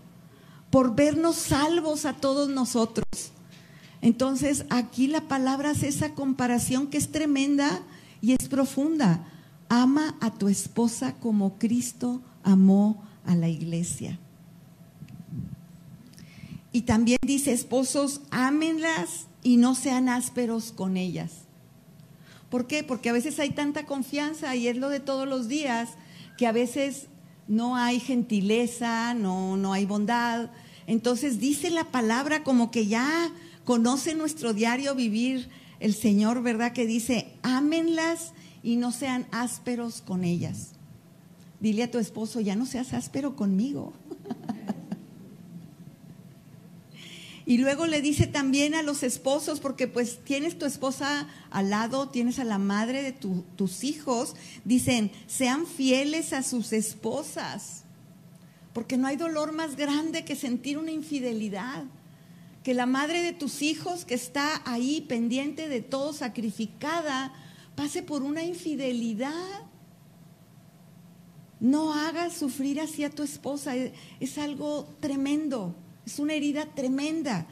por 0.73 0.95
vernos 0.95 1.35
salvos 1.35 2.03
a 2.03 2.13
todos 2.13 2.49
nosotros. 2.49 3.05
Entonces, 4.01 4.65
aquí 4.71 5.05
la 5.05 5.27
palabra 5.27 5.69
hace 5.69 5.87
esa 5.87 6.15
comparación 6.15 6.87
que 6.87 6.97
es 6.97 7.11
tremenda 7.11 7.83
y 8.21 8.31
es 8.31 8.49
profunda. 8.49 9.23
Ama 9.69 10.17
a 10.19 10.33
tu 10.33 10.47
esposa 10.47 11.13
como 11.19 11.59
Cristo 11.59 12.23
amó 12.41 13.03
a 13.23 13.35
la 13.35 13.49
iglesia. 13.49 14.17
Y 16.71 16.81
también 16.81 17.19
dice, 17.21 17.53
esposos, 17.53 18.21
ámenlas 18.31 19.27
y 19.43 19.57
no 19.57 19.75
sean 19.75 20.09
ásperos 20.09 20.71
con 20.71 20.97
ellas. 20.97 21.33
¿Por 22.49 22.65
qué? 22.65 22.83
Porque 22.83 23.09
a 23.09 23.13
veces 23.13 23.39
hay 23.39 23.51
tanta 23.51 23.85
confianza 23.85 24.55
y 24.55 24.67
es 24.67 24.77
lo 24.77 24.89
de 24.89 24.99
todos 24.99 25.27
los 25.27 25.47
días, 25.47 25.89
que 26.35 26.47
a 26.47 26.51
veces 26.51 27.09
no 27.47 27.75
hay 27.75 27.99
gentileza, 27.99 29.13
no, 29.13 29.55
no 29.55 29.71
hay 29.71 29.85
bondad. 29.85 30.49
Entonces 30.87 31.39
dice 31.39 31.69
la 31.69 31.85
palabra 31.85 32.43
como 32.43 32.71
que 32.71 32.87
ya 32.87 33.31
conoce 33.63 34.15
nuestro 34.15 34.53
diario 34.53 34.95
vivir 34.95 35.49
el 35.79 35.93
Señor, 35.93 36.41
¿verdad? 36.41 36.73
Que 36.73 36.85
dice, 36.85 37.33
ámenlas 37.41 38.33
y 38.61 38.77
no 38.77 38.91
sean 38.91 39.27
ásperos 39.31 40.01
con 40.01 40.23
ellas. 40.23 40.71
Dile 41.59 41.83
a 41.83 41.91
tu 41.91 41.99
esposo, 41.99 42.39
ya 42.39 42.55
no 42.55 42.65
seas 42.65 42.93
áspero 42.93 43.35
conmigo. 43.35 43.93
y 47.45 47.57
luego 47.57 47.85
le 47.85 48.01
dice 48.01 48.27
también 48.27 48.75
a 48.75 48.83
los 48.83 49.03
esposos, 49.03 49.59
porque 49.59 49.87
pues 49.87 50.19
tienes 50.23 50.57
tu 50.57 50.65
esposa 50.65 51.27
al 51.51 51.69
lado, 51.69 52.09
tienes 52.09 52.39
a 52.39 52.43
la 52.43 52.57
madre 52.57 53.03
de 53.03 53.11
tus 53.11 53.83
hijos, 53.83 54.35
dicen, 54.65 55.11
sean 55.27 55.65
fieles 55.65 56.33
a 56.33 56.43
sus 56.43 56.73
esposas, 56.73 57.82
porque 58.73 58.97
no 58.97 59.07
hay 59.07 59.15
dolor 59.15 59.51
más 59.51 59.75
grande 59.75 60.25
que 60.25 60.35
sentir 60.35 60.77
una 60.77 60.91
infidelidad 60.91 61.85
que 62.63 62.73
la 62.73 62.85
madre 62.85 63.21
de 63.21 63.33
tus 63.33 63.61
hijos 63.61 64.05
que 64.05 64.13
está 64.15 64.61
ahí 64.65 65.01
pendiente 65.01 65.67
de 65.67 65.81
todo, 65.81 66.13
sacrificada, 66.13 67.33
pase 67.75 68.01
por 68.01 68.23
una 68.23 68.43
infidelidad. 68.43 69.61
No 71.59 71.93
hagas 71.93 72.33
sufrir 72.33 72.79
así 72.79 73.03
a 73.03 73.09
tu 73.09 73.23
esposa, 73.23 73.73
es 73.75 74.37
algo 74.37 74.87
tremendo, 75.01 75.75
es 76.05 76.19
una 76.19 76.33
herida 76.33 76.65
tremenda. 76.73 77.47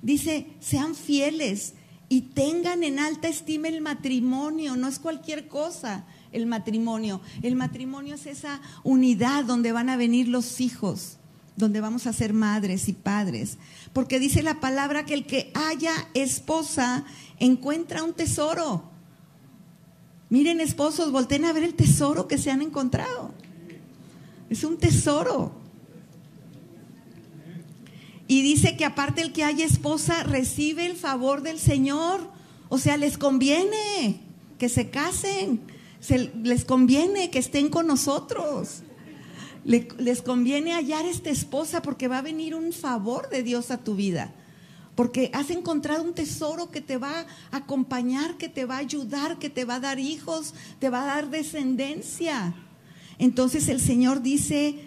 Dice, 0.00 0.46
sean 0.60 0.94
fieles 0.94 1.74
y 2.08 2.22
tengan 2.22 2.84
en 2.84 2.98
alta 2.98 3.28
estima 3.28 3.68
el 3.68 3.80
matrimonio, 3.80 4.76
no 4.76 4.88
es 4.88 4.98
cualquier 4.98 5.48
cosa 5.48 6.04
el 6.32 6.46
matrimonio. 6.46 7.20
El 7.42 7.56
matrimonio 7.56 8.14
es 8.14 8.26
esa 8.26 8.60
unidad 8.82 9.44
donde 9.44 9.72
van 9.72 9.88
a 9.88 9.96
venir 9.96 10.28
los 10.28 10.60
hijos 10.60 11.18
donde 11.56 11.80
vamos 11.80 12.06
a 12.06 12.12
ser 12.12 12.32
madres 12.32 12.88
y 12.88 12.92
padres. 12.92 13.58
Porque 13.92 14.18
dice 14.18 14.42
la 14.42 14.60
palabra 14.60 15.04
que 15.04 15.14
el 15.14 15.26
que 15.26 15.50
haya 15.54 15.92
esposa 16.14 17.04
encuentra 17.38 18.02
un 18.02 18.14
tesoro. 18.14 18.90
Miren 20.30 20.60
esposos, 20.60 21.12
volteen 21.12 21.44
a 21.44 21.52
ver 21.52 21.62
el 21.62 21.74
tesoro 21.74 22.26
que 22.26 22.38
se 22.38 22.50
han 22.50 22.62
encontrado. 22.62 23.34
Es 24.48 24.64
un 24.64 24.78
tesoro. 24.78 25.52
Y 28.28 28.40
dice 28.40 28.76
que 28.76 28.86
aparte 28.86 29.20
el 29.20 29.32
que 29.32 29.44
haya 29.44 29.66
esposa 29.66 30.22
recibe 30.22 30.86
el 30.86 30.96
favor 30.96 31.42
del 31.42 31.58
Señor. 31.58 32.30
O 32.70 32.78
sea, 32.78 32.96
les 32.96 33.18
conviene 33.18 34.20
que 34.58 34.70
se 34.70 34.88
casen, 34.88 35.60
les 36.08 36.64
conviene 36.64 37.30
que 37.30 37.38
estén 37.38 37.68
con 37.68 37.86
nosotros 37.86 38.82
les 39.64 40.22
conviene 40.22 40.72
hallar 40.72 41.06
esta 41.06 41.30
esposa 41.30 41.82
porque 41.82 42.08
va 42.08 42.18
a 42.18 42.22
venir 42.22 42.54
un 42.54 42.72
favor 42.72 43.28
de 43.28 43.42
Dios 43.42 43.70
a 43.70 43.78
tu 43.78 43.94
vida. 43.94 44.32
Porque 44.94 45.30
has 45.32 45.50
encontrado 45.50 46.02
un 46.02 46.12
tesoro 46.12 46.70
que 46.70 46.80
te 46.80 46.98
va 46.98 47.26
a 47.50 47.56
acompañar, 47.56 48.36
que 48.36 48.48
te 48.48 48.66
va 48.66 48.76
a 48.76 48.80
ayudar, 48.80 49.38
que 49.38 49.48
te 49.48 49.64
va 49.64 49.76
a 49.76 49.80
dar 49.80 49.98
hijos, 49.98 50.54
te 50.80 50.90
va 50.90 51.02
a 51.02 51.06
dar 51.06 51.30
descendencia. 51.30 52.54
Entonces 53.18 53.68
el 53.68 53.80
Señor 53.80 54.20
dice, 54.20 54.80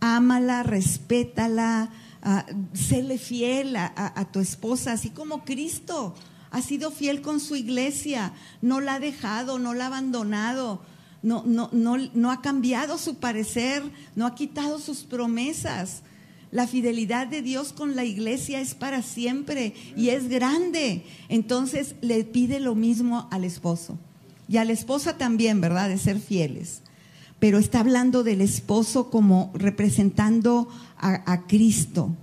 ámala, 0.00 0.62
respétala, 0.62 1.90
uh, 2.24 2.76
séle 2.76 3.18
fiel 3.18 3.76
a 3.76 4.28
tu 4.32 4.40
esposa, 4.40 4.92
así 4.92 5.10
como 5.10 5.44
Cristo 5.44 6.14
ha 6.50 6.62
sido 6.62 6.90
fiel 6.90 7.22
con 7.22 7.40
su 7.40 7.56
iglesia, 7.56 8.32
no 8.60 8.80
la 8.80 8.94
ha 8.94 9.00
dejado, 9.00 9.58
no 9.58 9.74
la 9.74 9.84
ha 9.84 9.86
abandonado, 9.88 10.82
no, 11.22 11.42
no, 11.46 11.68
no, 11.72 11.96
no 12.14 12.30
ha 12.30 12.40
cambiado 12.40 12.98
su 12.98 13.16
parecer, 13.16 13.82
no 14.16 14.26
ha 14.26 14.34
quitado 14.34 14.78
sus 14.78 15.00
promesas. 15.00 16.02
La 16.50 16.66
fidelidad 16.66 17.28
de 17.28 17.42
Dios 17.42 17.72
con 17.72 17.94
la 17.94 18.04
iglesia 18.04 18.60
es 18.60 18.74
para 18.74 19.02
siempre 19.02 19.74
y 19.96 20.08
es 20.08 20.28
grande. 20.28 21.04
Entonces 21.28 21.94
le 22.00 22.24
pide 22.24 22.58
lo 22.58 22.74
mismo 22.74 23.28
al 23.30 23.44
esposo. 23.44 23.98
Y 24.48 24.56
a 24.56 24.64
la 24.64 24.72
esposa 24.72 25.16
también, 25.16 25.60
¿verdad? 25.60 25.88
De 25.88 25.98
ser 25.98 26.18
fieles. 26.18 26.82
Pero 27.38 27.58
está 27.58 27.80
hablando 27.80 28.24
del 28.24 28.40
esposo 28.40 29.10
como 29.10 29.52
representando 29.54 30.68
a, 30.98 31.46
Cristo. 31.46 32.16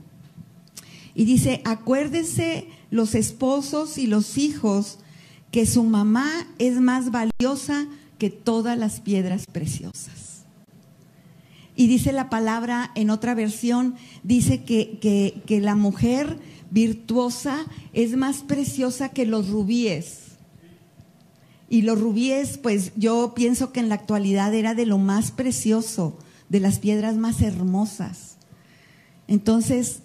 Y 1.16 1.24
dice, 1.24 1.62
acuérdense 1.64 2.68
los 2.90 3.16
esposos 3.16 3.98
y 3.98 4.08
los 4.08 4.38
hijos 4.38 5.00
que 5.52 5.66
su 5.66 5.84
mamá 5.84 6.30
es 6.60 6.80
más 6.80 7.12
valiosa 7.12 7.88
que 8.18 8.30
todas 8.30 8.78
las 8.78 9.00
piedras 9.00 9.46
preciosas. 9.52 10.28
Y 11.76 11.88
dice 11.88 12.12
la 12.12 12.30
palabra 12.30 12.92
en 12.96 13.12
otra 13.12 13.36
versión, 13.36 13.96
dice 14.24 14.64
que, 14.64 14.98
que, 15.46 15.62
la 15.62 15.76
mujer 15.76 16.40
virtuosa 16.72 17.68
es 17.94 18.18
más 18.18 18.38
preciosa 18.38 19.10
que 19.10 19.28
los 19.28 19.50
rubíes. 19.50 20.22
Y 21.70 21.84
los 21.84 22.00
rubíes, 22.02 22.58
pues 22.58 22.94
yo 22.96 23.34
pienso 23.36 23.72
que 23.72 23.80
en 23.80 23.90
la 23.90 23.96
actualidad 23.96 24.56
era 24.56 24.74
de 24.74 24.88
lo 24.88 24.98
más 24.98 25.32
precioso, 25.32 26.18
de 26.50 26.62
las 26.62 26.80
piedras 26.80 27.16
más 27.16 27.42
hermosas. 27.42 28.38
Entonces, 29.28 30.00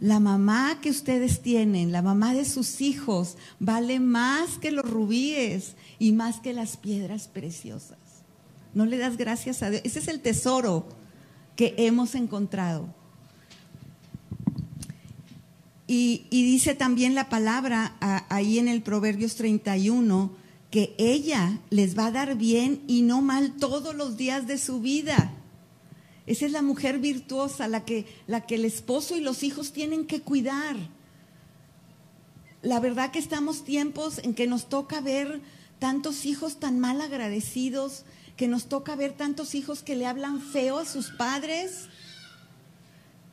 la 0.00 0.18
mamá 0.18 0.78
que 0.80 0.90
ustedes 0.90 1.42
tienen, 1.42 1.92
la 1.92 2.02
mamá 2.02 2.32
de 2.32 2.46
sus 2.46 2.80
hijos, 2.80 3.36
vale 3.58 4.00
más 4.00 4.58
que 4.58 4.72
los 4.72 4.88
rubíes 4.88 5.74
y 5.98 6.12
más 6.12 6.40
que 6.40 6.54
las 6.54 6.78
piedras 6.78 7.28
preciosas. 7.28 7.98
No 8.72 8.86
le 8.86 8.96
das 8.96 9.16
gracias 9.16 9.62
a 9.62 9.70
Dios. 9.70 9.82
Ese 9.84 9.98
es 9.98 10.08
el 10.08 10.20
tesoro 10.20 10.86
que 11.54 11.74
hemos 11.76 12.14
encontrado. 12.14 12.88
Y, 15.86 16.28
dice 16.30 16.76
también 16.76 17.16
la 17.16 17.28
palabra 17.28 17.96
ahí 18.28 18.60
en 18.60 18.68
el 18.68 18.80
Proverbios 18.80 19.34
31 19.34 20.30
que 20.70 20.94
ella 20.98 21.58
les 21.68 21.98
va 21.98 22.06
a 22.06 22.10
dar 22.12 22.36
bien 22.36 22.80
y 22.86 23.02
no 23.02 23.22
mal 23.22 23.56
todos 23.56 23.94
los 23.96 24.16
días 24.16 24.46
de 24.46 24.56
su 24.56 24.80
vida. 24.80 25.34
Esa 26.30 26.46
es 26.46 26.52
la 26.52 26.62
mujer 26.62 27.00
virtuosa, 27.00 27.66
la 27.66 27.84
que, 27.84 28.06
la 28.28 28.46
que 28.46 28.54
el 28.54 28.64
esposo 28.64 29.16
y 29.16 29.20
los 29.20 29.42
hijos 29.42 29.72
tienen 29.72 30.06
que 30.06 30.20
cuidar. 30.20 30.76
La 32.62 32.78
verdad 32.78 33.10
que 33.10 33.18
estamos 33.18 33.64
tiempos 33.64 34.18
en 34.18 34.34
que 34.34 34.46
nos 34.46 34.68
toca 34.68 35.00
ver 35.00 35.40
tantos 35.80 36.26
hijos 36.26 36.60
tan 36.60 36.78
mal 36.78 37.00
agradecidos, 37.00 38.04
que 38.36 38.46
nos 38.46 38.68
toca 38.68 38.94
ver 38.94 39.10
tantos 39.16 39.56
hijos 39.56 39.82
que 39.82 39.96
le 39.96 40.06
hablan 40.06 40.40
feo 40.40 40.78
a 40.78 40.84
sus 40.84 41.10
padres, 41.10 41.88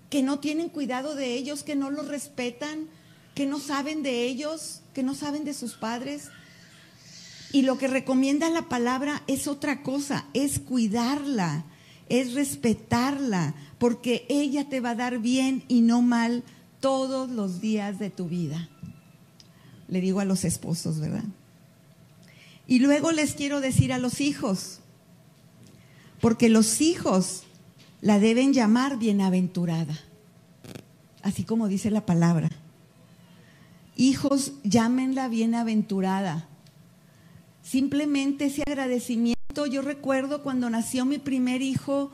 que 0.09 0.23
no 0.23 0.39
tienen 0.39 0.69
cuidado 0.69 1.13
de 1.13 1.35
ellos, 1.35 1.61
que 1.61 1.75
no 1.75 1.91
los 1.91 2.07
respetan, 2.07 2.87
que 3.35 3.45
no 3.45 3.59
saben 3.59 4.01
de 4.01 4.23
ellos, 4.23 4.81
que 4.95 5.03
no 5.03 5.13
saben 5.13 5.45
de 5.45 5.53
sus 5.53 5.75
padres. 5.75 6.31
Y 7.51 7.61
lo 7.61 7.77
que 7.77 7.87
recomienda 7.87 8.49
la 8.49 8.69
palabra 8.69 9.21
es 9.27 9.47
otra 9.47 9.83
cosa, 9.83 10.25
es 10.33 10.57
cuidarla, 10.57 11.63
es 12.09 12.33
respetarla, 12.33 13.55
porque 13.77 14.25
ella 14.29 14.69
te 14.69 14.79
va 14.79 14.91
a 14.91 14.95
dar 14.95 15.19
bien 15.19 15.63
y 15.67 15.81
no 15.81 16.01
mal 16.01 16.43
todos 16.79 17.29
los 17.29 17.61
días 17.61 17.99
de 17.99 18.09
tu 18.09 18.27
vida. 18.27 18.69
Le 19.87 20.01
digo 20.01 20.19
a 20.19 20.25
los 20.25 20.45
esposos, 20.45 20.99
¿verdad? 20.99 21.23
Y 22.67 22.79
luego 22.79 23.11
les 23.11 23.33
quiero 23.33 23.61
decir 23.61 23.93
a 23.93 23.97
los 23.97 24.19
hijos, 24.19 24.79
porque 26.19 26.49
los 26.49 26.81
hijos 26.81 27.43
la 28.01 28.19
deben 28.19 28.53
llamar 28.53 28.97
bienaventurada, 28.97 29.97
así 31.23 31.43
como 31.43 31.67
dice 31.67 31.91
la 31.91 32.05
palabra. 32.05 32.49
Hijos, 33.95 34.53
llámenla 34.63 35.27
bienaventurada. 35.27 36.47
Simplemente 37.63 38.45
ese 38.45 38.63
agradecimiento, 38.67 39.36
yo 39.65 39.81
recuerdo 39.81 40.43
cuando 40.43 40.69
nació 40.69 41.05
mi 41.05 41.17
primer 41.17 41.61
hijo, 41.61 42.11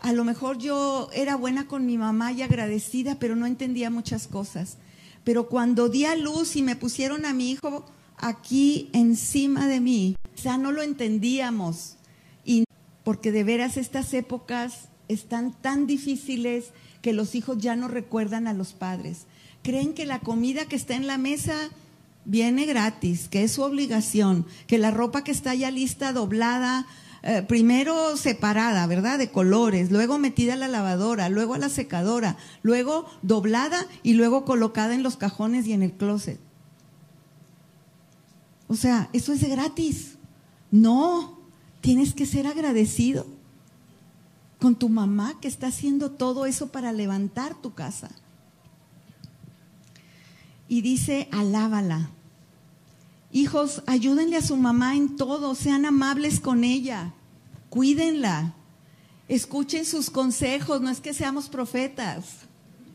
a 0.00 0.12
lo 0.12 0.24
mejor 0.24 0.58
yo 0.58 1.08
era 1.14 1.36
buena 1.36 1.66
con 1.66 1.86
mi 1.86 1.96
mamá 1.96 2.32
y 2.32 2.42
agradecida, 2.42 3.18
pero 3.18 3.36
no 3.36 3.46
entendía 3.46 3.90
muchas 3.90 4.26
cosas. 4.26 4.76
Pero 5.24 5.48
cuando 5.48 5.88
di 5.88 6.04
a 6.04 6.16
luz 6.16 6.56
y 6.56 6.62
me 6.62 6.76
pusieron 6.76 7.24
a 7.24 7.32
mi 7.32 7.52
hijo 7.52 7.86
aquí 8.16 8.90
encima 8.92 9.68
de 9.68 9.80
mí, 9.80 10.16
ya 10.42 10.58
no 10.58 10.72
lo 10.72 10.82
entendíamos. 10.82 11.96
Y 12.44 12.64
porque 13.04 13.32
de 13.32 13.44
veras 13.44 13.76
estas 13.76 14.12
épocas 14.12 14.88
están 15.08 15.52
tan 15.52 15.86
difíciles 15.86 16.72
que 17.00 17.12
los 17.12 17.34
hijos 17.34 17.58
ya 17.58 17.76
no 17.76 17.88
recuerdan 17.88 18.46
a 18.46 18.54
los 18.54 18.72
padres. 18.72 19.26
Creen 19.62 19.94
que 19.94 20.06
la 20.06 20.20
comida 20.20 20.66
que 20.66 20.76
está 20.76 20.94
en 20.94 21.06
la 21.06 21.18
mesa 21.18 21.70
viene 22.24 22.66
gratis, 22.66 23.28
que 23.28 23.44
es 23.44 23.52
su 23.52 23.62
obligación, 23.62 24.46
que 24.66 24.78
la 24.78 24.90
ropa 24.90 25.24
que 25.24 25.32
está 25.32 25.54
ya 25.54 25.70
lista, 25.70 26.12
doblada, 26.12 26.86
eh, 27.22 27.42
primero 27.46 28.16
separada, 28.16 28.86
¿verdad? 28.86 29.18
De 29.18 29.30
colores, 29.30 29.90
luego 29.92 30.18
metida 30.18 30.54
a 30.54 30.56
la 30.56 30.68
lavadora, 30.68 31.28
luego 31.28 31.54
a 31.54 31.58
la 31.58 31.68
secadora, 31.68 32.36
luego 32.62 33.06
doblada 33.22 33.86
y 34.02 34.14
luego 34.14 34.44
colocada 34.44 34.94
en 34.94 35.02
los 35.02 35.16
cajones 35.16 35.66
y 35.66 35.72
en 35.72 35.82
el 35.82 35.92
closet. 35.92 36.40
O 38.66 38.74
sea, 38.74 39.08
eso 39.12 39.32
es 39.32 39.48
gratis. 39.48 40.16
No, 40.70 41.38
tienes 41.80 42.14
que 42.14 42.26
ser 42.26 42.46
agradecido 42.46 43.26
con 44.58 44.74
tu 44.74 44.88
mamá 44.88 45.38
que 45.40 45.48
está 45.48 45.66
haciendo 45.68 46.12
todo 46.12 46.46
eso 46.46 46.72
para 46.72 46.92
levantar 46.92 47.54
tu 47.60 47.74
casa. 47.74 48.10
Y 50.72 50.80
dice, 50.80 51.28
alábala. 51.32 52.08
Hijos, 53.30 53.82
ayúdenle 53.86 54.38
a 54.38 54.40
su 54.40 54.56
mamá 54.56 54.96
en 54.96 55.16
todo, 55.16 55.54
sean 55.54 55.84
amables 55.84 56.40
con 56.40 56.64
ella, 56.64 57.12
cuídenla, 57.68 58.54
escuchen 59.28 59.84
sus 59.84 60.08
consejos, 60.08 60.80
no 60.80 60.88
es 60.88 61.02
que 61.02 61.12
seamos 61.12 61.50
profetas, 61.50 62.24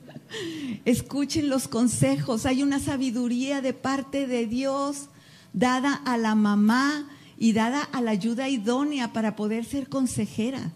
escuchen 0.85 1.49
los 1.49 1.67
consejos, 1.67 2.47
hay 2.47 2.63
una 2.63 2.79
sabiduría 2.79 3.61
de 3.61 3.73
parte 3.73 4.25
de 4.25 4.47
Dios 4.47 5.09
dada 5.53 5.93
a 5.93 6.17
la 6.17 6.33
mamá 6.33 7.07
y 7.37 7.53
dada 7.53 7.83
a 7.83 8.01
la 8.01 8.09
ayuda 8.09 8.49
idónea 8.49 9.13
para 9.13 9.35
poder 9.35 9.65
ser 9.65 9.87
consejera. 9.87 10.71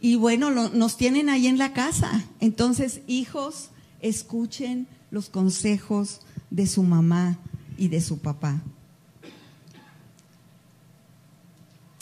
Y 0.00 0.16
bueno, 0.16 0.50
nos 0.50 0.96
tienen 0.96 1.28
ahí 1.28 1.46
en 1.46 1.58
la 1.58 1.72
casa. 1.72 2.24
Entonces, 2.40 3.02
hijos, 3.06 3.70
escuchen 4.00 4.88
los 5.12 5.28
consejos 5.28 6.22
de 6.50 6.66
su 6.66 6.82
mamá 6.82 7.38
y 7.78 7.86
de 7.86 8.00
su 8.00 8.18
papá. 8.18 8.60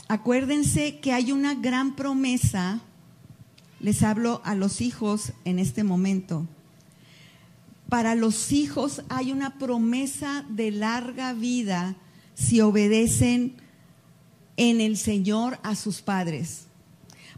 Acuérdense 0.08 1.00
que 1.00 1.12
hay 1.12 1.32
una 1.32 1.54
gran 1.54 1.96
promesa, 1.96 2.80
les 3.80 4.02
hablo 4.02 4.40
a 4.44 4.54
los 4.54 4.80
hijos 4.80 5.32
en 5.44 5.58
este 5.58 5.84
momento, 5.84 6.46
para 7.88 8.14
los 8.14 8.52
hijos 8.52 9.02
hay 9.08 9.32
una 9.32 9.58
promesa 9.58 10.44
de 10.48 10.70
larga 10.70 11.32
vida 11.32 11.96
si 12.34 12.61
obedecen 12.61 13.56
en 14.56 14.80
el 14.80 14.96
Señor 14.96 15.58
a 15.64 15.74
sus 15.74 16.00
padres. 16.00 16.66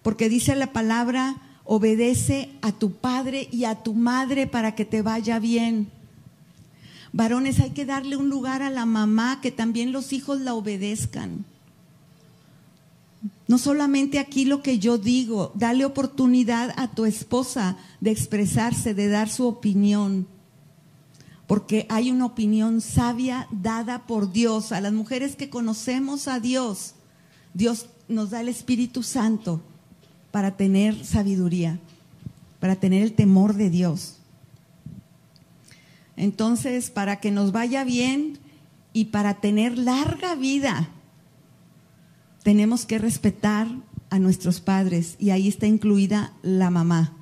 Porque 0.03 0.29
dice 0.29 0.55
la 0.55 0.73
palabra, 0.73 1.37
obedece 1.75 2.51
a 2.61 2.71
tu 2.71 2.93
padre 2.93 3.49
y 3.51 3.65
a 3.65 3.77
tu 3.77 3.95
madre 3.95 4.47
para 4.47 4.75
que 4.75 4.85
te 4.85 5.01
vaya 5.01 5.39
bien. 5.39 5.89
Varones, 7.15 7.61
hay 7.61 7.71
que 7.71 7.87
darle 7.87 8.17
un 8.17 8.29
lugar 8.29 8.61
a 8.61 8.69
la 8.69 8.85
mamá, 8.85 9.41
que 9.41 9.51
también 9.51 9.91
los 9.91 10.13
hijos 10.13 10.43
la 10.43 10.53
obedezcan. 10.53 11.47
No 13.49 13.57
solamente 13.57 14.19
aquí 14.19 14.45
lo 14.45 14.61
que 14.61 14.79
yo 14.79 14.99
digo, 14.99 15.51
dale 15.55 15.87
oportunidad 15.87 16.75
a 16.77 16.89
tu 16.89 17.07
esposa 17.07 17.79
de 18.03 18.11
expresarse, 18.11 18.93
de 18.93 19.09
dar 19.09 19.31
su 19.31 19.47
opinión 19.47 20.27
porque 21.47 21.87
hay 21.91 22.11
una 22.11 22.25
opinión 22.25 22.81
sabia 22.81 23.47
dada 23.51 24.07
por 24.07 24.33
Dios. 24.33 24.73
A 24.73 24.81
las 24.81 24.95
mujeres 24.95 25.37
que 25.37 25.51
conocemos 25.51 26.27
a 26.27 26.41
Dios, 26.41 26.95
Dios 27.53 27.87
nos 28.09 28.31
da 28.31 28.41
el 28.41 28.49
Espíritu 28.49 29.03
Santo 29.03 29.61
para 30.33 30.57
tener 30.57 31.05
sabiduría, 31.05 31.79
para 32.59 32.75
tener 32.75 33.03
el 33.03 33.13
temor 33.13 33.55
de 33.55 33.71
Dios. 33.71 34.17
Entonces, 36.17 36.91
para 36.91 37.21
que 37.21 37.31
nos 37.31 37.53
vaya 37.53 37.85
bien 37.85 38.39
y 38.93 39.07
para 39.07 39.35
tener 39.35 39.79
larga 39.79 40.35
vida, 40.35 40.89
tenemos 42.43 42.87
que 42.87 42.99
respetar 42.99 43.69
a 44.11 44.19
nuestros 44.19 44.61
padres 44.61 45.17
y 45.19 45.31
ahí 45.31 45.49
está 45.49 45.67
incluida 45.67 46.33
la 46.43 46.71
mamá. 46.71 47.15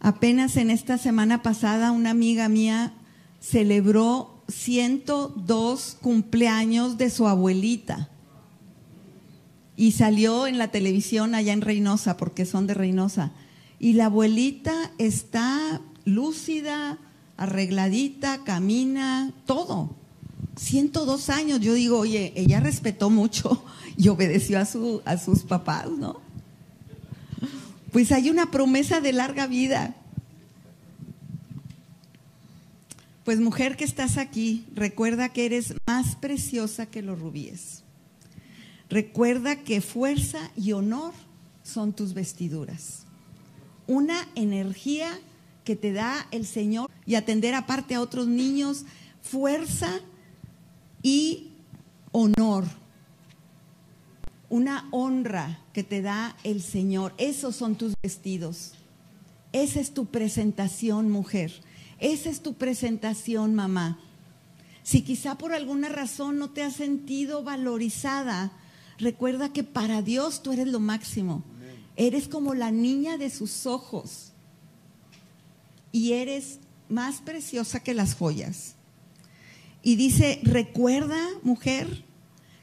Apenas 0.00 0.56
en 0.56 0.70
esta 0.70 0.98
semana 0.98 1.42
pasada 1.42 1.92
una 1.92 2.10
amiga 2.10 2.48
mía 2.48 2.92
celebró 3.40 4.42
102 4.48 5.98
cumpleaños 6.00 6.96
de 6.98 7.10
su 7.10 7.26
abuelita 7.26 8.08
y 9.76 9.92
salió 9.92 10.46
en 10.46 10.58
la 10.58 10.68
televisión 10.68 11.34
allá 11.34 11.52
en 11.52 11.60
Reynosa, 11.60 12.16
porque 12.16 12.46
son 12.46 12.66
de 12.66 12.74
Reynosa. 12.74 13.32
Y 13.78 13.92
la 13.92 14.06
abuelita 14.06 14.90
está 14.98 15.80
lúcida, 16.04 16.98
arregladita, 17.36 18.42
camina, 18.44 19.32
todo. 19.44 19.94
102 20.56 21.28
años. 21.28 21.60
Yo 21.60 21.74
digo, 21.74 21.98
oye, 21.98 22.32
ella 22.36 22.60
respetó 22.60 23.10
mucho 23.10 23.62
y 23.96 24.08
obedeció 24.08 24.58
a, 24.58 24.64
su, 24.64 25.02
a 25.04 25.18
sus 25.18 25.42
papás, 25.42 25.90
¿no? 25.90 26.24
pues 27.96 28.12
hay 28.12 28.28
una 28.28 28.50
promesa 28.50 29.00
de 29.00 29.14
larga 29.14 29.46
vida. 29.46 29.94
Pues 33.24 33.40
mujer 33.40 33.78
que 33.78 33.84
estás 33.84 34.18
aquí, 34.18 34.66
recuerda 34.74 35.30
que 35.30 35.46
eres 35.46 35.72
más 35.86 36.14
preciosa 36.14 36.84
que 36.84 37.00
los 37.00 37.18
rubíes. 37.18 37.85
Recuerda 38.88 39.56
que 39.56 39.80
fuerza 39.80 40.50
y 40.56 40.72
honor 40.72 41.12
son 41.62 41.92
tus 41.92 42.14
vestiduras. 42.14 43.04
Una 43.86 44.28
energía 44.34 45.18
que 45.64 45.76
te 45.76 45.92
da 45.92 46.26
el 46.30 46.46
Señor 46.46 46.90
y 47.04 47.16
atender 47.16 47.54
aparte 47.54 47.94
a 47.94 48.00
otros 48.00 48.26
niños, 48.26 48.84
fuerza 49.22 50.00
y 51.02 51.50
honor 52.12 52.64
una 54.48 54.88
honra 54.90 55.58
que 55.72 55.82
te 55.82 56.02
da 56.02 56.36
el 56.44 56.62
Señor. 56.62 57.12
Esos 57.18 57.56
son 57.56 57.76
tus 57.76 57.94
vestidos. 58.02 58.72
Esa 59.52 59.80
es 59.80 59.92
tu 59.92 60.06
presentación, 60.06 61.10
mujer. 61.10 61.52
Esa 61.98 62.30
es 62.30 62.42
tu 62.42 62.54
presentación, 62.54 63.54
mamá. 63.54 63.98
Si 64.82 65.02
quizá 65.02 65.36
por 65.36 65.52
alguna 65.52 65.88
razón 65.88 66.38
no 66.38 66.50
te 66.50 66.62
has 66.62 66.74
sentido 66.74 67.42
valorizada, 67.42 68.52
recuerda 68.98 69.52
que 69.52 69.64
para 69.64 70.02
Dios 70.02 70.42
tú 70.42 70.52
eres 70.52 70.68
lo 70.68 70.80
máximo. 70.80 71.44
Eres 71.96 72.28
como 72.28 72.54
la 72.54 72.70
niña 72.70 73.16
de 73.16 73.30
sus 73.30 73.66
ojos. 73.66 74.32
Y 75.92 76.12
eres 76.12 76.60
más 76.88 77.20
preciosa 77.20 77.80
que 77.80 77.94
las 77.94 78.14
joyas. 78.14 78.74
Y 79.82 79.96
dice, 79.96 80.40
recuerda, 80.42 81.18
mujer, 81.42 82.04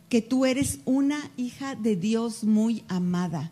que 0.09 0.21
tú 0.21 0.45
eres 0.45 0.79
una 0.85 1.31
hija 1.37 1.75
de 1.75 1.95
Dios 1.95 2.43
muy 2.43 2.83
amada. 2.87 3.51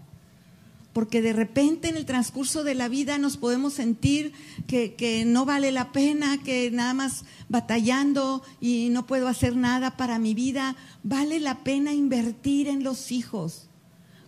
Porque 0.94 1.22
de 1.22 1.34
repente 1.34 1.88
en 1.88 1.96
el 1.96 2.06
transcurso 2.06 2.64
de 2.64 2.76
la 2.76 2.90
vida 2.90 3.18
nos 3.18 3.38
podemos 3.38 3.74
sentir 3.74 4.34
que, 4.68 5.24
no 5.26 5.46
vale 5.46 5.72
la 5.72 5.92
pena, 5.92 6.38
que 6.44 6.70
nada 6.72 6.94
más 6.94 7.24
batallando 7.48 8.44
y 8.60 8.90
no 8.92 9.08
puedo 9.08 9.28
hacer 9.28 9.56
nada 9.56 9.96
para 9.96 10.20
mi 10.20 10.34
vida. 10.34 10.76
Vale 11.04 11.40
la 11.40 11.64
pena 11.64 11.94
invertir 11.94 12.68
en 12.68 12.84
los 12.84 13.12
hijos. 13.12 13.70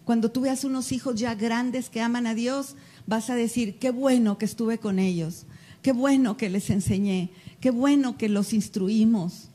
Cuando 0.06 0.32
tú 0.32 0.42
veas 0.42 0.64
unos 0.64 0.92
hijos 0.92 1.16
ya 1.16 1.36
grandes 1.36 1.90
que 1.90 2.02
aman 2.02 2.28
a 2.28 2.34
Dios, 2.34 2.76
vas 3.08 3.30
a 3.30 3.36
decir, 3.36 3.80
qué 3.80 3.92
bueno 3.92 4.38
que 4.38 4.46
estuve 4.46 4.78
con 4.78 5.00
ellos, 5.00 5.46
qué 5.82 5.92
bueno 5.92 6.38
que 6.38 6.50
les 6.50 6.70
enseñé, 6.70 7.32
qué 7.60 7.72
bueno 7.72 8.18
que 8.18 8.30
los 8.30 8.54
instruimos. 8.54 9.50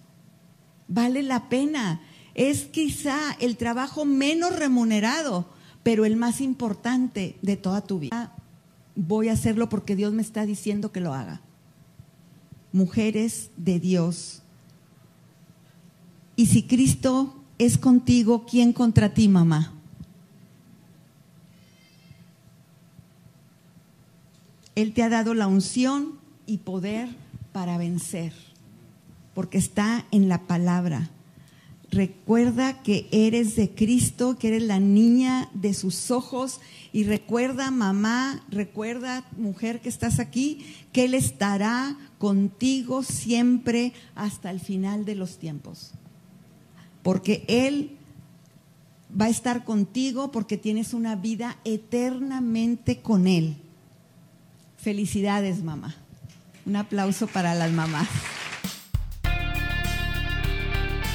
Vale 0.88 1.22
la 1.22 1.48
pena 1.48 2.00
es 2.38 2.66
quizá 2.66 3.18
el 3.40 3.56
trabajo 3.56 4.04
menos 4.04 4.54
remunerado, 4.54 5.48
pero 5.88 6.04
el 6.04 6.16
más 6.16 6.42
importante 6.42 7.38
de 7.40 7.56
toda 7.56 7.80
tu 7.80 7.98
vida. 7.98 8.34
Voy 8.94 9.30
a 9.30 9.32
hacerlo 9.32 9.70
porque 9.70 9.96
Dios 9.96 10.12
me 10.12 10.20
está 10.20 10.44
diciendo 10.44 10.92
que 10.92 11.00
lo 11.00 11.14
haga. 11.14 11.40
Mujeres 12.72 13.48
de 13.56 13.80
Dios, 13.80 14.42
Y 16.36 16.44
si 16.48 16.64
Cristo 16.64 17.42
es 17.56 17.78
contigo, 17.78 18.44
¿quién 18.44 18.74
contra 18.74 19.14
ti, 19.14 19.28
mamá? 19.28 19.72
Él 24.74 24.92
te 24.92 25.02
ha 25.02 25.08
dado 25.08 25.32
la 25.32 25.46
unción 25.46 26.18
y 26.44 26.58
poder 26.58 27.08
para 27.52 27.78
vencer, 27.78 28.34
porque 29.34 29.56
está 29.56 30.04
en 30.10 30.28
la 30.28 30.46
palabra. 30.46 31.08
Recuerda 31.90 32.82
que 32.82 33.08
eres 33.12 33.56
de 33.56 33.70
Cristo, 33.70 34.36
que 34.38 34.48
eres 34.48 34.62
la 34.62 34.78
niña 34.78 35.48
de 35.54 35.72
sus 35.72 36.10
ojos. 36.10 36.60
Y 36.92 37.04
recuerda, 37.04 37.70
mamá, 37.70 38.44
recuerda, 38.50 39.24
mujer 39.38 39.80
que 39.80 39.88
estás 39.88 40.18
aquí, 40.18 40.66
que 40.92 41.06
Él 41.06 41.14
estará 41.14 41.96
contigo 42.18 43.02
siempre 43.02 43.94
hasta 44.14 44.50
el 44.50 44.60
final 44.60 45.06
de 45.06 45.14
los 45.14 45.38
tiempos. 45.38 45.92
Porque 47.02 47.44
Él 47.48 47.96
va 49.18 49.26
a 49.26 49.30
estar 49.30 49.64
contigo 49.64 50.30
porque 50.30 50.58
tienes 50.58 50.92
una 50.92 51.16
vida 51.16 51.56
eternamente 51.64 53.00
con 53.00 53.26
Él. 53.26 53.56
Felicidades, 54.76 55.62
mamá. 55.62 55.96
Un 56.66 56.76
aplauso 56.76 57.26
para 57.28 57.54
las 57.54 57.72
mamás. 57.72 58.08